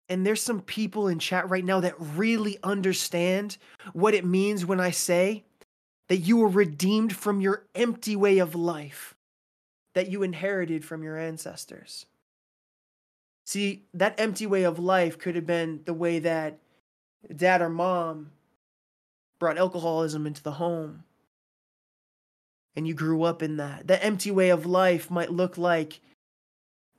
And 0.07 0.25
there's 0.25 0.41
some 0.41 0.61
people 0.61 1.07
in 1.07 1.17
chat 1.17 1.49
right 1.49 1.65
now 1.65 1.79
that 1.79 1.95
really 1.99 2.59
understand 2.63 3.57
what 3.93 4.13
it 4.13 4.25
means 4.25 4.65
when 4.65 4.79
I 4.79 4.91
say 4.91 5.45
that 6.09 6.17
you 6.17 6.37
were 6.37 6.47
redeemed 6.47 7.15
from 7.15 7.41
your 7.41 7.65
empty 7.75 8.15
way 8.15 8.37
of 8.37 8.53
life 8.53 9.15
that 9.93 10.09
you 10.09 10.23
inherited 10.23 10.85
from 10.85 11.03
your 11.03 11.17
ancestors. 11.17 12.05
See, 13.45 13.85
that 13.93 14.19
empty 14.19 14.45
way 14.45 14.63
of 14.63 14.77
life 14.77 15.17
could 15.17 15.35
have 15.35 15.47
been 15.47 15.81
the 15.85 15.93
way 15.93 16.19
that 16.19 16.59
dad 17.35 17.61
or 17.61 17.69
mom 17.69 18.31
brought 19.39 19.57
alcoholism 19.57 20.27
into 20.27 20.43
the 20.43 20.51
home. 20.51 21.03
And 22.75 22.87
you 22.87 22.93
grew 22.93 23.23
up 23.23 23.41
in 23.41 23.57
that. 23.57 23.87
That 23.87 24.05
empty 24.05 24.31
way 24.31 24.49
of 24.49 24.65
life 24.65 25.09
might 25.09 25.31
look 25.31 25.57
like 25.57 25.99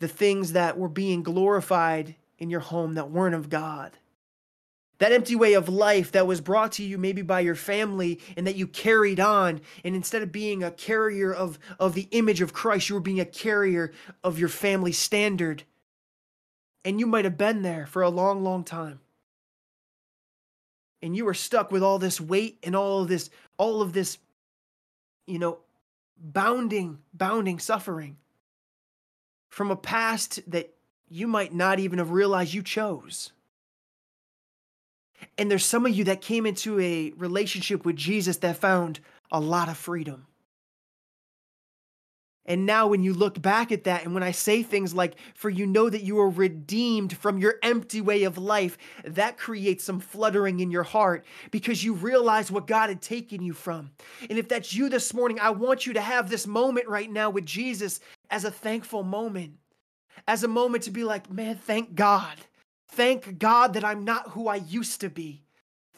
the 0.00 0.08
things 0.08 0.52
that 0.52 0.76
were 0.76 0.88
being 0.88 1.22
glorified 1.22 2.16
in 2.38 2.50
your 2.50 2.60
home 2.60 2.94
that 2.94 3.10
weren't 3.10 3.34
of 3.34 3.48
God 3.48 3.92
that 5.00 5.12
empty 5.12 5.34
way 5.34 5.54
of 5.54 5.68
life 5.68 6.12
that 6.12 6.26
was 6.26 6.42
brought 6.42 6.72
to 6.72 6.84
you 6.84 6.98
maybe 6.98 7.22
by 7.22 7.40
your 7.40 7.54
family 7.54 8.20
and 8.36 8.46
that 8.46 8.54
you 8.54 8.66
carried 8.66 9.18
on. 9.18 9.62
And 9.82 9.96
instead 9.96 10.22
of 10.22 10.30
being 10.30 10.62
a 10.62 10.70
carrier 10.70 11.32
of, 11.32 11.58
of 11.80 11.94
the 11.94 12.06
image 12.12 12.40
of 12.40 12.52
christ 12.52 12.88
you 12.88 12.94
were 12.94 13.00
being 13.00 13.18
a 13.18 13.24
carrier 13.24 13.92
of 14.22 14.38
your 14.38 14.50
family 14.50 14.92
standard. 14.92 15.64
And 16.84 17.00
you 17.00 17.06
might 17.06 17.24
have 17.24 17.38
been 17.38 17.62
there 17.62 17.86
for 17.86 18.02
a 18.02 18.10
long 18.10 18.44
long 18.44 18.62
time. 18.62 19.00
And 21.02 21.16
you 21.16 21.24
were 21.24 21.34
stuck 21.34 21.72
with 21.72 21.82
all 21.82 21.98
this 21.98 22.20
weight 22.20 22.58
and 22.62 22.76
all 22.76 23.02
of 23.02 23.08
this 23.08 23.30
all 23.56 23.80
of 23.80 23.94
this 23.94 24.18
you 25.26 25.38
know 25.38 25.58
bounding 26.18 26.98
bounding 27.14 27.58
suffering 27.58 28.18
from 29.48 29.70
a 29.70 29.76
past 29.76 30.40
that 30.46 30.74
you 31.08 31.26
might 31.26 31.54
not 31.54 31.80
even 31.80 31.98
have 31.98 32.10
realized 32.10 32.52
you 32.52 32.62
chose 32.62 33.32
and 35.38 35.50
there's 35.50 35.64
some 35.64 35.86
of 35.86 35.94
you 35.94 36.04
that 36.04 36.20
came 36.20 36.46
into 36.46 36.78
a 36.80 37.12
relationship 37.16 37.84
with 37.84 37.96
Jesus 37.96 38.38
that 38.38 38.56
found 38.56 39.00
a 39.30 39.40
lot 39.40 39.68
of 39.68 39.76
freedom. 39.76 40.26
And 42.46 42.66
now, 42.66 42.88
when 42.88 43.04
you 43.04 43.12
look 43.12 43.40
back 43.40 43.70
at 43.70 43.84
that, 43.84 44.04
and 44.04 44.12
when 44.12 44.22
I 44.22 44.32
say 44.32 44.62
things 44.62 44.92
like, 44.92 45.14
for 45.34 45.50
you 45.50 45.66
know 45.66 45.88
that 45.88 46.02
you 46.02 46.18
are 46.18 46.28
redeemed 46.28 47.16
from 47.16 47.38
your 47.38 47.56
empty 47.62 48.00
way 48.00 48.24
of 48.24 48.38
life, 48.38 48.76
that 49.04 49.38
creates 49.38 49.84
some 49.84 50.00
fluttering 50.00 50.58
in 50.58 50.70
your 50.70 50.82
heart 50.82 51.24
because 51.50 51.84
you 51.84 51.92
realize 51.92 52.50
what 52.50 52.66
God 52.66 52.88
had 52.88 53.02
taken 53.02 53.42
you 53.42 53.52
from. 53.52 53.90
And 54.28 54.38
if 54.38 54.48
that's 54.48 54.74
you 54.74 54.88
this 54.88 55.14
morning, 55.14 55.38
I 55.38 55.50
want 55.50 55.86
you 55.86 55.92
to 55.92 56.00
have 56.00 56.28
this 56.28 56.46
moment 56.46 56.88
right 56.88 57.10
now 57.10 57.30
with 57.30 57.44
Jesus 57.44 58.00
as 58.30 58.44
a 58.44 58.50
thankful 58.50 59.04
moment, 59.04 59.58
as 60.26 60.42
a 60.42 60.48
moment 60.48 60.84
to 60.84 60.90
be 60.90 61.04
like, 61.04 61.30
man, 61.30 61.56
thank 61.56 61.94
God 61.94 62.36
Thank 62.92 63.38
God 63.38 63.74
that 63.74 63.84
I'm 63.84 64.04
not 64.04 64.30
who 64.30 64.48
I 64.48 64.56
used 64.56 65.00
to 65.00 65.10
be. 65.10 65.44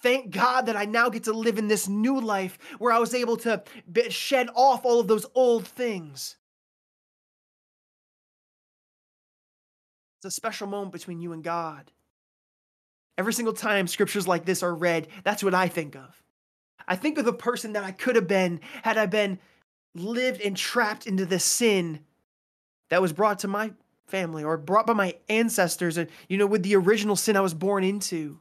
Thank 0.01 0.31
God 0.31 0.67
that 0.67 0.77
I 0.77 0.85
now 0.85 1.09
get 1.09 1.25
to 1.25 1.33
live 1.33 1.59
in 1.59 1.69
this 1.69 1.89
new 1.89 2.21
life 2.21 2.59
where 2.79 2.93
I 2.93 2.99
was 2.99 3.15
able 3.15 3.37
to 3.39 3.63
shed 4.09 4.49
off 4.55 4.85
all 4.85 5.01
of 5.01 5.09
those 5.09 5.27
old 5.35 5.67
things. 5.67 6.37
It's 10.19 10.27
a 10.27 10.31
special 10.31 10.67
moment 10.67 10.93
between 10.93 11.21
you 11.21 11.33
and 11.33 11.43
God. 11.43 11.91
Every 13.17 13.33
single 13.33 13.55
time 13.55 13.87
scriptures 13.87 14.27
like 14.27 14.45
this 14.45 14.63
are 14.63 14.75
read, 14.75 15.09
that's 15.25 15.45
what 15.45 15.55
I 15.55 15.69
think 15.69 15.95
of. 15.95 16.23
I 16.87 16.97
think 16.97 17.19
of 17.19 17.25
the 17.25 17.33
person 17.33 17.75
that 17.75 17.85
I 17.85 17.93
could 17.93 18.17
have 18.17 18.27
been 18.27 18.61
had 18.83 18.99
I 18.99 19.07
been 19.07 19.39
lived 19.95 20.41
and 20.41 20.57
trapped 20.57 21.07
into 21.07 21.27
the 21.27 21.39
sin 21.39 22.01
that 22.91 23.03
was 23.03 23.13
brought 23.13 23.41
to 23.41 23.49
my 23.49 23.73
family 24.13 24.45
or 24.45 24.59
brought 24.59 24.87
by 24.87 24.93
my 24.93 25.15
ancestors 25.31 25.97
and 25.97 26.11
you 26.29 26.37
know 26.37 26.47
with 26.47 26.63
the 26.63 26.77
original 26.77 27.17
sin 27.17 27.35
I 27.35 27.41
was 27.41 27.55
born 27.55 27.83
into. 27.83 28.39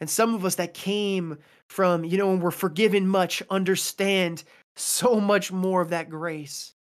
And 0.00 0.10
some 0.10 0.34
of 0.34 0.44
us 0.44 0.56
that 0.56 0.74
came 0.74 1.38
from, 1.68 2.04
you 2.04 2.18
know, 2.18 2.26
when 2.26 2.40
we're 2.40 2.50
forgiven 2.50 3.06
much, 3.06 3.40
understand 3.50 4.42
so 4.74 5.20
much 5.20 5.52
more 5.52 5.80
of 5.80 5.90
that 5.90 6.10
grace. 6.10 6.74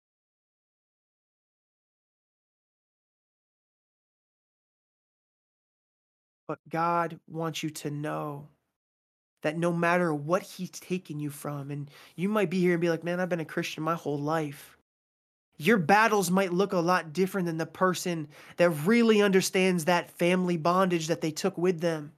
But 6.48 6.58
God 6.68 7.20
wants 7.28 7.62
you 7.62 7.70
to 7.70 7.92
know 7.92 8.48
that 9.44 9.56
no 9.56 9.72
matter 9.72 10.14
what 10.14 10.42
He's 10.42 10.72
taken 10.72 11.20
you 11.20 11.30
from, 11.30 11.70
and 11.70 11.92
you 12.16 12.28
might 12.28 12.50
be 12.50 12.60
here 12.60 12.74
and 12.74 12.82
be 12.82 12.90
like, 12.90 13.04
man, 13.04 13.20
I've 13.20 13.30
been 13.30 13.40
a 13.40 13.46
Christian 13.46 13.84
my 13.84 13.96
whole 13.96 14.20
life. 14.20 14.78
Your 15.62 15.78
battles 15.78 16.32
might 16.32 16.52
look 16.52 16.74
a 16.74 16.80
lot 16.80 17.14
different 17.14 17.46
than 17.46 17.60
the 17.60 17.68
person 17.68 18.30
that 18.58 18.72
really 18.72 19.22
understands 19.22 19.86
that 19.86 20.10
family 20.10 20.58
bondage 20.58 21.06
that 21.06 21.22
they 21.22 21.30
took 21.30 21.56
with 21.56 21.82
them. 21.82 22.14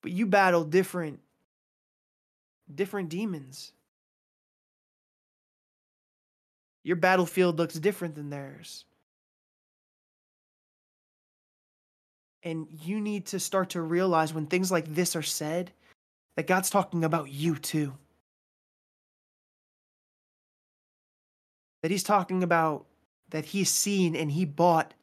But 0.00 0.12
you 0.12 0.26
battle 0.26 0.62
different, 0.62 1.18
different 2.72 3.08
demons. 3.08 3.72
Your 6.84 6.94
battlefield 6.94 7.58
looks 7.58 7.74
different 7.74 8.14
than 8.14 8.30
theirs. 8.30 8.84
And 12.44 12.68
you 12.70 13.00
need 13.00 13.26
to 13.26 13.40
start 13.40 13.70
to 13.70 13.82
realize 13.82 14.32
when 14.32 14.46
things 14.46 14.70
like 14.70 14.94
this 14.94 15.16
are 15.16 15.22
said 15.22 15.72
that 16.36 16.46
God's 16.46 16.70
talking 16.70 17.02
about 17.02 17.28
you 17.28 17.56
too. 17.56 17.92
That 21.84 21.90
He's 21.90 22.02
talking 22.02 22.42
about 22.42 22.86
that 23.28 23.44
He's 23.44 23.68
seen 23.68 24.16
and 24.16 24.32
He 24.32 24.46
bought 24.46 24.94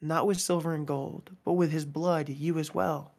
not 0.00 0.26
with 0.26 0.40
silver 0.40 0.74
and 0.74 0.84
gold, 0.84 1.36
but 1.44 1.52
with 1.52 1.70
His 1.70 1.84
blood, 1.84 2.28
you 2.28 2.58
as 2.58 2.74
well. 2.74 3.12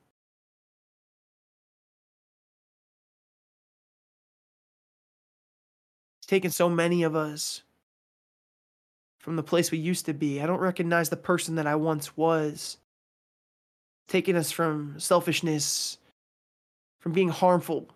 He's 6.20 6.28
taken 6.28 6.52
so 6.52 6.68
many 6.68 7.04
of 7.04 7.16
us 7.16 7.64
from 9.20 9.38
the 9.38 9.42
place 9.42 9.72
we 9.72 9.78
used 9.78 10.06
to 10.08 10.14
be. 10.14 10.42
I 10.42 10.48
don't 10.48 10.60
recognize 10.60 11.08
the 11.08 11.16
person 11.16 11.56
that 11.56 11.66
I 11.66 11.76
once 11.76 12.18
was. 12.18 12.76
Taking 14.10 14.36
us 14.36 14.52
from 14.52 15.00
selfishness, 15.00 15.98
from 17.00 17.14
being 17.14 17.30
harmful, 17.30 17.88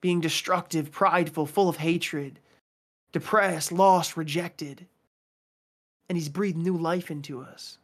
being 0.00 0.20
destructive, 0.20 0.90
prideful, 0.90 1.46
full 1.46 1.68
of 1.68 1.76
hatred, 1.76 2.38
depressed, 3.12 3.72
lost, 3.72 4.16
rejected. 4.16 4.86
And 6.08 6.16
He's 6.16 6.28
breathed 6.28 6.56
new 6.56 6.76
life 6.76 7.10
into 7.10 7.42
us. 7.42 7.78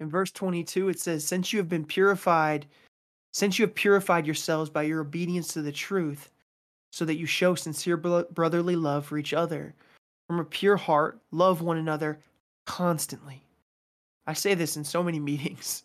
In 0.00 0.10
verse 0.10 0.30
22, 0.32 0.88
it 0.88 1.00
says, 1.00 1.24
Since 1.24 1.52
you 1.52 1.58
have 1.58 1.68
been 1.68 1.84
purified, 1.84 2.66
since 3.32 3.58
you 3.58 3.64
have 3.64 3.74
purified 3.74 4.26
yourselves 4.26 4.68
by 4.70 4.82
your 4.82 5.00
obedience 5.00 5.48
to 5.48 5.62
the 5.62 5.72
truth, 5.72 6.30
so 6.92 7.04
that 7.04 7.16
you 7.16 7.26
show 7.26 7.54
sincere 7.54 7.96
brotherly 7.96 8.76
love 8.76 9.04
for 9.04 9.18
each 9.18 9.34
other. 9.34 9.74
From 10.28 10.38
a 10.38 10.44
pure 10.44 10.76
heart, 10.76 11.18
love 11.32 11.60
one 11.60 11.76
another 11.76 12.20
constantly. 12.66 13.42
I 14.26 14.32
say 14.32 14.54
this 14.54 14.76
in 14.76 14.84
so 14.84 15.02
many 15.02 15.18
meetings. 15.30 15.82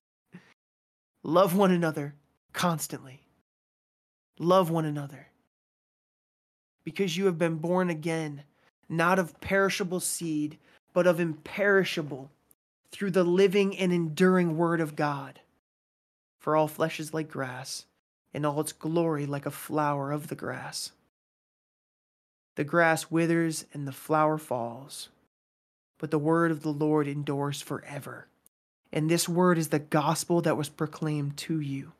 love 1.23 1.55
one 1.55 1.71
another 1.71 2.13
constantly. 2.53 3.21
Love 4.39 4.71
one 4.71 4.86
another. 4.86 5.28
Because 6.84 7.17
you 7.17 7.25
have 7.25 7.38
been 7.38 7.56
born 7.56 7.89
again, 7.89 8.43
not 8.88 9.19
of 9.19 9.39
perishable 9.41 9.99
seed, 9.99 10.58
but 10.93 11.06
of 11.06 11.19
imperishable, 11.19 12.32
through 12.91 13.12
the 13.12 13.23
living 13.23 13.78
and 13.78 13.93
enduring 13.93 14.58
Word 14.58 14.82
of 14.82 14.95
God. 14.95 15.41
For 16.39 16.56
all 16.56 16.67
flesh 16.67 16.99
is 16.99 17.13
like 17.13 17.30
grass, 17.30 17.86
and 18.34 18.45
all 18.45 18.62
its 18.62 18.71
glory 18.71 19.25
like 19.25 19.45
a 19.45 19.52
flower 19.52 20.12
of 20.12 20.28
the 20.28 20.36
grass. 20.36 20.91
The 22.56 22.63
grass 22.63 23.12
withers 23.12 23.65
and 23.73 23.88
the 23.88 23.91
flower 23.91 24.38
falls, 24.38 25.10
but 25.97 26.12
the 26.12 26.19
word 26.19 26.52
of 26.52 26.62
the 26.62 26.73
Lord 26.73 27.08
endures 27.08 27.62
forever. 27.62 28.28
And 28.91 29.10
this 29.10 29.30
word 29.30 29.58
is 29.58 29.69
the 29.69 29.80
gospel 29.80 30.41
that 30.41 30.58
was 30.58 30.69
proclaimed 30.69 31.38
to 31.38 31.60
you. 31.60 31.93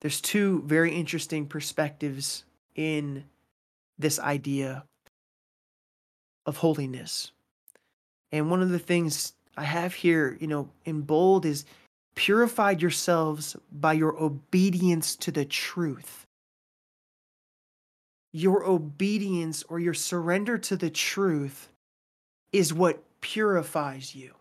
There's 0.00 0.20
two 0.20 0.62
very 0.64 0.94
interesting 0.94 1.46
perspectives 1.46 2.44
in 2.74 3.24
this 3.98 4.18
idea 4.18 4.84
of 6.46 6.58
holiness. 6.58 7.32
And 8.30 8.50
one 8.50 8.62
of 8.62 8.70
the 8.70 8.78
things 8.78 9.32
I 9.56 9.64
have 9.64 9.94
here, 9.94 10.36
you 10.40 10.46
know, 10.46 10.70
in 10.84 11.02
bold 11.02 11.44
is 11.44 11.64
purified 12.14 12.80
yourselves 12.80 13.56
by 13.72 13.94
your 13.94 14.16
obedience 14.22 15.16
to 15.16 15.32
the 15.32 15.44
truth 15.44 16.26
your 18.32 18.64
obedience 18.64 19.64
or 19.68 19.78
your 19.78 19.94
surrender 19.94 20.58
to 20.58 20.76
the 20.76 20.90
truth 20.90 21.68
is 22.52 22.74
what 22.74 23.02
purifies 23.20 24.14
you. 24.14 24.32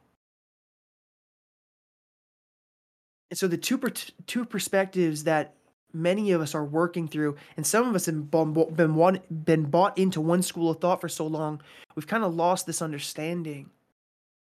So 3.34 3.48
the 3.48 3.58
two 3.58 3.78
per- 3.78 3.92
two 4.26 4.46
perspectives 4.46 5.26
that 5.26 5.56
many 5.94 6.32
of 6.32 6.42
us 6.42 6.56
are 6.56 6.66
working 6.66 7.08
through, 7.08 7.36
and 7.56 7.66
some 7.66 7.88
of 7.88 7.96
us 7.96 8.06
have 8.06 8.30
been, 8.32 8.96
one, 8.96 9.20
been 9.44 9.66
bought 9.66 9.98
into 9.98 10.22
one 10.22 10.42
school 10.42 10.70
of 10.70 10.80
thought 10.80 11.02
for 11.02 11.10
so 11.10 11.26
long, 11.26 11.62
we've 11.96 12.08
kind 12.08 12.24
of 12.24 12.36
lost 12.36 12.66
this 12.66 12.82
understanding. 12.82 13.70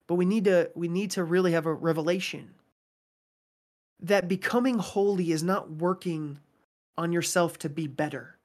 But 0.06 0.16
we 0.16 0.24
need 0.24 0.44
to 0.44 0.70
we 0.74 0.88
need 0.88 1.12
to 1.12 1.24
really 1.24 1.52
have 1.52 1.66
a 1.66 1.72
revelation 1.72 2.54
that 4.00 4.28
becoming 4.28 4.78
holy 4.78 5.30
is 5.30 5.42
not 5.42 5.70
working 5.70 6.38
on 6.98 7.12
yourself 7.12 7.58
to 7.58 7.68
be 7.68 7.86
better. 7.86 8.36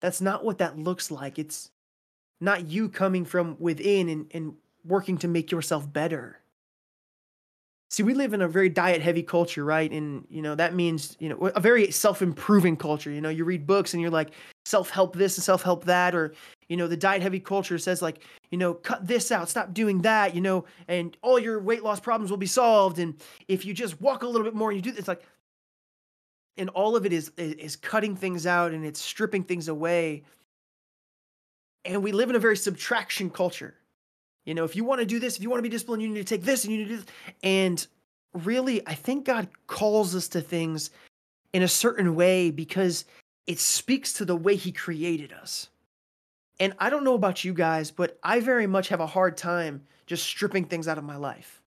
That's 0.00 0.20
not 0.20 0.44
what 0.44 0.58
that 0.58 0.78
looks 0.78 1.10
like. 1.10 1.38
It's 1.38 1.70
not 2.40 2.68
you 2.68 2.88
coming 2.88 3.24
from 3.24 3.56
within 3.58 4.08
and, 4.08 4.26
and 4.32 4.54
working 4.84 5.18
to 5.18 5.28
make 5.28 5.50
yourself 5.50 5.92
better. 5.92 6.38
See, 7.88 8.02
we 8.02 8.14
live 8.14 8.32
in 8.34 8.42
a 8.42 8.48
very 8.48 8.68
diet 8.68 9.00
heavy 9.00 9.22
culture, 9.22 9.64
right? 9.64 9.90
And, 9.90 10.26
you 10.28 10.42
know, 10.42 10.56
that 10.56 10.74
means, 10.74 11.16
you 11.20 11.28
know, 11.28 11.36
a 11.54 11.60
very 11.60 11.90
self 11.92 12.20
improving 12.20 12.76
culture. 12.76 13.10
You 13.10 13.20
know, 13.20 13.28
you 13.28 13.44
read 13.44 13.66
books 13.66 13.94
and 13.94 14.02
you're 14.02 14.10
like, 14.10 14.32
self 14.64 14.90
help 14.90 15.14
this 15.14 15.36
and 15.36 15.44
self 15.44 15.62
help 15.62 15.84
that. 15.84 16.14
Or, 16.14 16.34
you 16.68 16.76
know, 16.76 16.88
the 16.88 16.96
diet 16.96 17.22
heavy 17.22 17.38
culture 17.38 17.78
says, 17.78 18.02
like, 18.02 18.24
you 18.50 18.58
know, 18.58 18.74
cut 18.74 19.06
this 19.06 19.30
out, 19.30 19.48
stop 19.48 19.72
doing 19.72 20.02
that, 20.02 20.34
you 20.34 20.40
know, 20.40 20.64
and 20.88 21.16
all 21.22 21.38
your 21.38 21.60
weight 21.60 21.84
loss 21.84 22.00
problems 22.00 22.30
will 22.30 22.38
be 22.38 22.46
solved. 22.46 22.98
And 22.98 23.14
if 23.46 23.64
you 23.64 23.72
just 23.72 24.00
walk 24.00 24.24
a 24.24 24.26
little 24.26 24.44
bit 24.44 24.54
more 24.54 24.70
and 24.70 24.76
you 24.76 24.82
do 24.82 24.92
this, 24.92 25.06
like, 25.06 25.22
and 26.56 26.68
all 26.70 26.96
of 26.96 27.06
it 27.06 27.12
is 27.12 27.30
is 27.36 27.76
cutting 27.76 28.16
things 28.16 28.46
out 28.46 28.72
and 28.72 28.84
it's 28.84 29.00
stripping 29.00 29.44
things 29.44 29.68
away 29.68 30.24
and 31.84 32.02
we 32.02 32.12
live 32.12 32.30
in 32.30 32.36
a 32.36 32.40
very 32.40 32.56
subtraction 32.56 33.30
culture 33.30 33.74
you 34.46 34.54
know 34.54 34.64
if 34.64 34.74
you 34.74 34.84
want 34.84 35.00
to 35.00 35.06
do 35.06 35.18
this 35.18 35.36
if 35.36 35.42
you 35.42 35.50
want 35.50 35.58
to 35.58 35.62
be 35.62 35.68
disciplined 35.68 36.02
you 36.02 36.08
need 36.08 36.14
to 36.14 36.24
take 36.24 36.42
this 36.42 36.64
and 36.64 36.72
you 36.72 36.78
need 36.78 36.84
to 36.84 36.90
do 36.90 36.96
this 36.96 37.06
and 37.42 37.86
really 38.32 38.86
i 38.86 38.94
think 38.94 39.26
god 39.26 39.48
calls 39.66 40.14
us 40.14 40.28
to 40.28 40.40
things 40.40 40.90
in 41.52 41.62
a 41.62 41.68
certain 41.68 42.14
way 42.14 42.50
because 42.50 43.04
it 43.46 43.58
speaks 43.58 44.14
to 44.14 44.24
the 44.24 44.34
way 44.34 44.56
he 44.56 44.72
created 44.72 45.32
us. 45.32 45.68
And 46.58 46.72
i 46.78 46.88
don't 46.88 47.04
know 47.04 47.14
about 47.14 47.44
you 47.44 47.52
guys 47.52 47.90
but 47.90 48.18
i 48.22 48.40
very 48.40 48.66
much 48.66 48.88
have 48.88 49.00
a 49.00 49.06
hard 49.06 49.36
time 49.36 49.82
just 50.06 50.24
stripping 50.24 50.64
things 50.64 50.88
out 50.88 50.98
of 50.98 51.04
my 51.04 51.16
life 51.16 51.60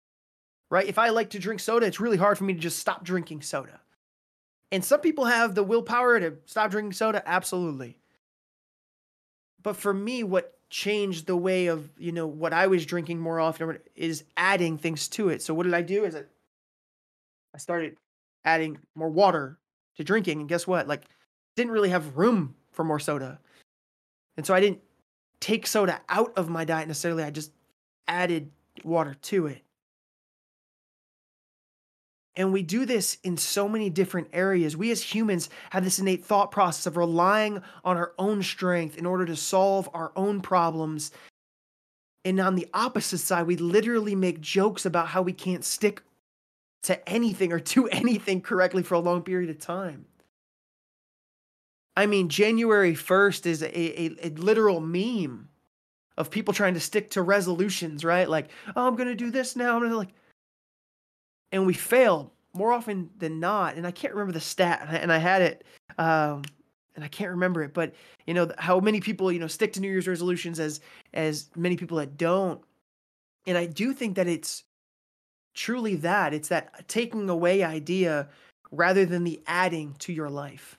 right? 0.72 0.88
If 0.88 0.98
i 0.98 1.10
like 1.10 1.32
to 1.32 1.40
drink 1.40 1.60
soda 1.60 1.86
it's 1.86 2.00
really 2.00 2.18
hard 2.18 2.38
for 2.38 2.46
me 2.46 2.54
to 2.54 2.60
just 2.60 2.80
stop 2.80 3.04
drinking 3.04 3.42
soda. 3.42 3.80
And 4.72 4.86
some 4.86 5.02
people 5.02 5.26
have 5.26 5.56
the 5.56 5.64
willpower 5.64 6.20
to 6.20 6.36
stop 6.46 6.72
drinking 6.72 6.94
soda, 6.94 7.24
absolutely. 7.26 7.98
But 9.62 9.76
for 9.76 9.94
me, 9.94 10.24
what 10.24 10.59
changed 10.70 11.26
the 11.26 11.36
way 11.36 11.68
of, 11.68 11.90
you 11.98 12.12
know, 12.12 12.28
what 12.28 12.54
I 12.54 12.68
was 12.68 12.86
drinking 12.86 13.20
more 13.20 13.40
often 13.40 13.80
is 13.96 14.24
adding 14.38 14.78
things 14.78 15.08
to 15.10 15.30
it. 15.30 15.42
So 15.42 15.54
what 15.54 15.64
did 15.64 15.74
I 15.74 15.82
do? 15.82 16.06
Is 16.06 16.16
I, 16.16 16.24
I 17.54 17.58
started 17.58 17.98
adding 18.46 18.78
more 18.96 19.10
water 19.10 19.58
to 19.98 20.04
drinking. 20.04 20.42
And 20.42 20.50
guess 20.50 20.68
what? 20.68 20.88
Like 20.88 21.04
didn't 21.56 21.72
really 21.72 21.90
have 21.90 22.18
room 22.18 22.56
for 22.72 22.84
more 22.84 23.00
soda. 23.00 23.40
And 24.38 24.46
so 24.46 24.54
I 24.54 24.60
didn't 24.60 24.80
take 25.40 25.68
soda 25.68 26.02
out 26.08 26.34
of 26.38 26.50
my 26.50 26.66
diet 26.66 26.88
necessarily. 26.88 27.24
I 27.24 27.32
just 27.32 27.52
added 28.08 28.52
water 28.84 29.16
to 29.24 29.48
it. 29.48 29.62
And 32.36 32.54
we 32.54 32.64
do 32.64 32.86
this 32.86 33.18
in 33.24 33.38
so 33.38 33.68
many 33.68 33.90
different 33.90 34.30
areas. 34.32 34.78
We 34.78 34.92
as 34.92 35.02
humans 35.02 35.50
have 35.72 35.84
this 35.84 36.00
innate 36.00 36.24
thought 36.24 36.52
process 36.52 36.86
of 36.86 36.96
relying 36.96 37.62
on 37.84 37.98
our 37.98 38.14
own 38.18 38.44
strength 38.44 38.98
in 38.98 39.06
order 39.06 39.26
to 39.26 39.36
solve 39.36 39.90
our 39.94 40.12
own 40.16 40.42
problems. 40.42 41.12
And 42.24 42.40
on 42.40 42.56
the 42.56 42.68
opposite 42.74 43.18
side, 43.18 43.48
we 43.48 43.58
literally 43.58 44.16
make 44.16 44.42
jokes 44.42 44.86
about 44.86 45.08
how 45.08 45.22
we 45.22 45.34
can't 45.34 45.66
stick 45.66 46.02
to 46.84 47.10
anything 47.10 47.52
or 47.52 47.60
do 47.60 47.88
anything 47.92 48.42
correctly 48.42 48.84
for 48.84 48.96
a 48.96 49.00
long 49.00 49.24
period 49.24 49.50
of 49.50 49.60
time. 49.60 50.06
I 51.98 52.06
mean, 52.06 52.30
January 52.30 52.94
1st 52.94 53.46
is 53.46 53.62
a, 53.62 53.78
a, 53.78 54.28
a, 54.28 54.30
literal 54.30 54.80
meme 54.80 55.50
of 56.18 56.30
people 56.30 56.54
trying 56.54 56.76
to 56.76 56.80
stick 56.80 57.10
to 57.12 57.22
resolutions, 57.22 58.06
right? 58.06 58.30
Like, 58.30 58.50
oh, 58.76 58.88
I'm 58.88 58.96
going 58.96 59.10
to 59.10 59.16
do 59.16 59.32
this 59.32 59.58
now. 59.58 59.74
I'm 59.74 59.80
going 59.80 59.92
to 59.92 59.98
like, 59.98 60.14
and 61.52 61.66
we 61.66 61.74
fail 61.74 62.34
more 62.54 62.72
often 62.72 63.10
than 63.18 63.40
not. 63.40 63.76
And 63.76 63.86
I 63.86 63.92
can't 63.92 64.14
remember 64.14 64.34
the 64.34 64.40
stat, 64.40 64.88
and 64.90 65.12
I 65.12 65.18
had 65.18 65.42
it, 65.42 65.64
um, 65.98 66.44
and 66.96 67.04
I 67.04 67.08
can't 67.08 67.32
remember 67.32 67.64
it. 67.64 67.74
But 67.74 67.94
you 68.26 68.34
know 68.34 68.52
how 68.58 68.80
many 68.80 69.00
people 69.00 69.32
you 69.32 69.40
know 69.40 69.48
stick 69.48 69.74
to 69.74 69.82
New 69.82 69.90
Year's 69.90 70.08
resolutions 70.08 70.60
as 70.60 70.82
as 71.14 71.50
many 71.56 71.78
people 71.78 71.98
that 71.98 72.18
don't. 72.18 72.62
And 73.46 73.58
I 73.58 73.66
do 73.66 73.94
think 73.94 74.16
that 74.16 74.28
it's 74.28 74.64
truly 75.54 75.96
that 75.96 76.34
it's 76.34 76.50
that 76.50 76.88
taking 76.88 77.30
away 77.30 77.64
idea 77.64 78.28
rather 78.72 79.06
than 79.06 79.24
the 79.24 79.42
adding 79.48 79.96
to 80.00 80.14
your 80.14 80.30
life. 80.30 80.78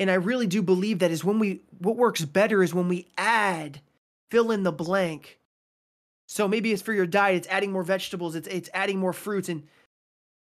And 0.00 0.10
I 0.10 0.14
really 0.14 0.46
do 0.46 0.62
believe 0.62 1.00
that 1.00 1.10
is 1.10 1.24
when 1.24 1.38
we 1.38 1.62
what 1.78 1.96
works 1.96 2.24
better 2.24 2.62
is 2.62 2.74
when 2.74 2.88
we 2.88 3.08
add 3.16 3.80
fill 4.30 4.50
in 4.50 4.62
the 4.62 4.72
blank 4.72 5.37
so 6.28 6.46
maybe 6.46 6.72
it's 6.72 6.82
for 6.82 6.92
your 6.92 7.06
diet, 7.06 7.38
it's 7.38 7.48
adding 7.48 7.72
more 7.72 7.82
vegetables, 7.82 8.34
it's 8.34 8.46
it's 8.48 8.68
adding 8.74 8.98
more 8.98 9.14
fruits, 9.14 9.48
and 9.48 9.66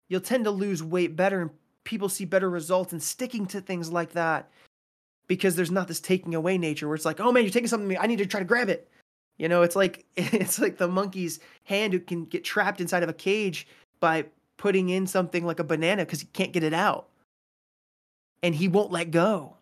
you'll 0.08 0.20
tend 0.20 0.44
to 0.44 0.50
lose 0.50 0.82
weight 0.82 1.14
better 1.14 1.42
and 1.42 1.50
people 1.84 2.08
see 2.08 2.24
better 2.24 2.48
results 2.48 2.92
and 2.92 3.02
sticking 3.02 3.46
to 3.46 3.60
things 3.60 3.92
like 3.92 4.12
that 4.12 4.50
because 5.26 5.54
there's 5.54 5.70
not 5.70 5.86
this 5.86 6.00
taking 6.00 6.34
away 6.34 6.56
nature 6.56 6.88
where 6.88 6.94
it's 6.94 7.04
like, 7.04 7.20
oh 7.20 7.30
man, 7.30 7.42
you're 7.42 7.52
taking 7.52 7.68
something 7.68 7.96
I 7.98 8.06
need 8.06 8.18
to 8.18 8.26
try 8.26 8.40
to 8.40 8.46
grab 8.46 8.70
it. 8.70 8.88
You 9.36 9.48
know, 9.48 9.62
it's 9.62 9.76
like 9.76 10.06
it's 10.16 10.58
like 10.58 10.78
the 10.78 10.88
monkey's 10.88 11.40
hand 11.64 11.92
who 11.92 12.00
can 12.00 12.24
get 12.24 12.44
trapped 12.44 12.80
inside 12.80 13.02
of 13.02 13.10
a 13.10 13.14
cage 13.14 13.66
by 14.00 14.24
putting 14.56 14.88
in 14.88 15.06
something 15.06 15.44
like 15.44 15.60
a 15.60 15.64
banana 15.64 16.06
because 16.06 16.20
he 16.20 16.26
can't 16.28 16.52
get 16.52 16.64
it 16.64 16.72
out. 16.72 17.08
And 18.42 18.54
he 18.54 18.68
won't 18.68 18.90
let 18.90 19.10
go. 19.10 19.56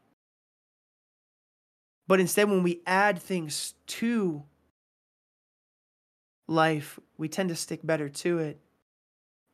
But 2.07 2.21
instead, 2.21 2.49
when 2.49 2.63
we 2.63 2.81
add 2.87 3.19
things 3.19 3.75
to 3.89 4.45
life, 6.49 6.99
we 7.19 7.29
tend 7.29 7.49
to 7.49 7.57
stick 7.57 7.81
better 7.83 8.09
to 8.09 8.39
it. 8.39 8.61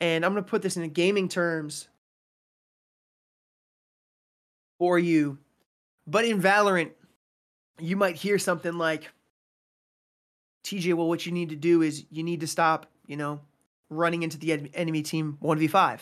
And 0.01 0.24
I'm 0.24 0.33
going 0.33 0.44
to 0.44 0.51
put 0.51 0.62
this 0.62 0.77
in 0.77 0.88
gaming 0.90 1.29
terms 1.29 1.88
for 4.79 4.98
you. 4.98 5.38
But 6.07 6.24
in 6.24 6.40
Valorant, 6.40 6.92
you 7.79 7.96
might 7.96 8.16
hear 8.16 8.38
something 8.38 8.79
like, 8.79 9.11
TJ, 10.64 10.94
well, 10.94 11.09
what 11.09 11.27
you 11.27 11.33
need 11.33 11.51
to 11.51 11.57
do 11.57 11.83
is 11.83 12.05
you 12.11 12.22
need 12.22 12.40
to 12.40 12.46
stop, 12.46 12.87
you 13.07 13.16
know, 13.16 13.40
running 13.90 14.22
into 14.22 14.38
the 14.38 14.70
enemy 14.74 15.03
team 15.03 15.38
1v5. 15.42 16.01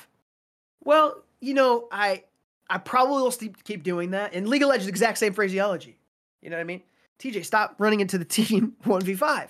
Well, 0.85 1.23
you 1.41 1.55
know, 1.55 1.89
I 1.91 2.25
I 2.69 2.79
probably 2.79 3.23
will 3.23 3.33
keep 3.65 3.83
doing 3.85 4.11
that. 4.11 4.35
And 4.35 4.49
League 4.49 4.63
of 4.63 4.69
Legends, 4.69 4.89
exact 4.89 5.19
same 5.19 5.33
phraseology. 5.33 5.99
You 6.43 6.51
know 6.51 6.57
what 6.57 6.63
I 6.63 6.65
mean? 6.65 6.83
TJ, 7.21 7.45
stop 7.45 7.77
running 7.79 8.01
into 8.01 8.19
the 8.19 8.25
team 8.25 8.75
1v5 8.85 9.49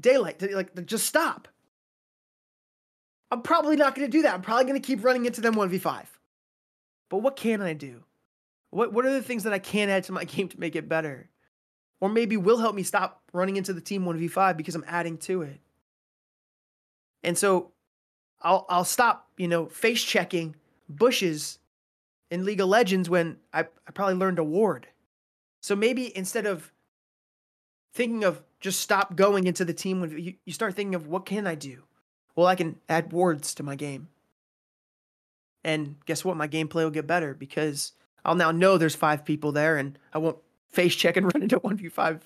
daylight. 0.00 0.42
Like, 0.52 0.86
just 0.86 1.06
stop. 1.06 1.48
I'm 3.30 3.42
probably 3.42 3.76
not 3.76 3.94
going 3.94 4.10
to 4.10 4.16
do 4.16 4.22
that. 4.22 4.34
I'm 4.34 4.42
probably 4.42 4.64
going 4.64 4.80
to 4.80 4.86
keep 4.86 5.04
running 5.04 5.26
into 5.26 5.40
them 5.40 5.54
1v5. 5.54 6.06
But 7.10 7.18
what 7.18 7.36
can 7.36 7.60
I 7.60 7.74
do? 7.74 8.04
What, 8.70 8.92
what 8.92 9.04
are 9.04 9.12
the 9.12 9.22
things 9.22 9.44
that 9.44 9.52
I 9.52 9.58
can 9.58 9.88
add 9.90 10.04
to 10.04 10.12
my 10.12 10.24
game 10.24 10.48
to 10.48 10.60
make 10.60 10.76
it 10.76 10.88
better? 10.88 11.28
Or 12.00 12.08
maybe 12.08 12.36
will 12.36 12.58
help 12.58 12.74
me 12.74 12.84
stop 12.84 13.22
running 13.32 13.56
into 13.56 13.72
the 13.72 13.80
team 13.80 14.04
1v5 14.04 14.56
because 14.56 14.74
I'm 14.74 14.84
adding 14.86 15.18
to 15.18 15.42
it. 15.42 15.60
And 17.24 17.36
so 17.36 17.72
I'll, 18.40 18.64
I'll 18.68 18.84
stop, 18.84 19.28
you 19.36 19.48
know, 19.48 19.66
face 19.66 20.02
checking 20.02 20.54
bushes 20.88 21.58
in 22.30 22.44
League 22.44 22.60
of 22.60 22.68
Legends 22.68 23.10
when 23.10 23.38
I, 23.52 23.60
I 23.60 23.90
probably 23.92 24.14
learned 24.14 24.38
a 24.38 24.44
ward. 24.44 24.86
So 25.60 25.74
maybe 25.74 26.16
instead 26.16 26.46
of 26.46 26.72
thinking 27.92 28.22
of 28.22 28.42
just 28.60 28.80
stop 28.80 29.16
going 29.16 29.46
into 29.46 29.64
the 29.64 29.72
team 29.72 30.00
when 30.00 30.18
you, 30.18 30.34
you 30.44 30.52
start 30.52 30.74
thinking 30.74 30.94
of 30.94 31.06
what 31.06 31.26
can 31.26 31.46
I 31.46 31.54
do? 31.54 31.82
Well, 32.34 32.46
I 32.46 32.54
can 32.54 32.76
add 32.88 33.12
wards 33.12 33.54
to 33.54 33.62
my 33.62 33.76
game. 33.76 34.08
And 35.64 35.96
guess 36.06 36.24
what? 36.24 36.36
My 36.36 36.48
gameplay 36.48 36.84
will 36.84 36.90
get 36.90 37.06
better 37.06 37.34
because 37.34 37.92
I'll 38.24 38.34
now 38.34 38.50
know 38.50 38.78
there's 38.78 38.94
five 38.94 39.24
people 39.24 39.52
there 39.52 39.76
and 39.76 39.98
I 40.12 40.18
won't 40.18 40.38
face 40.70 40.94
check 40.94 41.16
and 41.16 41.26
run 41.34 41.42
into 41.42 41.60
1v5. 41.60 42.20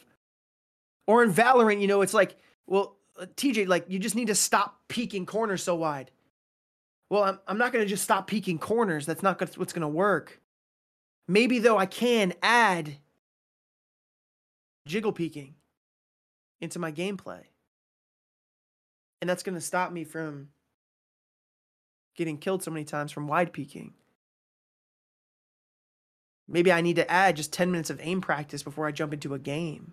Or 1.07 1.23
in 1.23 1.33
Valorant, 1.33 1.81
you 1.81 1.87
know, 1.87 2.03
it's 2.03 2.15
like, 2.15 2.37
well, 2.67 2.97
uh, 3.19 3.27
TJ, 3.37 3.67
like, 3.69 3.87
you 3.89 3.99
just 3.99 4.15
need 4.15 4.29
to 4.29 4.35
stop 4.35 4.81
peeking 4.89 5.27
corners 5.27 5.63
so 5.63 5.75
wide. 5.75 6.11
Well, 7.11 7.25
I'm, 7.25 7.39
I'm 7.47 7.59
not 7.59 7.73
going 7.73 7.85
to 7.85 7.89
just 7.89 8.05
stop 8.05 8.27
peeking 8.27 8.59
corners. 8.59 9.05
That's 9.05 9.23
not 9.23 9.41
what's 9.59 9.73
going 9.73 9.83
to 9.83 9.89
work. 9.89 10.41
Maybe, 11.29 11.59
though, 11.59 11.79
I 11.79 11.87
can 11.87 12.33
add 12.43 12.97
jiggle 14.87 15.13
peeking 15.13 15.55
into 16.63 16.79
my 16.79 16.93
gameplay. 16.93 17.43
And 19.21 19.29
that's 19.29 19.43
going 19.43 19.57
to 19.57 19.61
stop 19.61 19.93
me 19.93 20.05
from 20.05 20.49
getting 22.17 22.39
killed 22.39 22.63
so 22.63 22.71
many 22.71 22.85
times 22.85 23.13
from 23.13 23.27
wide 23.27 23.53
peeking. 23.53 23.95
Maybe 26.49 26.73
I 26.73 26.81
need 26.81 26.97
to 26.97 27.11
add 27.11 27.37
just 27.37 27.53
10 27.53 27.71
minutes 27.71 27.91
of 27.91 28.01
aim 28.01 28.21
practice 28.21 28.63
before 28.63 28.87
I 28.87 28.93
jump 28.93 29.13
into 29.13 29.35
a 29.35 29.39
game. 29.39 29.93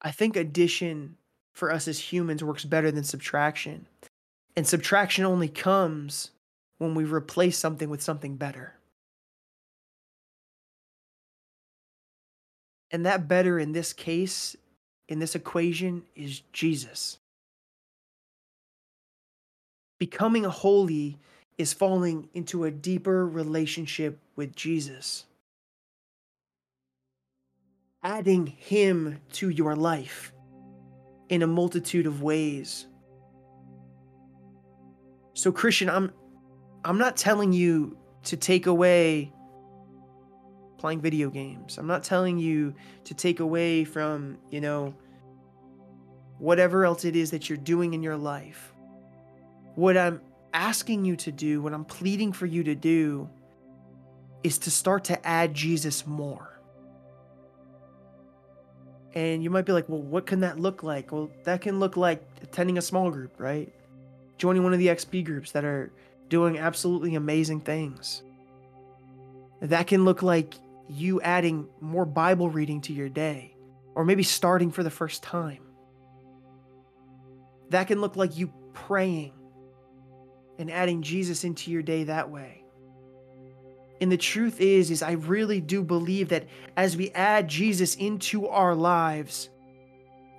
I 0.00 0.12
think 0.12 0.36
addition 0.36 1.16
for 1.52 1.72
us 1.72 1.88
as 1.88 2.12
humans 2.12 2.44
works 2.44 2.64
better 2.64 2.90
than 2.90 3.04
subtraction. 3.04 3.86
And 4.56 4.66
subtraction 4.66 5.24
only 5.24 5.48
comes 5.48 6.30
when 6.78 6.94
we 6.94 7.04
replace 7.04 7.58
something 7.58 7.90
with 7.90 8.00
something 8.00 8.36
better. 8.36 8.77
And 12.90 13.04
that 13.06 13.28
better 13.28 13.58
in 13.58 13.72
this 13.72 13.92
case, 13.92 14.56
in 15.08 15.18
this 15.18 15.34
equation, 15.34 16.04
is 16.14 16.40
Jesus. 16.52 17.18
Becoming 19.98 20.44
holy 20.44 21.18
is 21.58 21.72
falling 21.72 22.28
into 22.32 22.64
a 22.64 22.70
deeper 22.70 23.26
relationship 23.26 24.18
with 24.36 24.54
Jesus. 24.54 25.24
Adding 28.02 28.46
Him 28.46 29.20
to 29.32 29.50
your 29.50 29.74
life 29.74 30.32
in 31.28 31.42
a 31.42 31.46
multitude 31.46 32.06
of 32.06 32.22
ways. 32.22 32.86
So, 35.34 35.52
Christian, 35.52 35.90
I'm, 35.90 36.12
I'm 36.84 36.98
not 36.98 37.16
telling 37.16 37.52
you 37.52 37.96
to 38.24 38.36
take 38.36 38.66
away 38.66 39.32
playing 40.78 41.00
video 41.00 41.28
games. 41.28 41.76
I'm 41.76 41.86
not 41.86 42.02
telling 42.02 42.38
you 42.38 42.74
to 43.04 43.14
take 43.14 43.40
away 43.40 43.84
from, 43.84 44.38
you 44.50 44.60
know, 44.60 44.94
whatever 46.38 46.84
else 46.84 47.04
it 47.04 47.16
is 47.16 47.32
that 47.32 47.48
you're 47.48 47.58
doing 47.58 47.94
in 47.94 48.02
your 48.02 48.16
life. 48.16 48.72
What 49.74 49.96
I'm 49.96 50.20
asking 50.54 51.04
you 51.04 51.16
to 51.16 51.32
do, 51.32 51.60
what 51.60 51.74
I'm 51.74 51.84
pleading 51.84 52.32
for 52.32 52.46
you 52.46 52.62
to 52.64 52.74
do, 52.74 53.28
is 54.42 54.58
to 54.58 54.70
start 54.70 55.04
to 55.04 55.26
add 55.26 55.52
Jesus 55.52 56.06
more. 56.06 56.60
And 59.14 59.42
you 59.42 59.50
might 59.50 59.64
be 59.64 59.72
like, 59.72 59.88
well, 59.88 60.02
what 60.02 60.26
can 60.26 60.40
that 60.40 60.60
look 60.60 60.82
like? 60.82 61.10
Well, 61.10 61.30
that 61.44 61.60
can 61.60 61.80
look 61.80 61.96
like 61.96 62.24
attending 62.42 62.78
a 62.78 62.82
small 62.82 63.10
group, 63.10 63.34
right? 63.38 63.72
Joining 64.36 64.62
one 64.62 64.72
of 64.72 64.78
the 64.78 64.86
XP 64.88 65.24
groups 65.24 65.50
that 65.52 65.64
are 65.64 65.90
doing 66.28 66.58
absolutely 66.58 67.16
amazing 67.16 67.60
things. 67.60 68.22
That 69.60 69.88
can 69.88 70.04
look 70.04 70.22
like 70.22 70.54
you 70.88 71.20
adding 71.20 71.68
more 71.80 72.04
Bible 72.04 72.50
reading 72.50 72.80
to 72.82 72.92
your 72.92 73.08
day, 73.08 73.54
or 73.94 74.04
maybe 74.04 74.22
starting 74.22 74.70
for 74.70 74.82
the 74.82 74.90
first 74.90 75.22
time. 75.22 75.62
That 77.70 77.86
can 77.86 78.00
look 78.00 78.16
like 78.16 78.36
you 78.36 78.52
praying 78.72 79.32
and 80.58 80.70
adding 80.70 81.02
Jesus 81.02 81.44
into 81.44 81.70
your 81.70 81.82
day 81.82 82.04
that 82.04 82.30
way. 82.30 82.64
And 84.00 84.10
the 84.10 84.16
truth 84.16 84.60
is 84.60 84.90
is 84.90 85.02
I 85.02 85.12
really 85.12 85.60
do 85.60 85.82
believe 85.82 86.28
that 86.28 86.46
as 86.76 86.96
we 86.96 87.10
add 87.10 87.48
Jesus 87.48 87.94
into 87.96 88.46
our 88.48 88.74
lives, 88.74 89.50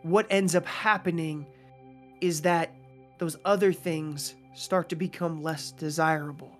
what 0.01 0.27
ends 0.29 0.55
up 0.55 0.65
happening 0.65 1.45
is 2.21 2.41
that 2.41 2.73
those 3.17 3.37
other 3.43 3.73
things 3.73 4.35
start 4.55 4.89
to 4.89 4.95
become 4.95 5.43
less 5.43 5.71
desirable. 5.71 6.51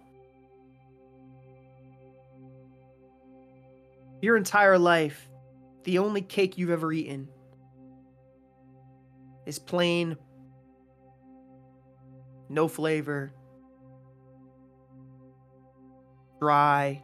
Your 4.21 4.38
entire 4.38 4.77
life, 4.77 5.27
the 5.84 5.97
only 5.97 6.21
cake 6.21 6.58
you've 6.58 6.69
ever 6.69 6.91
eaten 6.91 7.27
is 9.45 9.60
plain, 9.60 10.17
no 12.49 12.67
flavor, 12.67 13.32
dry, 16.39 17.01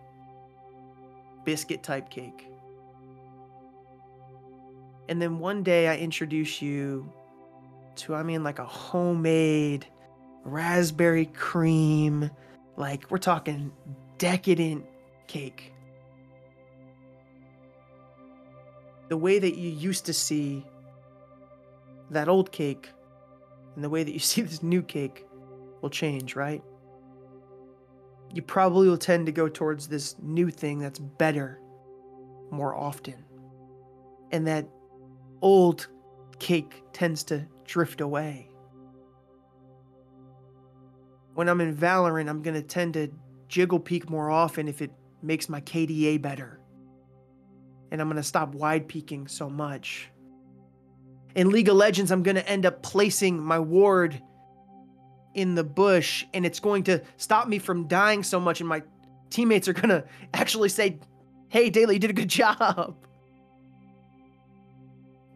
biscuit 1.44 1.84
type 1.84 2.10
cake. 2.10 2.48
And 5.08 5.22
then 5.22 5.40
one 5.40 5.64
day 5.64 5.88
I 5.88 5.98
introduce 5.98 6.62
you 6.62 7.12
to, 7.98 8.16
I 8.16 8.24
mean, 8.24 8.44
like 8.44 8.60
a 8.60 8.66
homemade 8.66 9.86
raspberry 10.44 11.28
cream, 11.28 12.30
like 12.76 13.10
we're 13.10 13.18
talking 13.18 13.72
decadent 14.18 14.86
cake. 15.28 15.75
The 19.10 19.18
way 19.18 19.40
that 19.40 19.56
you 19.56 19.70
used 19.70 20.06
to 20.06 20.14
see 20.14 20.66
that 22.10 22.28
old 22.28 22.52
cake 22.52 22.90
and 23.76 23.84
the 23.84 23.90
way 23.90 24.04
that 24.04 24.12
you 24.12 24.20
see 24.32 24.42
this 24.42 24.64
new 24.64 24.82
cake 24.82 25.26
will 25.82 25.90
change, 25.90 26.36
right? 26.36 26.64
You 28.34 28.42
probably 28.42 28.90
will 28.90 28.98
tend 28.98 29.28
to 29.28 29.32
go 29.32 29.48
towards 29.48 29.88
this 29.88 30.16
new 30.22 30.50
thing 30.50 30.80
that's 30.80 31.00
better 31.00 31.60
more 32.52 32.76
often. 32.76 33.24
And 34.32 34.48
that 34.48 34.68
old 35.42 35.88
cake 36.40 36.84
tends 36.92 37.24
to 37.26 37.46
drift 37.66 38.02
away. 38.02 38.50
When 41.34 41.50
I'm 41.50 41.62
in 41.62 41.76
Valorant, 41.76 42.30
I'm 42.30 42.42
going 42.42 42.56
to 42.56 42.62
tend 42.62 42.94
to 42.96 43.10
jiggle 43.48 43.80
peek 43.80 44.10
more 44.10 44.30
often 44.30 44.68
if 44.68 44.82
it 44.82 44.92
makes 45.22 45.50
my 45.50 45.62
KDA 45.62 46.22
better. 46.22 46.60
And 47.92 48.02
I'm 48.02 48.08
going 48.08 48.18
to 48.18 48.24
stop 48.24 48.56
wide 48.56 48.88
peeking 48.88 49.28
so 49.28 49.50
much. 49.50 50.10
In 51.36 51.50
League 51.50 51.70
of 51.70 51.76
Legends, 51.76 52.12
I'm 52.12 52.24
going 52.24 52.36
to 52.36 52.50
end 52.50 52.66
up 52.66 52.82
placing 52.82 53.40
my 53.40 53.60
ward 53.60 54.22
in 55.34 55.54
the 55.54 55.64
bush 55.64 56.26
and 56.34 56.46
it's 56.46 56.60
going 56.62 56.84
to 56.84 57.04
stop 57.18 57.48
me 57.48 57.60
from 57.60 57.88
dying 57.88 58.24
so 58.24 58.40
much 58.40 58.62
and 58.62 58.70
my 58.70 58.82
teammates 59.30 59.68
are 59.68 59.74
going 59.74 59.90
to 60.02 60.06
actually 60.34 60.70
say, 60.70 61.00
"Hey, 61.50 61.70
Daily, 61.70 61.96
you 61.96 62.00
did 62.00 62.10
a 62.10 62.14
good 62.14 62.30
job." 62.42 62.96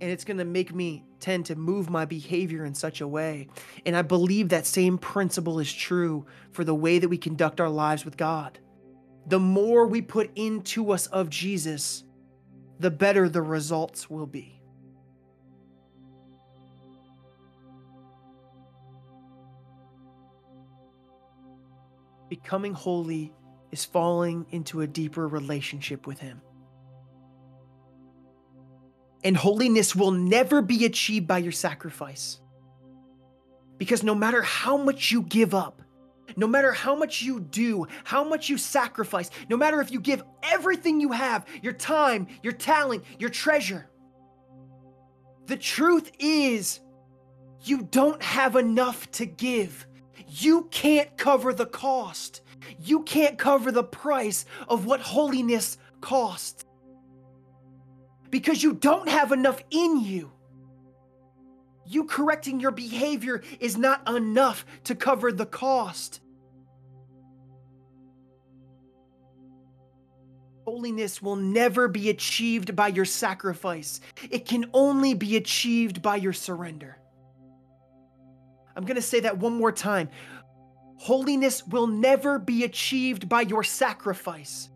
And 0.01 0.09
it's 0.09 0.23
going 0.23 0.38
to 0.38 0.45
make 0.45 0.73
me 0.73 1.03
tend 1.19 1.47
to 1.47 1.55
move 1.55 1.89
my 1.89 2.05
behavior 2.05 2.63
in 2.63 2.73
such 2.73 3.01
a 3.01 3.07
way. 3.07 3.49
And 3.85 3.97
I 3.97 4.01
believe 4.01 4.47
that 4.49 4.65
same 4.65 4.97
principle 4.97 5.59
is 5.59 5.71
true 5.73 6.25
for 6.53 6.63
the 6.63 6.73
way 6.73 6.99
that 6.99 7.09
we 7.09 7.17
conduct 7.17 7.59
our 7.59 7.69
lives 7.69 8.05
with 8.05 8.15
God. 8.15 8.59
The 9.27 9.39
more 9.39 9.85
we 9.85 10.01
put 10.01 10.31
into 10.35 10.91
us 10.91 11.07
of 11.07 11.29
Jesus, 11.29 12.05
the 12.79 12.89
better 12.89 13.27
the 13.27 13.41
results 13.41 14.09
will 14.09 14.25
be. 14.25 14.61
Becoming 22.29 22.73
holy 22.73 23.33
is 23.71 23.85
falling 23.85 24.45
into 24.51 24.81
a 24.81 24.87
deeper 24.87 25.27
relationship 25.27 26.07
with 26.07 26.19
Him. 26.19 26.41
And 29.23 29.35
holiness 29.35 29.95
will 29.95 30.11
never 30.11 30.61
be 30.61 30.85
achieved 30.85 31.27
by 31.27 31.39
your 31.39 31.51
sacrifice. 31.51 32.39
Because 33.77 34.03
no 34.03 34.15
matter 34.15 34.41
how 34.41 34.77
much 34.77 35.11
you 35.11 35.23
give 35.23 35.53
up, 35.53 35.81
no 36.35 36.47
matter 36.47 36.71
how 36.71 36.95
much 36.95 37.21
you 37.21 37.39
do, 37.39 37.87
how 38.03 38.23
much 38.23 38.49
you 38.49 38.57
sacrifice, 38.57 39.29
no 39.49 39.57
matter 39.57 39.81
if 39.81 39.91
you 39.91 39.99
give 39.99 40.23
everything 40.43 40.99
you 40.99 41.11
have 41.11 41.45
your 41.61 41.73
time, 41.73 42.27
your 42.43 42.53
talent, 42.53 43.03
your 43.17 43.29
treasure 43.29 43.89
the 45.49 45.57
truth 45.57 46.11
is, 46.19 46.79
you 47.63 47.81
don't 47.81 48.21
have 48.21 48.55
enough 48.55 49.09
to 49.13 49.25
give. 49.25 49.87
You 50.27 50.67
can't 50.69 51.17
cover 51.17 51.53
the 51.53 51.65
cost. 51.65 52.41
You 52.79 53.01
can't 53.01 53.35
cover 53.39 53.71
the 53.71 53.83
price 53.83 54.45
of 54.67 54.85
what 54.85 55.01
holiness 55.01 55.79
costs. 56.01 56.63
Because 58.29 58.61
you 58.61 58.73
don't 58.73 59.09
have 59.09 59.31
enough 59.31 59.59
in 59.71 59.99
you. 59.99 60.31
You 61.89 62.04
correcting 62.04 62.60
your 62.60 62.69
behavior 62.69 63.41
is 63.60 63.75
not 63.75 64.08
enough 64.08 64.63
to 64.84 64.93
cover 64.93 65.32
the 65.32 65.47
cost. 65.47 66.21
Holiness 70.65 71.19
will 71.19 71.36
never 71.36 71.88
be 71.88 72.12
achieved 72.12 72.75
by 72.75 72.89
your 72.89 73.06
sacrifice. 73.06 74.02
It 74.30 74.45
can 74.45 74.69
only 74.71 75.15
be 75.15 75.36
achieved 75.36 76.04
by 76.04 76.17
your 76.17 76.32
surrender. 76.32 76.95
I'm 78.75 78.86
going 78.86 78.95
to 78.95 79.02
say 79.02 79.21
that 79.21 79.39
one 79.39 79.54
more 79.54 79.71
time. 79.71 80.10
Holiness 80.97 81.65
will 81.65 81.88
never 81.88 82.38
be 82.38 82.65
achieved 82.65 83.28
by 83.28 83.41
your 83.41 83.63
sacrifice. 83.63 84.69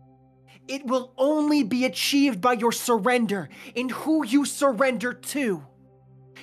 It 0.66 0.84
will 0.84 1.14
only 1.16 1.62
be 1.62 1.84
achieved 1.84 2.40
by 2.40 2.54
your 2.54 2.72
surrender 2.72 3.50
in 3.76 3.90
who 3.90 4.26
you 4.26 4.44
surrender 4.44 5.12
to. 5.12 5.64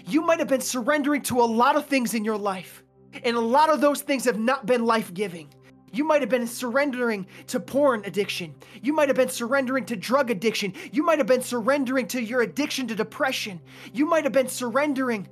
You 0.06 0.21
might 0.21 0.39
have 0.39 0.47
been 0.47 0.62
surrendering 0.62 1.21
to 1.23 1.41
a 1.41 1.43
lot 1.43 1.75
of 1.75 1.86
things 1.86 2.13
in 2.13 2.23
your 2.23 2.38
life, 2.38 2.84
and 3.23 3.36
a 3.36 3.41
lot 3.41 3.69
of 3.69 3.82
those 3.82 4.01
things 4.01 4.25
have 4.25 4.39
not 4.39 4.65
been 4.65 4.86
life 4.86 5.13
giving. 5.13 5.54
You 5.93 6.06
might 6.06 6.21
have 6.21 6.30
been 6.30 6.47
surrendering 6.47 7.27
to 7.47 7.60
porn 7.60 8.04
addiction. 8.06 8.56
You 8.82 8.93
might 8.93 9.10
have 9.10 9.17
been 9.17 9.30
surrendering 9.30 9.86
to 9.86 9.95
drug 9.97 10.32
addiction. 10.32 10.73
You 10.91 11.04
might 11.04 11.17
have 11.17 11.27
been 11.27 11.41
surrendering 11.41 12.08
to 12.08 12.21
your 12.21 12.41
addiction 12.41 12.88
to 12.88 12.95
depression. 12.95 13.60
You 13.93 14.06
might 14.06 14.23
have 14.23 14.32
been 14.32 14.47
surrendering 14.47 15.27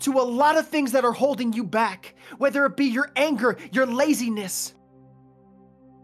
to 0.00 0.12
a 0.12 0.22
lot 0.22 0.56
of 0.56 0.68
things 0.68 0.92
that 0.92 1.04
are 1.04 1.12
holding 1.12 1.52
you 1.52 1.64
back, 1.64 2.14
whether 2.38 2.64
it 2.66 2.76
be 2.76 2.84
your 2.84 3.10
anger, 3.16 3.56
your 3.72 3.86
laziness. 3.86 4.74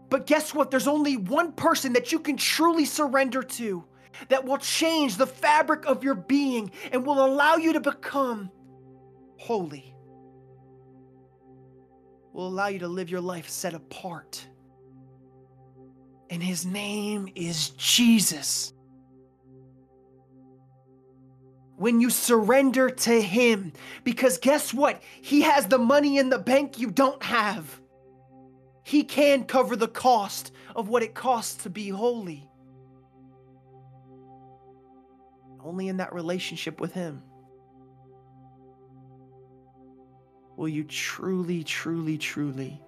But 0.09 0.27
guess 0.27 0.53
what? 0.53 0.69
There's 0.69 0.87
only 0.87 1.15
one 1.17 1.53
person 1.53 1.93
that 1.93 2.11
you 2.11 2.19
can 2.19 2.35
truly 2.37 2.85
surrender 2.85 3.41
to 3.41 3.85
that 4.29 4.45
will 4.45 4.57
change 4.57 5.17
the 5.17 5.27
fabric 5.27 5.85
of 5.85 6.03
your 6.03 6.15
being 6.15 6.71
and 6.91 7.05
will 7.05 7.25
allow 7.25 7.55
you 7.55 7.73
to 7.73 7.79
become 7.79 8.51
holy. 9.37 9.95
Will 12.33 12.47
allow 12.47 12.67
you 12.67 12.79
to 12.79 12.87
live 12.87 13.09
your 13.09 13.21
life 13.21 13.49
set 13.49 13.73
apart. 13.73 14.47
And 16.29 16.41
his 16.41 16.65
name 16.65 17.29
is 17.35 17.69
Jesus 17.71 18.73
when 21.83 21.99
you 21.99 22.09
surrender 22.09 22.89
to 22.89 23.21
Him. 23.21 23.73
Because 24.03 24.37
guess 24.37 24.73
what? 24.73 25.01
He 25.21 25.41
has 25.41 25.67
the 25.67 25.77
money 25.77 26.17
in 26.17 26.29
the 26.29 26.39
bank 26.39 26.79
you 26.79 26.89
don't 26.89 27.21
have. 27.21 27.81
He 28.83 29.03
can 29.03 29.43
cover 29.43 29.75
the 29.75 29.87
cost 29.87 30.51
of 30.75 30.89
what 30.89 31.03
it 31.03 31.13
costs 31.13 31.63
to 31.63 31.69
be 31.69 31.89
holy. 31.89 32.49
Only 35.63 35.87
in 35.87 35.97
that 35.97 36.13
relationship 36.13 36.81
with 36.81 36.93
Him 36.93 37.23
will 40.57 40.67
you 40.67 40.83
truly, 40.83 41.63
truly, 41.63 42.17
truly 42.17 42.81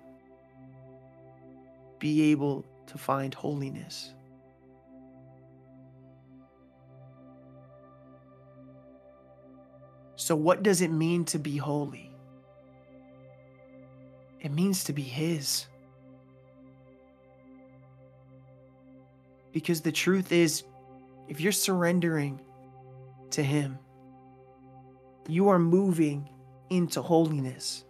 be 1.99 2.31
able 2.31 2.65
to 2.87 2.97
find 2.97 3.33
holiness. 3.33 4.13
So, 10.17 10.35
what 10.35 10.63
does 10.63 10.81
it 10.81 10.91
mean 10.91 11.25
to 11.25 11.39
be 11.39 11.57
holy? 11.57 12.11
It 14.39 14.51
means 14.51 14.83
to 14.85 14.93
be 14.93 15.01
His. 15.01 15.67
Because 19.51 19.81
the 19.81 19.91
truth 19.91 20.31
is, 20.31 20.63
if 21.27 21.41
you're 21.41 21.51
surrendering 21.51 22.41
to 23.35 23.43
Him, 23.43 23.79
you 25.27 25.49
are 25.49 25.59
moving 25.59 26.29
into 26.69 27.01
holiness. 27.01 27.83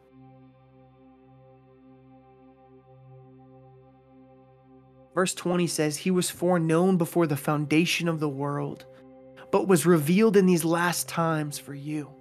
Verse 5.13 5.33
20 5.33 5.65
says, 5.67 5.97
He 5.97 6.11
was 6.11 6.29
foreknown 6.29 6.97
before 6.97 7.25
the 7.25 7.37
foundation 7.37 8.07
of 8.07 8.19
the 8.19 8.29
world 8.29 8.85
but 9.55 9.69
was 9.69 9.85
revealed 9.85 10.35
in 10.35 10.45
these 10.45 10.65
last 10.65 11.07
times 11.07 11.57
for 11.57 11.73
you. 11.73 12.11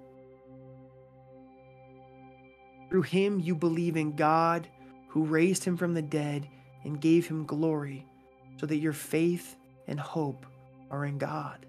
Through 2.89 3.01
him 3.01 3.41
you 3.41 3.53
believe 3.55 3.97
in 3.97 4.15
God, 4.15 4.69
who 5.09 5.25
raised 5.25 5.65
him 5.65 5.75
from 5.75 5.93
the 5.93 6.01
dead 6.01 6.47
and 6.85 7.01
gave 7.01 7.27
him 7.27 7.45
glory, 7.45 8.05
so 8.57 8.65
that 8.65 8.77
your 8.77 8.93
faith 8.93 9.57
and 9.85 9.99
hope 9.99 10.45
are 10.89 11.03
in 11.03 11.17
God. 11.17 11.65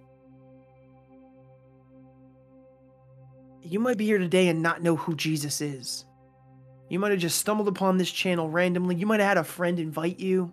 You 3.63 3.81
might 3.81 3.99
be 3.99 4.05
here 4.05 4.19
today 4.19 4.49
and 4.49 4.63
not 4.63 4.83
know 4.83 4.97
who 4.97 5.17
Jesus 5.17 5.61
is. 5.61 6.05
You 6.89 6.99
might 6.99 7.11
have 7.11 7.21
just 7.21 7.39
stumbled 7.39 7.69
upon 7.69 7.97
this 7.97 8.11
channel 8.11 8.49
randomly. 8.49 8.95
You 8.95 9.07
might 9.07 9.21
have 9.21 9.29
had 9.29 9.39
a 9.39 9.45
friend 9.45 9.81
invite 9.81 10.21
you. 10.21 10.53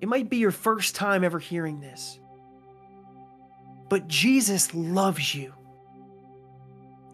It 0.00 0.08
might 0.08 0.28
be 0.28 0.36
your 0.36 0.50
first 0.50 0.94
time 0.94 1.24
ever 1.24 1.38
hearing 1.38 1.80
this. 1.80 2.20
But 3.88 4.06
Jesus 4.06 4.74
loves 4.74 5.34
you. 5.34 5.54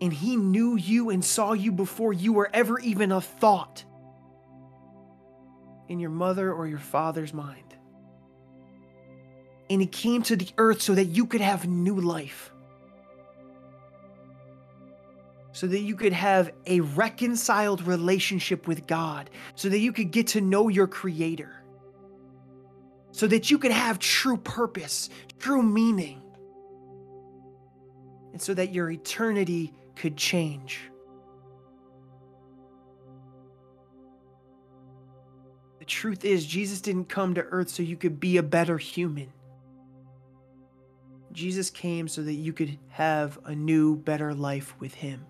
And 0.00 0.12
he 0.12 0.36
knew 0.36 0.76
you 0.76 1.10
and 1.10 1.24
saw 1.24 1.52
you 1.52 1.70
before 1.70 2.12
you 2.12 2.32
were 2.32 2.50
ever 2.52 2.80
even 2.80 3.12
a 3.12 3.20
thought 3.20 3.84
in 5.88 6.00
your 6.00 6.10
mother 6.10 6.52
or 6.52 6.66
your 6.66 6.78
father's 6.78 7.32
mind. 7.32 7.76
And 9.70 9.80
he 9.80 9.86
came 9.86 10.22
to 10.24 10.36
the 10.36 10.48
earth 10.58 10.82
so 10.82 10.94
that 10.94 11.04
you 11.06 11.26
could 11.26 11.40
have 11.40 11.66
new 11.66 11.96
life. 11.96 12.50
So 15.54 15.68
that 15.68 15.78
you 15.78 15.94
could 15.94 16.12
have 16.12 16.50
a 16.66 16.80
reconciled 16.80 17.86
relationship 17.86 18.66
with 18.66 18.88
God, 18.88 19.30
so 19.54 19.68
that 19.68 19.78
you 19.78 19.92
could 19.92 20.10
get 20.10 20.26
to 20.28 20.40
know 20.40 20.68
your 20.68 20.88
Creator, 20.88 21.54
so 23.12 23.28
that 23.28 23.52
you 23.52 23.58
could 23.58 23.70
have 23.70 24.00
true 24.00 24.36
purpose, 24.36 25.10
true 25.38 25.62
meaning, 25.62 26.20
and 28.32 28.42
so 28.42 28.52
that 28.52 28.72
your 28.74 28.90
eternity 28.90 29.72
could 29.94 30.16
change. 30.16 30.80
The 35.78 35.84
truth 35.84 36.24
is, 36.24 36.44
Jesus 36.44 36.80
didn't 36.80 37.08
come 37.08 37.34
to 37.34 37.42
earth 37.42 37.68
so 37.68 37.84
you 37.84 37.96
could 37.96 38.18
be 38.18 38.38
a 38.38 38.42
better 38.42 38.76
human. 38.76 39.32
Jesus 41.30 41.70
came 41.70 42.08
so 42.08 42.22
that 42.22 42.34
you 42.34 42.52
could 42.52 42.76
have 42.88 43.38
a 43.44 43.54
new, 43.54 43.94
better 43.94 44.34
life 44.34 44.74
with 44.80 44.94
Him. 44.94 45.24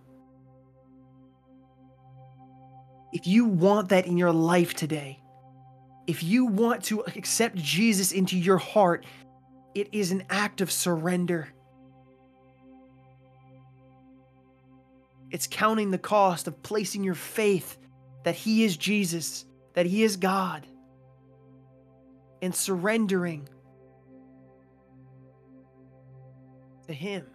If 3.15 3.27
you 3.27 3.47
want 3.47 3.89
that 3.91 4.07
in 4.07 4.19
your 4.19 4.33
life 4.33 4.75
today, 4.75 5.21
if 6.07 6.23
you 6.23 6.47
want 6.47 6.85
to 6.85 7.05
accept 7.17 7.57
Jesus 7.57 8.12
into 8.12 8.37
your 8.37 8.59
heart, 8.59 9.07
it 9.75 9.89
is 9.93 10.11
an 10.11 10.25
act 10.29 10.61
of 10.61 10.71
surrender. 10.71 11.49
It's 15.31 15.47
counting 15.47 15.91
the 15.91 15.99
cost 15.99 16.49
of 16.49 16.62
placing 16.62 17.05
your 17.05 17.15
faith 17.15 17.79
that 18.25 18.35
He 18.35 18.65
is 18.65 18.77
Jesus 18.77 19.47
that 19.75 19.87
He 19.87 20.03
is 20.03 20.17
God 20.17 20.67
and 22.41 22.55
surrendering 22.55 23.49
to 26.87 26.93
Him. 26.93 27.27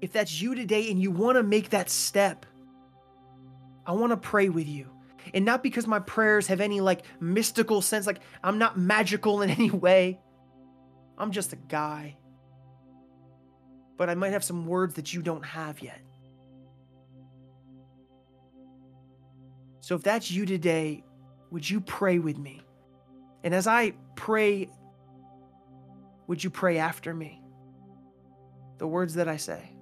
If 0.00 0.12
that's 0.12 0.40
you 0.40 0.54
today 0.54 0.90
and 0.90 1.00
you 1.00 1.10
want 1.10 1.36
to 1.36 1.42
make 1.42 1.70
that 1.70 1.90
step, 1.90 2.46
I 3.90 3.92
want 3.92 4.12
to 4.12 4.16
pray 4.16 4.48
with 4.50 4.68
you. 4.68 4.88
And 5.34 5.44
not 5.44 5.64
because 5.64 5.84
my 5.88 5.98
prayers 5.98 6.46
have 6.46 6.60
any 6.60 6.80
like 6.80 7.02
mystical 7.18 7.82
sense, 7.82 8.06
like 8.06 8.20
I'm 8.40 8.56
not 8.56 8.78
magical 8.78 9.42
in 9.42 9.50
any 9.58 9.68
way. 9.68 10.20
I'm 11.18 11.32
just 11.32 11.52
a 11.52 11.56
guy. 11.56 12.16
But 13.96 14.08
I 14.08 14.14
might 14.14 14.30
have 14.30 14.44
some 14.44 14.66
words 14.66 14.94
that 14.94 15.12
you 15.12 15.22
don't 15.22 15.44
have 15.44 15.82
yet. 15.82 16.00
So 19.80 19.96
if 19.96 20.04
that's 20.04 20.30
you 20.30 20.46
today, 20.46 21.02
would 21.50 21.68
you 21.68 21.80
pray 21.80 22.20
with 22.20 22.38
me? 22.38 22.62
And 23.42 23.52
as 23.52 23.66
I 23.66 23.94
pray, 24.14 24.70
would 26.28 26.44
you 26.44 26.50
pray 26.50 26.78
after 26.78 27.12
me? 27.12 27.42
The 28.78 28.86
words 28.86 29.14
that 29.14 29.26
I 29.26 29.36
say. 29.36 29.72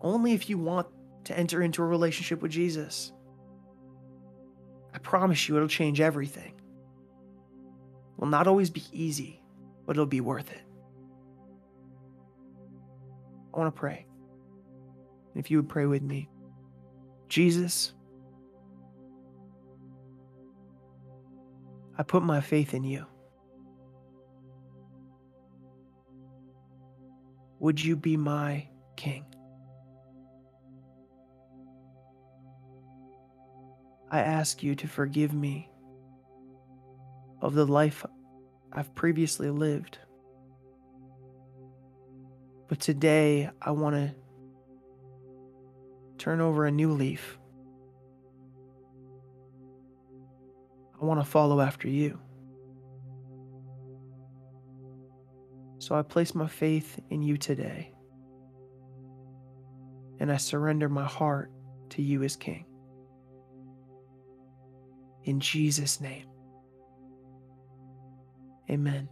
Only 0.00 0.32
if 0.32 0.50
you 0.50 0.58
want 0.58 0.88
to 1.24 1.38
enter 1.38 1.62
into 1.62 1.82
a 1.82 1.86
relationship 1.86 2.42
with 2.42 2.52
Jesus. 2.52 3.12
I 4.92 4.98
promise 4.98 5.48
you, 5.48 5.56
it'll 5.56 5.68
change 5.68 6.00
everything. 6.00 6.52
It 6.52 8.18
will 8.20 8.28
not 8.28 8.46
always 8.46 8.70
be 8.70 8.84
easy, 8.92 9.42
but 9.86 9.96
it'll 9.96 10.06
be 10.06 10.20
worth 10.20 10.50
it. 10.50 10.62
I 13.52 13.58
want 13.58 13.74
to 13.74 13.78
pray. 13.78 14.06
If 15.34 15.50
you 15.50 15.58
would 15.58 15.68
pray 15.68 15.86
with 15.86 16.02
me, 16.02 16.28
Jesus, 17.28 17.92
I 21.98 22.02
put 22.02 22.22
my 22.22 22.40
faith 22.40 22.74
in 22.74 22.84
you. 22.84 23.06
Would 27.60 27.82
you 27.82 27.96
be 27.96 28.16
my 28.16 28.68
king? 28.96 29.24
I 34.14 34.20
ask 34.20 34.62
you 34.62 34.76
to 34.76 34.86
forgive 34.86 35.34
me 35.34 35.68
of 37.42 37.54
the 37.54 37.66
life 37.66 38.06
I've 38.72 38.94
previously 38.94 39.50
lived. 39.50 39.98
But 42.68 42.78
today 42.78 43.50
I 43.60 43.72
want 43.72 43.96
to 43.96 44.14
turn 46.16 46.40
over 46.40 46.64
a 46.64 46.70
new 46.70 46.92
leaf. 46.92 47.38
I 51.02 51.04
want 51.04 51.18
to 51.18 51.26
follow 51.26 51.60
after 51.60 51.88
you. 51.88 52.20
So 55.80 55.96
I 55.96 56.02
place 56.02 56.36
my 56.36 56.46
faith 56.46 57.00
in 57.10 57.24
you 57.24 57.36
today. 57.36 57.90
And 60.20 60.30
I 60.30 60.36
surrender 60.36 60.88
my 60.88 61.04
heart 61.04 61.50
to 61.90 62.00
you 62.00 62.22
as 62.22 62.36
King. 62.36 62.64
In 65.24 65.40
Jesus' 65.40 66.00
name. 66.00 66.26
Amen. 68.70 69.08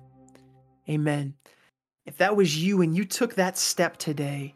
Amen. 0.88 1.34
If 2.06 2.16
that 2.18 2.36
was 2.36 2.56
you 2.62 2.82
and 2.82 2.96
you 2.96 3.04
took 3.04 3.34
that 3.34 3.56
step 3.56 3.96
today, 3.96 4.54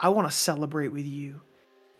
I 0.00 0.08
want 0.08 0.28
to 0.28 0.34
celebrate 0.34 0.88
with 0.88 1.06
you 1.06 1.40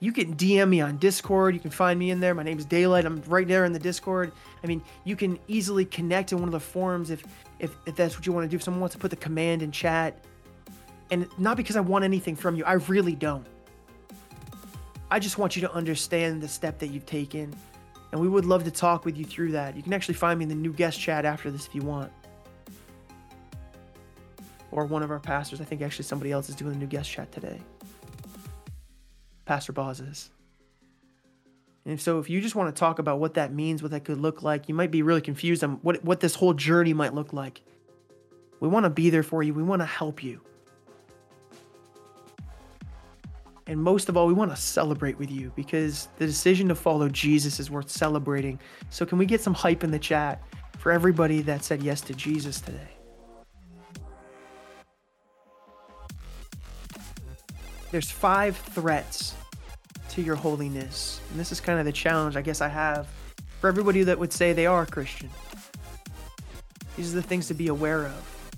you 0.03 0.11
can 0.11 0.35
DM 0.35 0.69
me 0.69 0.81
on 0.81 0.97
Discord. 0.97 1.55
You 1.55 1.61
can 1.61 1.71
find 1.71 1.97
me 1.97 2.11
in 2.11 2.19
there. 2.19 2.35
My 2.35 2.43
name 2.43 2.59
is 2.59 2.65
Daylight. 2.65 3.05
I'm 3.05 3.23
right 3.29 3.47
there 3.47 3.65
in 3.65 3.73
the 3.73 3.79
Discord. 3.79 4.33
I 4.65 4.67
mean, 4.67 4.83
you 5.05 5.15
can 5.15 5.39
easily 5.47 5.85
connect 5.85 6.33
in 6.33 6.39
one 6.39 6.49
of 6.49 6.53
the 6.53 6.59
forums 6.59 7.11
if 7.11 7.23
if, 7.61 7.77
if 7.87 7.95
that's 7.95 8.17
what 8.17 8.27
you 8.27 8.33
want 8.33 8.45
to 8.45 8.49
do. 8.49 8.57
If 8.57 8.65
someone 8.65 8.81
wants 8.81 8.97
to 8.97 8.99
put 8.99 9.13
the 9.13 9.17
command 9.17 9.63
in 9.63 9.71
chat, 9.71 10.25
and 11.13 11.29
not 11.39 11.57
because 11.57 11.77
I 11.77 11.81
want 11.83 12.05
anything 12.05 12.35
from 12.35 12.57
you, 12.57 12.65
I 12.65 12.73
really 12.73 13.15
don't. 13.15 13.47
I 15.13 15.19
just 15.19 15.37
want 15.37 15.57
you 15.57 15.61
to 15.61 15.71
understand 15.75 16.41
the 16.41 16.49
step 16.49 16.79
that 16.79 16.87
you've 16.87 17.05
taken, 17.05 17.55
and 18.13 18.21
we 18.23 18.29
would 18.29 18.47
love 18.47 18.65
to 18.65 18.71
talk 18.71 19.05
with 19.05 19.19
you 19.19 19.27
through 19.27 19.53
that. 19.53 19.77
You 19.77 19.83
can 19.83 19.93
actually 19.93 20.15
find 20.15 20.39
me 20.39 20.45
in 20.45 20.49
the 20.49 20.55
new 20.55 20.73
guest 20.73 20.99
chat 20.99 21.27
after 21.27 21.51
this 21.51 21.67
if 21.67 21.75
you 21.75 21.83
want. 21.83 22.11
Or 24.71 24.87
one 24.87 25.03
of 25.03 25.11
our 25.11 25.21
pastors. 25.21 25.61
I 25.61 25.65
think 25.65 25.83
actually 25.83 26.07
somebody 26.07 26.33
else 26.33 26.49
is 26.49 26.55
doing 26.55 26.73
the 26.73 26.79
new 26.79 26.87
guest 26.87 27.11
chat 27.11 27.31
today. 27.31 27.61
Pastor 29.45 29.75
Boz 29.75 30.01
is. 30.01 30.31
And 31.85 32.01
so, 32.01 32.19
if 32.19 32.31
you 32.31 32.41
just 32.41 32.55
want 32.55 32.75
to 32.75 32.81
talk 32.81 32.99
about 32.99 33.19
what 33.19 33.35
that 33.35 33.53
means, 33.53 33.83
what 33.83 33.91
that 33.91 34.05
could 34.05 34.19
look 34.19 34.43
like, 34.43 34.67
you 34.67 34.75
might 34.75 34.91
be 34.91 35.03
really 35.03 35.21
confused 35.21 35.63
on 35.63 35.73
what, 35.83 36.03
what 36.03 36.21
this 36.21 36.35
whole 36.35 36.55
journey 36.55 36.95
might 36.95 37.13
look 37.13 37.35
like. 37.35 37.61
We 38.61 38.69
want 38.69 38.85
to 38.85 38.91
be 38.91 39.11
there 39.11 39.23
for 39.23 39.43
you, 39.43 39.53
we 39.53 39.63
want 39.63 39.83
to 39.83 39.87
help 39.87 40.25
you. 40.25 40.41
And 43.67 43.81
most 43.81 44.09
of 44.09 44.17
all, 44.17 44.27
we 44.27 44.33
want 44.33 44.51
to 44.51 44.57
celebrate 44.57 45.19
with 45.19 45.31
you 45.31 45.53
because 45.55 46.09
the 46.19 46.27
decision 46.27 46.69
to 46.69 46.75
follow 46.75 47.09
Jesus 47.09 47.61
is 47.61 47.71
worth 47.71 47.91
celebrating. 47.91 48.59
So, 48.91 49.07
can 49.07 49.19
we 49.19 49.27
get 49.27 49.41
some 49.41 49.55
hype 49.55 49.85
in 49.85 49.91
the 49.91 49.99
chat 49.99 50.43
for 50.79 50.91
everybody 50.91 51.43
that 51.43 51.63
said 51.63 51.83
yes 51.83 52.01
to 52.03 52.15
Jesus 52.15 52.61
today? 52.61 52.89
There's 57.93 58.11
five 58.11 58.57
threats 58.57 59.35
to 60.11 60.23
your 60.23 60.37
holiness. 60.37 61.21
And 61.31 61.39
this 61.39 61.53
is 61.53 61.61
kind 61.61 61.79
of 61.79 61.85
the 61.85 61.93
challenge 61.93 62.37
I 62.37 62.43
guess 62.43 62.61
I 62.61 62.69
have 62.69 63.07
for 63.61 63.69
everybody 63.69 64.03
that 64.03 64.19
would 64.19 64.33
say 64.33 64.53
they 64.53 64.67
are 64.67 64.83
a 64.83 64.87
Christian. 64.87 65.31
These 66.97 67.13
are 67.13 67.17
the 67.17 67.23
things 67.23 67.49
to 67.49 67.55
be 67.55 67.69
aware 67.69 68.07
of. 68.07 68.53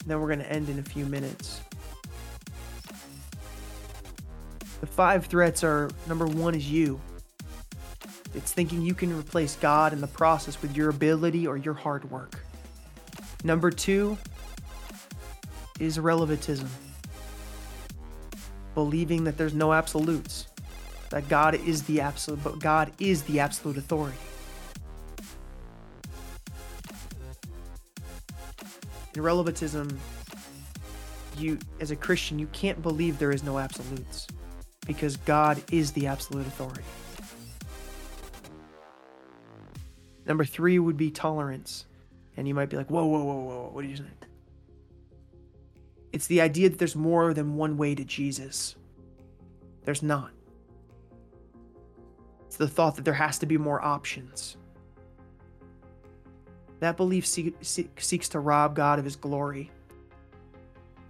And 0.00 0.10
then 0.10 0.20
we're 0.20 0.26
going 0.26 0.40
to 0.40 0.52
end 0.52 0.68
in 0.68 0.78
a 0.78 0.82
few 0.82 1.06
minutes. 1.06 1.60
The 4.82 4.88
five 4.88 5.26
threats 5.26 5.62
are 5.62 5.90
number 6.08 6.26
one 6.26 6.56
is 6.56 6.68
you. 6.68 7.00
It's 8.34 8.52
thinking 8.52 8.82
you 8.82 8.94
can 8.94 9.16
replace 9.16 9.54
God 9.54 9.92
in 9.92 10.00
the 10.00 10.08
process 10.08 10.60
with 10.60 10.76
your 10.76 10.90
ability 10.90 11.46
or 11.46 11.56
your 11.56 11.74
hard 11.74 12.10
work. 12.10 12.44
Number 13.44 13.70
two 13.70 14.18
is 15.78 16.00
relativism 16.00 16.68
believing 18.74 19.22
that 19.22 19.38
there's 19.38 19.54
no 19.54 19.72
absolutes, 19.72 20.48
that 21.10 21.28
God 21.28 21.54
is 21.54 21.84
the 21.84 22.00
absolute, 22.00 22.42
but 22.42 22.58
God 22.58 22.90
is 22.98 23.22
the 23.22 23.38
absolute 23.38 23.76
authority. 23.76 24.18
In 29.14 29.22
relativism, 29.22 29.96
you 31.38 31.56
as 31.78 31.92
a 31.92 31.96
Christian, 31.96 32.40
you 32.40 32.48
can't 32.48 32.82
believe 32.82 33.20
there 33.20 33.30
is 33.30 33.44
no 33.44 33.60
absolutes 33.60 34.26
because 34.86 35.16
God 35.18 35.62
is 35.70 35.92
the 35.92 36.06
absolute 36.06 36.46
authority. 36.46 36.82
Number 40.26 40.44
3 40.44 40.78
would 40.78 40.96
be 40.96 41.10
tolerance. 41.10 41.86
And 42.36 42.48
you 42.48 42.54
might 42.54 42.70
be 42.70 42.76
like, 42.76 42.90
whoa, 42.90 43.04
whoa, 43.04 43.22
whoa, 43.22 43.40
whoa, 43.40 43.70
what 43.72 43.84
are 43.84 43.88
you 43.88 43.96
saying? 43.96 44.10
It's 46.12 46.26
the 46.26 46.40
idea 46.40 46.68
that 46.68 46.78
there's 46.78 46.96
more 46.96 47.34
than 47.34 47.56
one 47.56 47.76
way 47.76 47.94
to 47.94 48.04
Jesus. 48.04 48.76
There's 49.84 50.02
not. 50.02 50.30
It's 52.46 52.56
the 52.56 52.68
thought 52.68 52.96
that 52.96 53.04
there 53.04 53.14
has 53.14 53.38
to 53.38 53.46
be 53.46 53.56
more 53.56 53.82
options. 53.82 54.56
That 56.80 56.96
belief 56.96 57.26
seeks 57.26 58.28
to 58.30 58.40
rob 58.40 58.74
God 58.74 58.98
of 58.98 59.04
his 59.04 59.16
glory. 59.16 59.70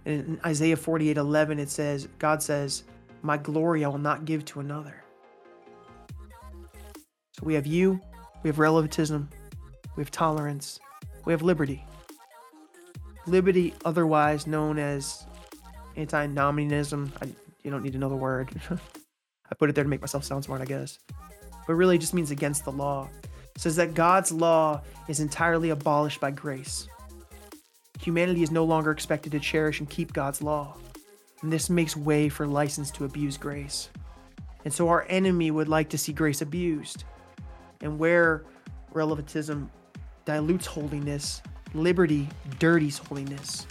And 0.05 0.25
in 0.25 0.41
Isaiah 0.45 0.77
48 0.77 1.17
11, 1.17 1.59
it 1.59 1.69
says, 1.69 2.07
God 2.19 2.43
says, 2.43 2.83
My 3.23 3.37
glory 3.37 3.85
I 3.85 3.87
will 3.87 3.97
not 3.97 4.25
give 4.25 4.43
to 4.45 4.59
another. 4.59 5.01
So 7.31 7.43
we 7.43 7.53
have 7.53 7.65
you, 7.65 8.01
we 8.43 8.49
have 8.49 8.59
relativism, 8.59 9.29
we 9.95 10.01
have 10.01 10.11
tolerance, 10.11 10.81
we 11.23 11.31
have 11.31 11.41
liberty. 11.41 11.85
Liberty, 13.25 13.73
otherwise 13.85 14.45
known 14.45 14.77
as 14.77 15.25
antinomianism. 15.95 17.13
I, 17.21 17.27
you 17.63 17.71
don't 17.71 17.81
need 17.81 17.93
the 17.93 18.07
word. 18.09 18.49
I 18.69 19.55
put 19.55 19.69
it 19.69 19.75
there 19.75 19.85
to 19.85 19.89
make 19.89 20.01
myself 20.01 20.25
sound 20.25 20.43
smart, 20.43 20.61
I 20.61 20.65
guess. 20.65 20.99
But 21.65 21.75
really 21.75 21.95
it 21.95 21.99
just 21.99 22.13
means 22.13 22.29
against 22.29 22.65
the 22.65 22.73
law. 22.73 23.07
It 23.55 23.61
says 23.61 23.77
that 23.77 23.93
God's 23.93 24.33
law 24.33 24.81
is 25.07 25.21
entirely 25.21 25.69
abolished 25.69 26.19
by 26.19 26.31
grace. 26.31 26.89
Humanity 28.01 28.43
is 28.43 28.51
no 28.51 28.65
longer 28.65 28.91
expected 28.91 29.31
to 29.31 29.39
cherish 29.39 29.79
and 29.79 29.89
keep 29.89 30.11
God's 30.11 30.41
law. 30.41 30.75
And 31.43 31.51
this 31.51 31.69
makes 31.69 31.95
way 31.95 32.29
for 32.29 32.47
license 32.47 32.89
to 32.91 33.05
abuse 33.05 33.37
grace. 33.37 33.89
And 34.63 34.73
so 34.73 34.87
our 34.87 35.05
enemy 35.09 35.51
would 35.51 35.67
like 35.67 35.89
to 35.89 35.97
see 35.97 36.13
grace 36.13 36.41
abused. 36.41 37.03
And 37.81 37.99
where 37.99 38.45
relativism 38.93 39.69
dilutes 40.23 40.65
holiness, 40.65 41.41
liberty 41.73 42.29
dirties 42.59 42.97
holiness. 42.97 43.67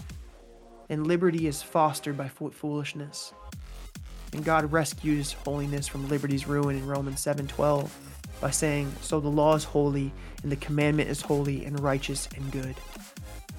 And 0.90 1.06
liberty 1.06 1.46
is 1.46 1.62
fostered 1.62 2.18
by 2.18 2.28
foolishness. 2.28 3.32
And 4.34 4.44
God 4.44 4.70
rescues 4.70 5.32
holiness 5.32 5.88
from 5.88 6.08
liberty's 6.08 6.46
ruin 6.46 6.76
in 6.76 6.86
Romans 6.86 7.20
7:12 7.20 7.90
by 8.40 8.50
saying, 8.50 8.92
"So 9.00 9.18
the 9.18 9.30
law 9.30 9.54
is 9.54 9.64
holy, 9.64 10.12
and 10.42 10.52
the 10.52 10.56
commandment 10.56 11.08
is 11.08 11.22
holy 11.22 11.64
and 11.64 11.80
righteous 11.80 12.28
and 12.36 12.52
good." 12.52 12.74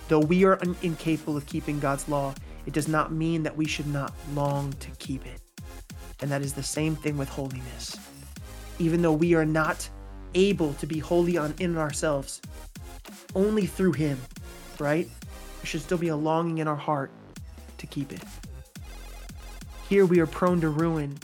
Though 0.07 0.19
we 0.19 0.43
are 0.45 0.59
un- 0.61 0.75
incapable 0.83 1.37
of 1.37 1.45
keeping 1.45 1.79
God's 1.79 2.07
law, 2.07 2.35
it 2.65 2.73
does 2.73 2.87
not 2.87 3.11
mean 3.11 3.43
that 3.43 3.55
we 3.55 3.65
should 3.65 3.87
not 3.87 4.13
long 4.33 4.73
to 4.73 4.89
keep 4.99 5.25
it. 5.25 5.41
And 6.21 6.31
that 6.31 6.41
is 6.41 6.53
the 6.53 6.63
same 6.63 6.95
thing 6.95 7.17
with 7.17 7.29
holiness. 7.29 7.97
Even 8.79 9.01
though 9.01 9.13
we 9.13 9.35
are 9.35 9.45
not 9.45 9.89
able 10.35 10.73
to 10.75 10.87
be 10.87 10.99
holy 10.99 11.37
on 11.37 11.53
in 11.59 11.77
ourselves, 11.77 12.41
only 13.35 13.65
through 13.65 13.93
him, 13.93 14.19
right? 14.79 15.07
There 15.57 15.65
should 15.65 15.81
still 15.81 15.97
be 15.97 16.07
a 16.07 16.15
longing 16.15 16.59
in 16.59 16.67
our 16.67 16.75
heart 16.75 17.11
to 17.77 17.87
keep 17.87 18.11
it. 18.11 18.21
Here 19.89 20.05
we 20.05 20.19
are 20.19 20.27
prone 20.27 20.61
to 20.61 20.69
ruin 20.69 21.17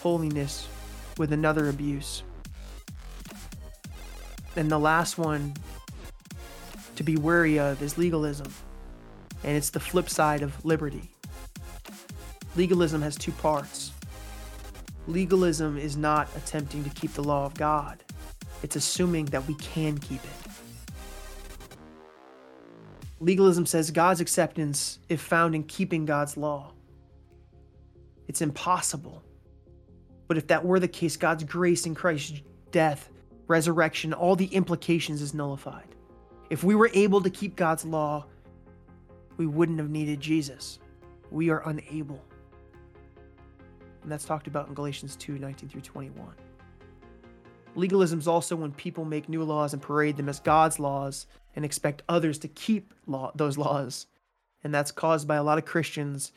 holiness 0.00 0.68
with 1.18 1.32
another 1.32 1.68
abuse. 1.68 2.22
And 4.54 4.70
the 4.70 4.78
last 4.78 5.18
one 5.18 5.54
to 6.94 7.02
be 7.02 7.16
wary 7.16 7.58
of 7.58 7.82
is 7.82 7.98
legalism. 7.98 8.52
And 9.46 9.56
it's 9.56 9.70
the 9.70 9.80
flip 9.80 10.10
side 10.10 10.42
of 10.42 10.64
liberty. 10.64 11.10
Legalism 12.56 13.00
has 13.00 13.16
two 13.16 13.32
parts. 13.32 13.92
Legalism 15.06 15.78
is 15.78 15.96
not 15.96 16.28
attempting 16.36 16.82
to 16.82 16.90
keep 16.90 17.12
the 17.14 17.22
law 17.22 17.46
of 17.46 17.54
God, 17.54 18.02
it's 18.62 18.76
assuming 18.76 19.26
that 19.26 19.46
we 19.46 19.54
can 19.54 19.96
keep 19.98 20.22
it. 20.24 20.50
Legalism 23.20 23.64
says 23.64 23.90
God's 23.90 24.20
acceptance 24.20 24.98
is 25.08 25.20
found 25.20 25.54
in 25.54 25.62
keeping 25.62 26.04
God's 26.04 26.36
law. 26.36 26.72
It's 28.28 28.42
impossible. 28.42 29.22
But 30.28 30.36
if 30.36 30.48
that 30.48 30.64
were 30.64 30.80
the 30.80 30.88
case, 30.88 31.16
God's 31.16 31.44
grace 31.44 31.86
in 31.86 31.94
Christ's 31.94 32.42
death, 32.72 33.08
resurrection, 33.46 34.12
all 34.12 34.34
the 34.36 34.46
implications 34.46 35.22
is 35.22 35.32
nullified. 35.32 35.94
If 36.50 36.64
we 36.64 36.74
were 36.74 36.90
able 36.92 37.20
to 37.22 37.30
keep 37.30 37.56
God's 37.56 37.84
law, 37.84 38.26
we 39.36 39.46
wouldn't 39.46 39.78
have 39.78 39.90
needed 39.90 40.20
Jesus. 40.20 40.78
We 41.30 41.50
are 41.50 41.62
unable. 41.68 42.22
And 44.02 44.12
that's 44.12 44.24
talked 44.24 44.46
about 44.46 44.68
in 44.68 44.74
Galatians 44.74 45.16
2 45.16 45.38
19 45.38 45.68
through 45.68 45.80
21. 45.80 46.34
Legalism 47.74 48.18
is 48.18 48.28
also 48.28 48.56
when 48.56 48.72
people 48.72 49.04
make 49.04 49.28
new 49.28 49.42
laws 49.42 49.72
and 49.72 49.82
parade 49.82 50.16
them 50.16 50.28
as 50.28 50.40
God's 50.40 50.78
laws 50.78 51.26
and 51.54 51.64
expect 51.64 52.02
others 52.08 52.38
to 52.38 52.48
keep 52.48 52.94
law, 53.06 53.32
those 53.34 53.58
laws. 53.58 54.06
And 54.64 54.74
that's 54.74 54.90
caused 54.90 55.28
by 55.28 55.36
a 55.36 55.42
lot 55.42 55.58
of 55.58 55.64
Christians 55.64 56.32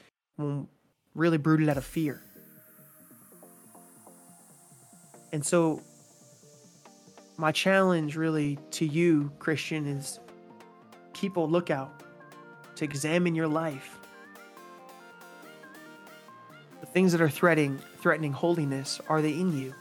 really 1.15 1.37
brooded 1.37 1.69
out 1.69 1.77
of 1.77 1.85
fear. 1.85 2.21
And 5.31 5.45
so, 5.45 5.81
my 7.37 7.51
challenge 7.51 8.15
really 8.15 8.57
to 8.71 8.85
you, 8.85 9.31
Christian, 9.39 9.85
is 9.85 10.19
keep 11.13 11.37
a 11.37 11.41
lookout 11.41 12.03
to 12.79 12.85
examine 12.85 13.35
your 13.35 13.47
life. 13.47 13.97
The 16.79 16.85
things 16.85 17.11
that 17.11 17.19
are 17.19 17.29
threatening 17.29 17.77
threatening 17.97 18.31
holiness, 18.31 19.01
are 19.09 19.21
they 19.21 19.33
in 19.33 19.57
you? 19.57 19.75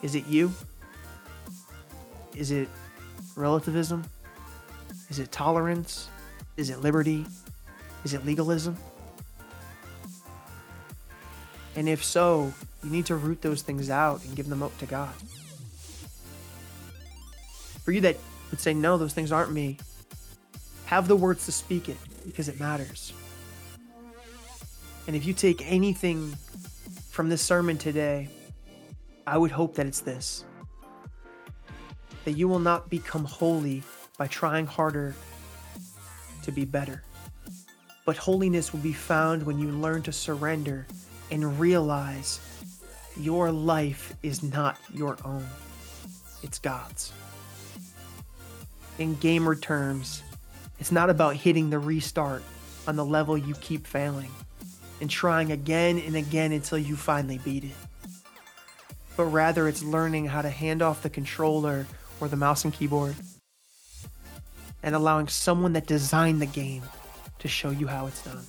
Is 0.00 0.14
it 0.14 0.26
you? 0.26 0.50
Is 2.34 2.50
it 2.50 2.66
relativism? 3.36 4.04
Is 5.10 5.18
it 5.18 5.30
tolerance? 5.30 6.08
Is 6.56 6.70
it 6.70 6.80
liberty? 6.80 7.26
Is 8.04 8.14
it 8.14 8.24
legalism? 8.24 8.78
And 11.76 11.90
if 11.90 12.02
so, 12.02 12.54
you 12.82 12.88
need 12.88 13.04
to 13.06 13.16
root 13.16 13.42
those 13.42 13.60
things 13.60 13.90
out 13.90 14.24
and 14.24 14.34
give 14.34 14.48
them 14.48 14.62
up 14.62 14.76
to 14.78 14.86
God. 14.86 15.12
For 17.84 17.92
you 17.92 18.00
that 18.00 18.16
would 18.50 18.60
say, 18.60 18.72
no, 18.72 18.96
those 18.96 19.12
things 19.12 19.30
aren't 19.30 19.52
me, 19.52 19.76
have 20.92 21.08
the 21.08 21.16
words 21.16 21.46
to 21.46 21.52
speak 21.52 21.88
it 21.88 21.96
because 22.26 22.50
it 22.50 22.60
matters. 22.60 23.14
And 25.06 25.16
if 25.16 25.24
you 25.24 25.32
take 25.32 25.64
anything 25.64 26.28
from 27.08 27.30
this 27.30 27.40
sermon 27.40 27.78
today, 27.78 28.28
I 29.26 29.38
would 29.38 29.50
hope 29.50 29.74
that 29.76 29.86
it's 29.86 30.00
this 30.00 30.44
that 32.26 32.32
you 32.32 32.46
will 32.46 32.58
not 32.58 32.90
become 32.90 33.24
holy 33.24 33.82
by 34.18 34.26
trying 34.26 34.66
harder 34.66 35.14
to 36.42 36.52
be 36.52 36.66
better. 36.66 37.02
But 38.04 38.18
holiness 38.18 38.74
will 38.74 38.80
be 38.80 38.92
found 38.92 39.46
when 39.46 39.58
you 39.58 39.70
learn 39.70 40.02
to 40.02 40.12
surrender 40.12 40.86
and 41.30 41.58
realize 41.58 42.38
your 43.18 43.50
life 43.50 44.14
is 44.22 44.42
not 44.42 44.76
your 44.92 45.16
own, 45.24 45.46
it's 46.42 46.58
God's. 46.58 47.14
In 48.98 49.14
gamer 49.14 49.54
terms, 49.54 50.22
it's 50.78 50.92
not 50.92 51.10
about 51.10 51.36
hitting 51.36 51.70
the 51.70 51.78
restart 51.78 52.42
on 52.86 52.96
the 52.96 53.04
level 53.04 53.36
you 53.38 53.54
keep 53.54 53.86
failing 53.86 54.30
and 55.00 55.10
trying 55.10 55.52
again 55.52 55.98
and 55.98 56.16
again 56.16 56.52
until 56.52 56.78
you 56.78 56.96
finally 56.96 57.38
beat 57.38 57.64
it. 57.64 57.76
But 59.16 59.26
rather, 59.26 59.68
it's 59.68 59.82
learning 59.82 60.26
how 60.26 60.42
to 60.42 60.50
hand 60.50 60.82
off 60.82 61.02
the 61.02 61.10
controller 61.10 61.86
or 62.20 62.28
the 62.28 62.36
mouse 62.36 62.64
and 62.64 62.72
keyboard 62.72 63.14
and 64.82 64.94
allowing 64.94 65.28
someone 65.28 65.74
that 65.74 65.86
designed 65.86 66.40
the 66.40 66.46
game 66.46 66.82
to 67.38 67.48
show 67.48 67.70
you 67.70 67.86
how 67.86 68.06
it's 68.06 68.22
done. 68.22 68.44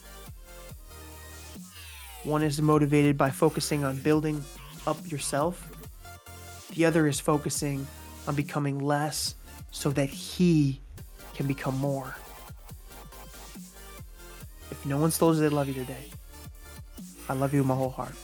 One 2.23 2.43
is 2.43 2.61
motivated 2.61 3.17
by 3.17 3.29
focusing 3.29 3.83
on 3.83 3.97
building 3.97 4.43
up 4.87 4.97
yourself, 5.11 5.69
the 6.73 6.85
other 6.85 7.07
is 7.07 7.19
focusing 7.19 7.85
on 8.27 8.35
becoming 8.35 8.79
less 8.79 9.35
so 9.71 9.89
that 9.91 10.09
he 10.09 10.79
can 11.35 11.47
become 11.47 11.77
more. 11.77 12.15
If 14.71 14.85
no 14.85 14.97
one 14.97 15.11
told 15.11 15.35
you 15.35 15.41
they 15.41 15.49
love 15.49 15.67
you 15.67 15.73
today, 15.73 16.05
I 17.29 17.33
love 17.33 17.53
you 17.53 17.59
with 17.59 17.67
my 17.67 17.75
whole 17.75 17.89
heart. 17.89 18.15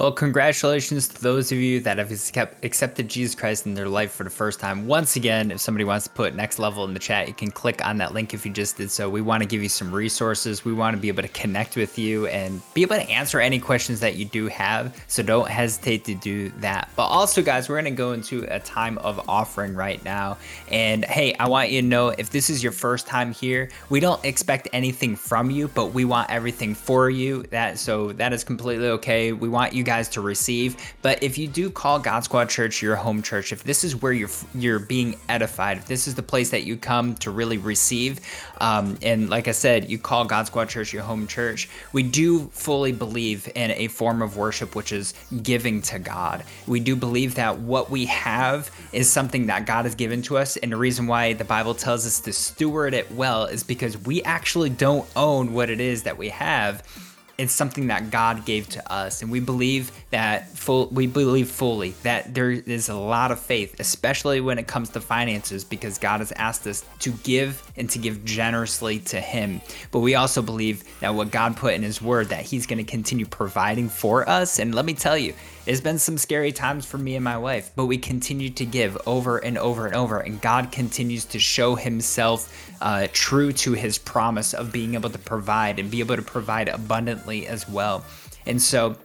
Well, 0.00 0.12
congratulations 0.12 1.08
to 1.08 1.20
those 1.20 1.52
of 1.52 1.58
you 1.58 1.80
that 1.80 1.98
have 1.98 2.10
accepted 2.10 3.06
Jesus 3.06 3.34
Christ 3.34 3.66
in 3.66 3.74
their 3.74 3.86
life 3.86 4.12
for 4.12 4.24
the 4.24 4.30
first 4.30 4.58
time. 4.58 4.86
Once 4.86 5.16
again, 5.16 5.50
if 5.50 5.60
somebody 5.60 5.84
wants 5.84 6.06
to 6.06 6.10
put 6.14 6.34
next 6.34 6.58
level 6.58 6.86
in 6.86 6.94
the 6.94 6.98
chat, 6.98 7.28
you 7.28 7.34
can 7.34 7.50
click 7.50 7.84
on 7.84 7.98
that 7.98 8.14
link 8.14 8.32
if 8.32 8.46
you 8.46 8.50
just 8.50 8.78
did 8.78 8.90
so. 8.90 9.10
We 9.10 9.20
want 9.20 9.42
to 9.42 9.46
give 9.46 9.62
you 9.62 9.68
some 9.68 9.92
resources. 9.92 10.64
We 10.64 10.72
want 10.72 10.96
to 10.96 11.00
be 11.02 11.08
able 11.08 11.20
to 11.20 11.28
connect 11.28 11.76
with 11.76 11.98
you 11.98 12.26
and 12.28 12.62
be 12.72 12.80
able 12.80 12.96
to 12.96 13.10
answer 13.10 13.40
any 13.40 13.58
questions 13.58 14.00
that 14.00 14.16
you 14.16 14.24
do 14.24 14.46
have. 14.46 15.04
So 15.06 15.22
don't 15.22 15.50
hesitate 15.50 16.06
to 16.06 16.14
do 16.14 16.48
that. 16.60 16.88
But 16.96 17.08
also, 17.08 17.42
guys, 17.42 17.68
we're 17.68 17.78
going 17.82 17.92
to 17.92 17.98
go 17.98 18.12
into 18.12 18.46
a 18.48 18.58
time 18.58 18.96
of 18.96 19.28
offering 19.28 19.74
right 19.74 20.02
now. 20.02 20.38
And 20.70 21.04
hey, 21.04 21.34
I 21.34 21.46
want 21.46 21.72
you 21.72 21.82
to 21.82 21.86
know 21.86 22.08
if 22.08 22.30
this 22.30 22.48
is 22.48 22.62
your 22.62 22.72
first 22.72 23.06
time 23.06 23.32
here, 23.32 23.68
we 23.90 24.00
don't 24.00 24.24
expect 24.24 24.66
anything 24.72 25.14
from 25.14 25.50
you, 25.50 25.68
but 25.68 25.92
we 25.92 26.06
want 26.06 26.30
everything 26.30 26.74
for 26.74 27.10
you. 27.10 27.42
That 27.50 27.78
so 27.78 28.12
that 28.12 28.32
is 28.32 28.44
completely 28.44 28.86
okay. 28.86 29.32
We 29.32 29.50
want 29.50 29.74
you 29.74 29.89
guys 29.90 30.08
to 30.08 30.20
receive. 30.20 30.76
But 31.02 31.20
if 31.20 31.36
you 31.36 31.48
do 31.48 31.68
call 31.68 31.98
God 31.98 32.22
Squad 32.22 32.48
Church 32.48 32.80
your 32.80 32.94
home 32.94 33.22
church, 33.22 33.52
if 33.52 33.64
this 33.64 33.82
is 33.82 33.96
where 34.00 34.12
you're 34.12 34.30
you're 34.54 34.78
being 34.78 35.16
edified, 35.28 35.78
if 35.78 35.86
this 35.86 36.06
is 36.06 36.14
the 36.14 36.22
place 36.22 36.50
that 36.50 36.62
you 36.62 36.76
come 36.76 37.16
to 37.16 37.32
really 37.32 37.58
receive, 37.58 38.20
um, 38.60 38.96
and 39.02 39.28
like 39.28 39.48
I 39.48 39.50
said, 39.50 39.90
you 39.90 39.98
call 39.98 40.24
God 40.26 40.46
Squad 40.46 40.68
Church 40.68 40.92
your 40.92 41.02
home 41.02 41.26
church, 41.26 41.68
we 41.92 42.04
do 42.04 42.46
fully 42.52 42.92
believe 42.92 43.50
in 43.56 43.72
a 43.72 43.88
form 43.88 44.22
of 44.22 44.36
worship 44.36 44.76
which 44.76 44.92
is 44.92 45.12
giving 45.42 45.82
to 45.82 45.98
God. 45.98 46.44
We 46.68 46.78
do 46.78 46.94
believe 46.94 47.34
that 47.34 47.58
what 47.58 47.90
we 47.90 48.06
have 48.06 48.70
is 48.92 49.10
something 49.10 49.46
that 49.46 49.66
God 49.66 49.86
has 49.86 49.96
given 49.96 50.22
to 50.22 50.38
us, 50.38 50.56
and 50.56 50.70
the 50.70 50.76
reason 50.76 51.08
why 51.08 51.32
the 51.32 51.44
Bible 51.44 51.74
tells 51.74 52.06
us 52.06 52.20
to 52.20 52.32
steward 52.32 52.94
it 52.94 53.10
well 53.10 53.46
is 53.46 53.64
because 53.64 53.98
we 53.98 54.22
actually 54.22 54.70
don't 54.70 55.08
own 55.16 55.52
what 55.52 55.68
it 55.68 55.80
is 55.80 56.04
that 56.04 56.16
we 56.16 56.28
have 56.28 56.84
it's 57.38 57.52
something 57.52 57.86
that 57.88 58.10
God 58.10 58.44
gave 58.44 58.68
to 58.70 58.92
us, 58.92 59.22
and 59.22 59.30
we 59.30 59.40
believe 59.40 59.90
that 60.10 60.48
full. 60.56 60.88
We 60.88 61.06
believe 61.06 61.48
fully 61.48 61.90
that 62.02 62.34
there 62.34 62.50
is 62.50 62.88
a 62.88 62.94
lot 62.94 63.30
of 63.30 63.40
faith, 63.40 63.78
especially 63.80 64.40
when 64.40 64.58
it 64.58 64.66
comes 64.66 64.90
to 64.90 65.00
finances, 65.00 65.64
because 65.64 65.98
God 65.98 66.20
has 66.20 66.32
asked 66.32 66.66
us 66.66 66.84
to 67.00 67.12
give 67.12 67.62
and 67.76 67.88
to 67.90 67.98
give 67.98 68.24
generously 68.24 68.98
to 69.00 69.20
Him. 69.20 69.60
But 69.90 70.00
we 70.00 70.14
also 70.14 70.42
believe 70.42 70.84
that 71.00 71.14
what 71.14 71.30
God 71.30 71.56
put 71.56 71.74
in 71.74 71.82
His 71.82 72.02
Word, 72.02 72.28
that 72.28 72.42
He's 72.42 72.66
going 72.66 72.84
to 72.84 72.90
continue 72.90 73.26
providing 73.26 73.88
for 73.88 74.28
us. 74.28 74.58
And 74.58 74.74
let 74.74 74.84
me 74.84 74.94
tell 74.94 75.16
you, 75.16 75.34
it's 75.66 75.80
been 75.80 75.98
some 75.98 76.18
scary 76.18 76.52
times 76.52 76.86
for 76.86 76.98
me 76.98 77.14
and 77.16 77.24
my 77.24 77.36
wife, 77.36 77.70
but 77.76 77.86
we 77.86 77.98
continue 77.98 78.50
to 78.50 78.64
give 78.64 78.96
over 79.06 79.38
and 79.38 79.58
over 79.58 79.86
and 79.86 79.94
over, 79.94 80.18
and 80.18 80.40
God 80.40 80.72
continues 80.72 81.24
to 81.26 81.38
show 81.38 81.74
Himself 81.74 82.72
uh, 82.80 83.08
true 83.12 83.52
to 83.52 83.72
His 83.72 83.98
promise 83.98 84.54
of 84.54 84.72
being 84.72 84.94
able 84.94 85.10
to 85.10 85.18
provide 85.18 85.78
and 85.78 85.90
be 85.90 86.00
able 86.00 86.16
to 86.16 86.22
provide 86.22 86.68
abundantly 86.68 87.46
as 87.46 87.68
well. 87.68 88.04
And 88.46 88.60
so, 88.60 88.96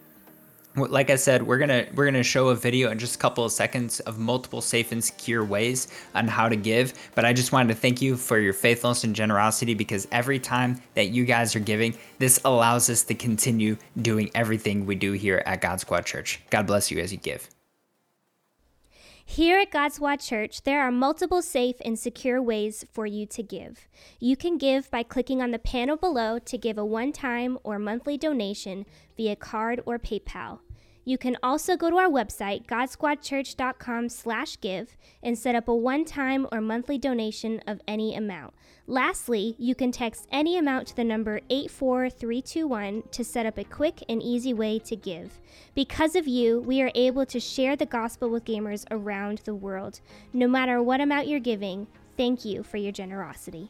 like 0.75 1.09
I 1.09 1.15
said, 1.15 1.43
we're 1.43 1.57
gonna 1.57 1.85
we're 1.95 2.05
gonna 2.05 2.23
show 2.23 2.49
a 2.49 2.55
video 2.55 2.91
in 2.91 2.99
just 2.99 3.15
a 3.15 3.17
couple 3.17 3.45
of 3.45 3.51
seconds 3.51 3.99
of 4.01 4.19
multiple 4.19 4.61
safe 4.61 4.91
and 4.91 5.03
secure 5.03 5.43
ways 5.43 5.87
on 6.13 6.27
how 6.27 6.49
to 6.49 6.55
give. 6.55 6.93
But 7.15 7.25
I 7.25 7.33
just 7.33 7.51
wanted 7.51 7.73
to 7.73 7.79
thank 7.79 8.01
you 8.01 8.17
for 8.17 8.39
your 8.39 8.53
faithfulness 8.53 9.03
and 9.03 9.15
generosity 9.15 9.73
because 9.73 10.07
every 10.11 10.39
time 10.39 10.81
that 10.93 11.09
you 11.09 11.25
guys 11.25 11.55
are 11.55 11.59
giving, 11.59 11.97
this 12.19 12.39
allows 12.45 12.89
us 12.89 13.03
to 13.03 13.15
continue 13.15 13.77
doing 14.01 14.29
everything 14.35 14.85
we 14.85 14.95
do 14.95 15.13
here 15.13 15.41
at 15.45 15.61
God 15.61 15.79
Squad 15.79 16.05
Church. 16.05 16.41
God 16.49 16.67
bless 16.67 16.91
you 16.91 16.99
as 16.99 17.11
you 17.11 17.17
give. 17.17 17.49
Here 19.27 19.59
at 19.59 19.71
God 19.71 19.91
Squad 19.91 20.17
Church, 20.17 20.61
there 20.61 20.81
are 20.81 20.91
multiple 20.91 21.41
safe 21.41 21.77
and 21.83 21.97
secure 21.97 22.39
ways 22.41 22.85
for 22.93 23.07
you 23.07 23.25
to 23.25 23.41
give. 23.41 23.87
You 24.19 24.37
can 24.37 24.59
give 24.59 24.89
by 24.91 25.01
clicking 25.01 25.41
on 25.41 25.49
the 25.49 25.57
panel 25.57 25.97
below 25.97 26.37
to 26.37 26.57
give 26.59 26.77
a 26.77 26.85
one 26.85 27.11
time 27.11 27.57
or 27.63 27.79
monthly 27.79 28.17
donation 28.17 28.85
via 29.17 29.35
card 29.35 29.81
or 29.87 29.97
PayPal. 29.97 30.59
You 31.05 31.19
can 31.19 31.37
also 31.43 31.77
go 31.77 31.91
to 31.91 31.97
our 31.97 32.09
website, 32.09 32.65
godsquadchurch.com 32.65 34.09
slash 34.09 34.59
give, 34.59 34.97
and 35.21 35.37
set 35.37 35.53
up 35.53 35.67
a 35.67 35.75
one-time 35.75 36.47
or 36.51 36.59
monthly 36.59 36.97
donation 36.97 37.61
of 37.67 37.79
any 37.87 38.15
amount. 38.15 38.55
Lastly, 38.87 39.55
you 39.59 39.75
can 39.75 39.91
text 39.91 40.27
any 40.31 40.57
amount 40.57 40.87
to 40.87 40.95
the 40.95 41.03
number 41.03 41.41
84321 41.49 43.03
to 43.11 43.23
set 43.23 43.45
up 43.45 43.59
a 43.59 43.63
quick 43.63 44.03
and 44.09 44.21
easy 44.21 44.53
way 44.53 44.79
to 44.79 44.95
give. 44.95 45.39
Because 45.75 46.15
of 46.15 46.27
you, 46.27 46.59
we 46.59 46.81
are 46.81 46.91
able 46.95 47.25
to 47.27 47.39
share 47.39 47.75
the 47.75 47.85
gospel 47.85 48.29
with 48.29 48.45
gamers 48.45 48.85
around 48.89 49.41
the 49.45 49.55
world. 49.55 50.01
No 50.33 50.47
matter 50.47 50.81
what 50.81 51.01
amount 51.01 51.27
you're 51.27 51.39
giving, 51.39 51.85
thank 52.17 52.45
you 52.45 52.63
for 52.63 52.77
your 52.77 52.91
generosity. 52.91 53.69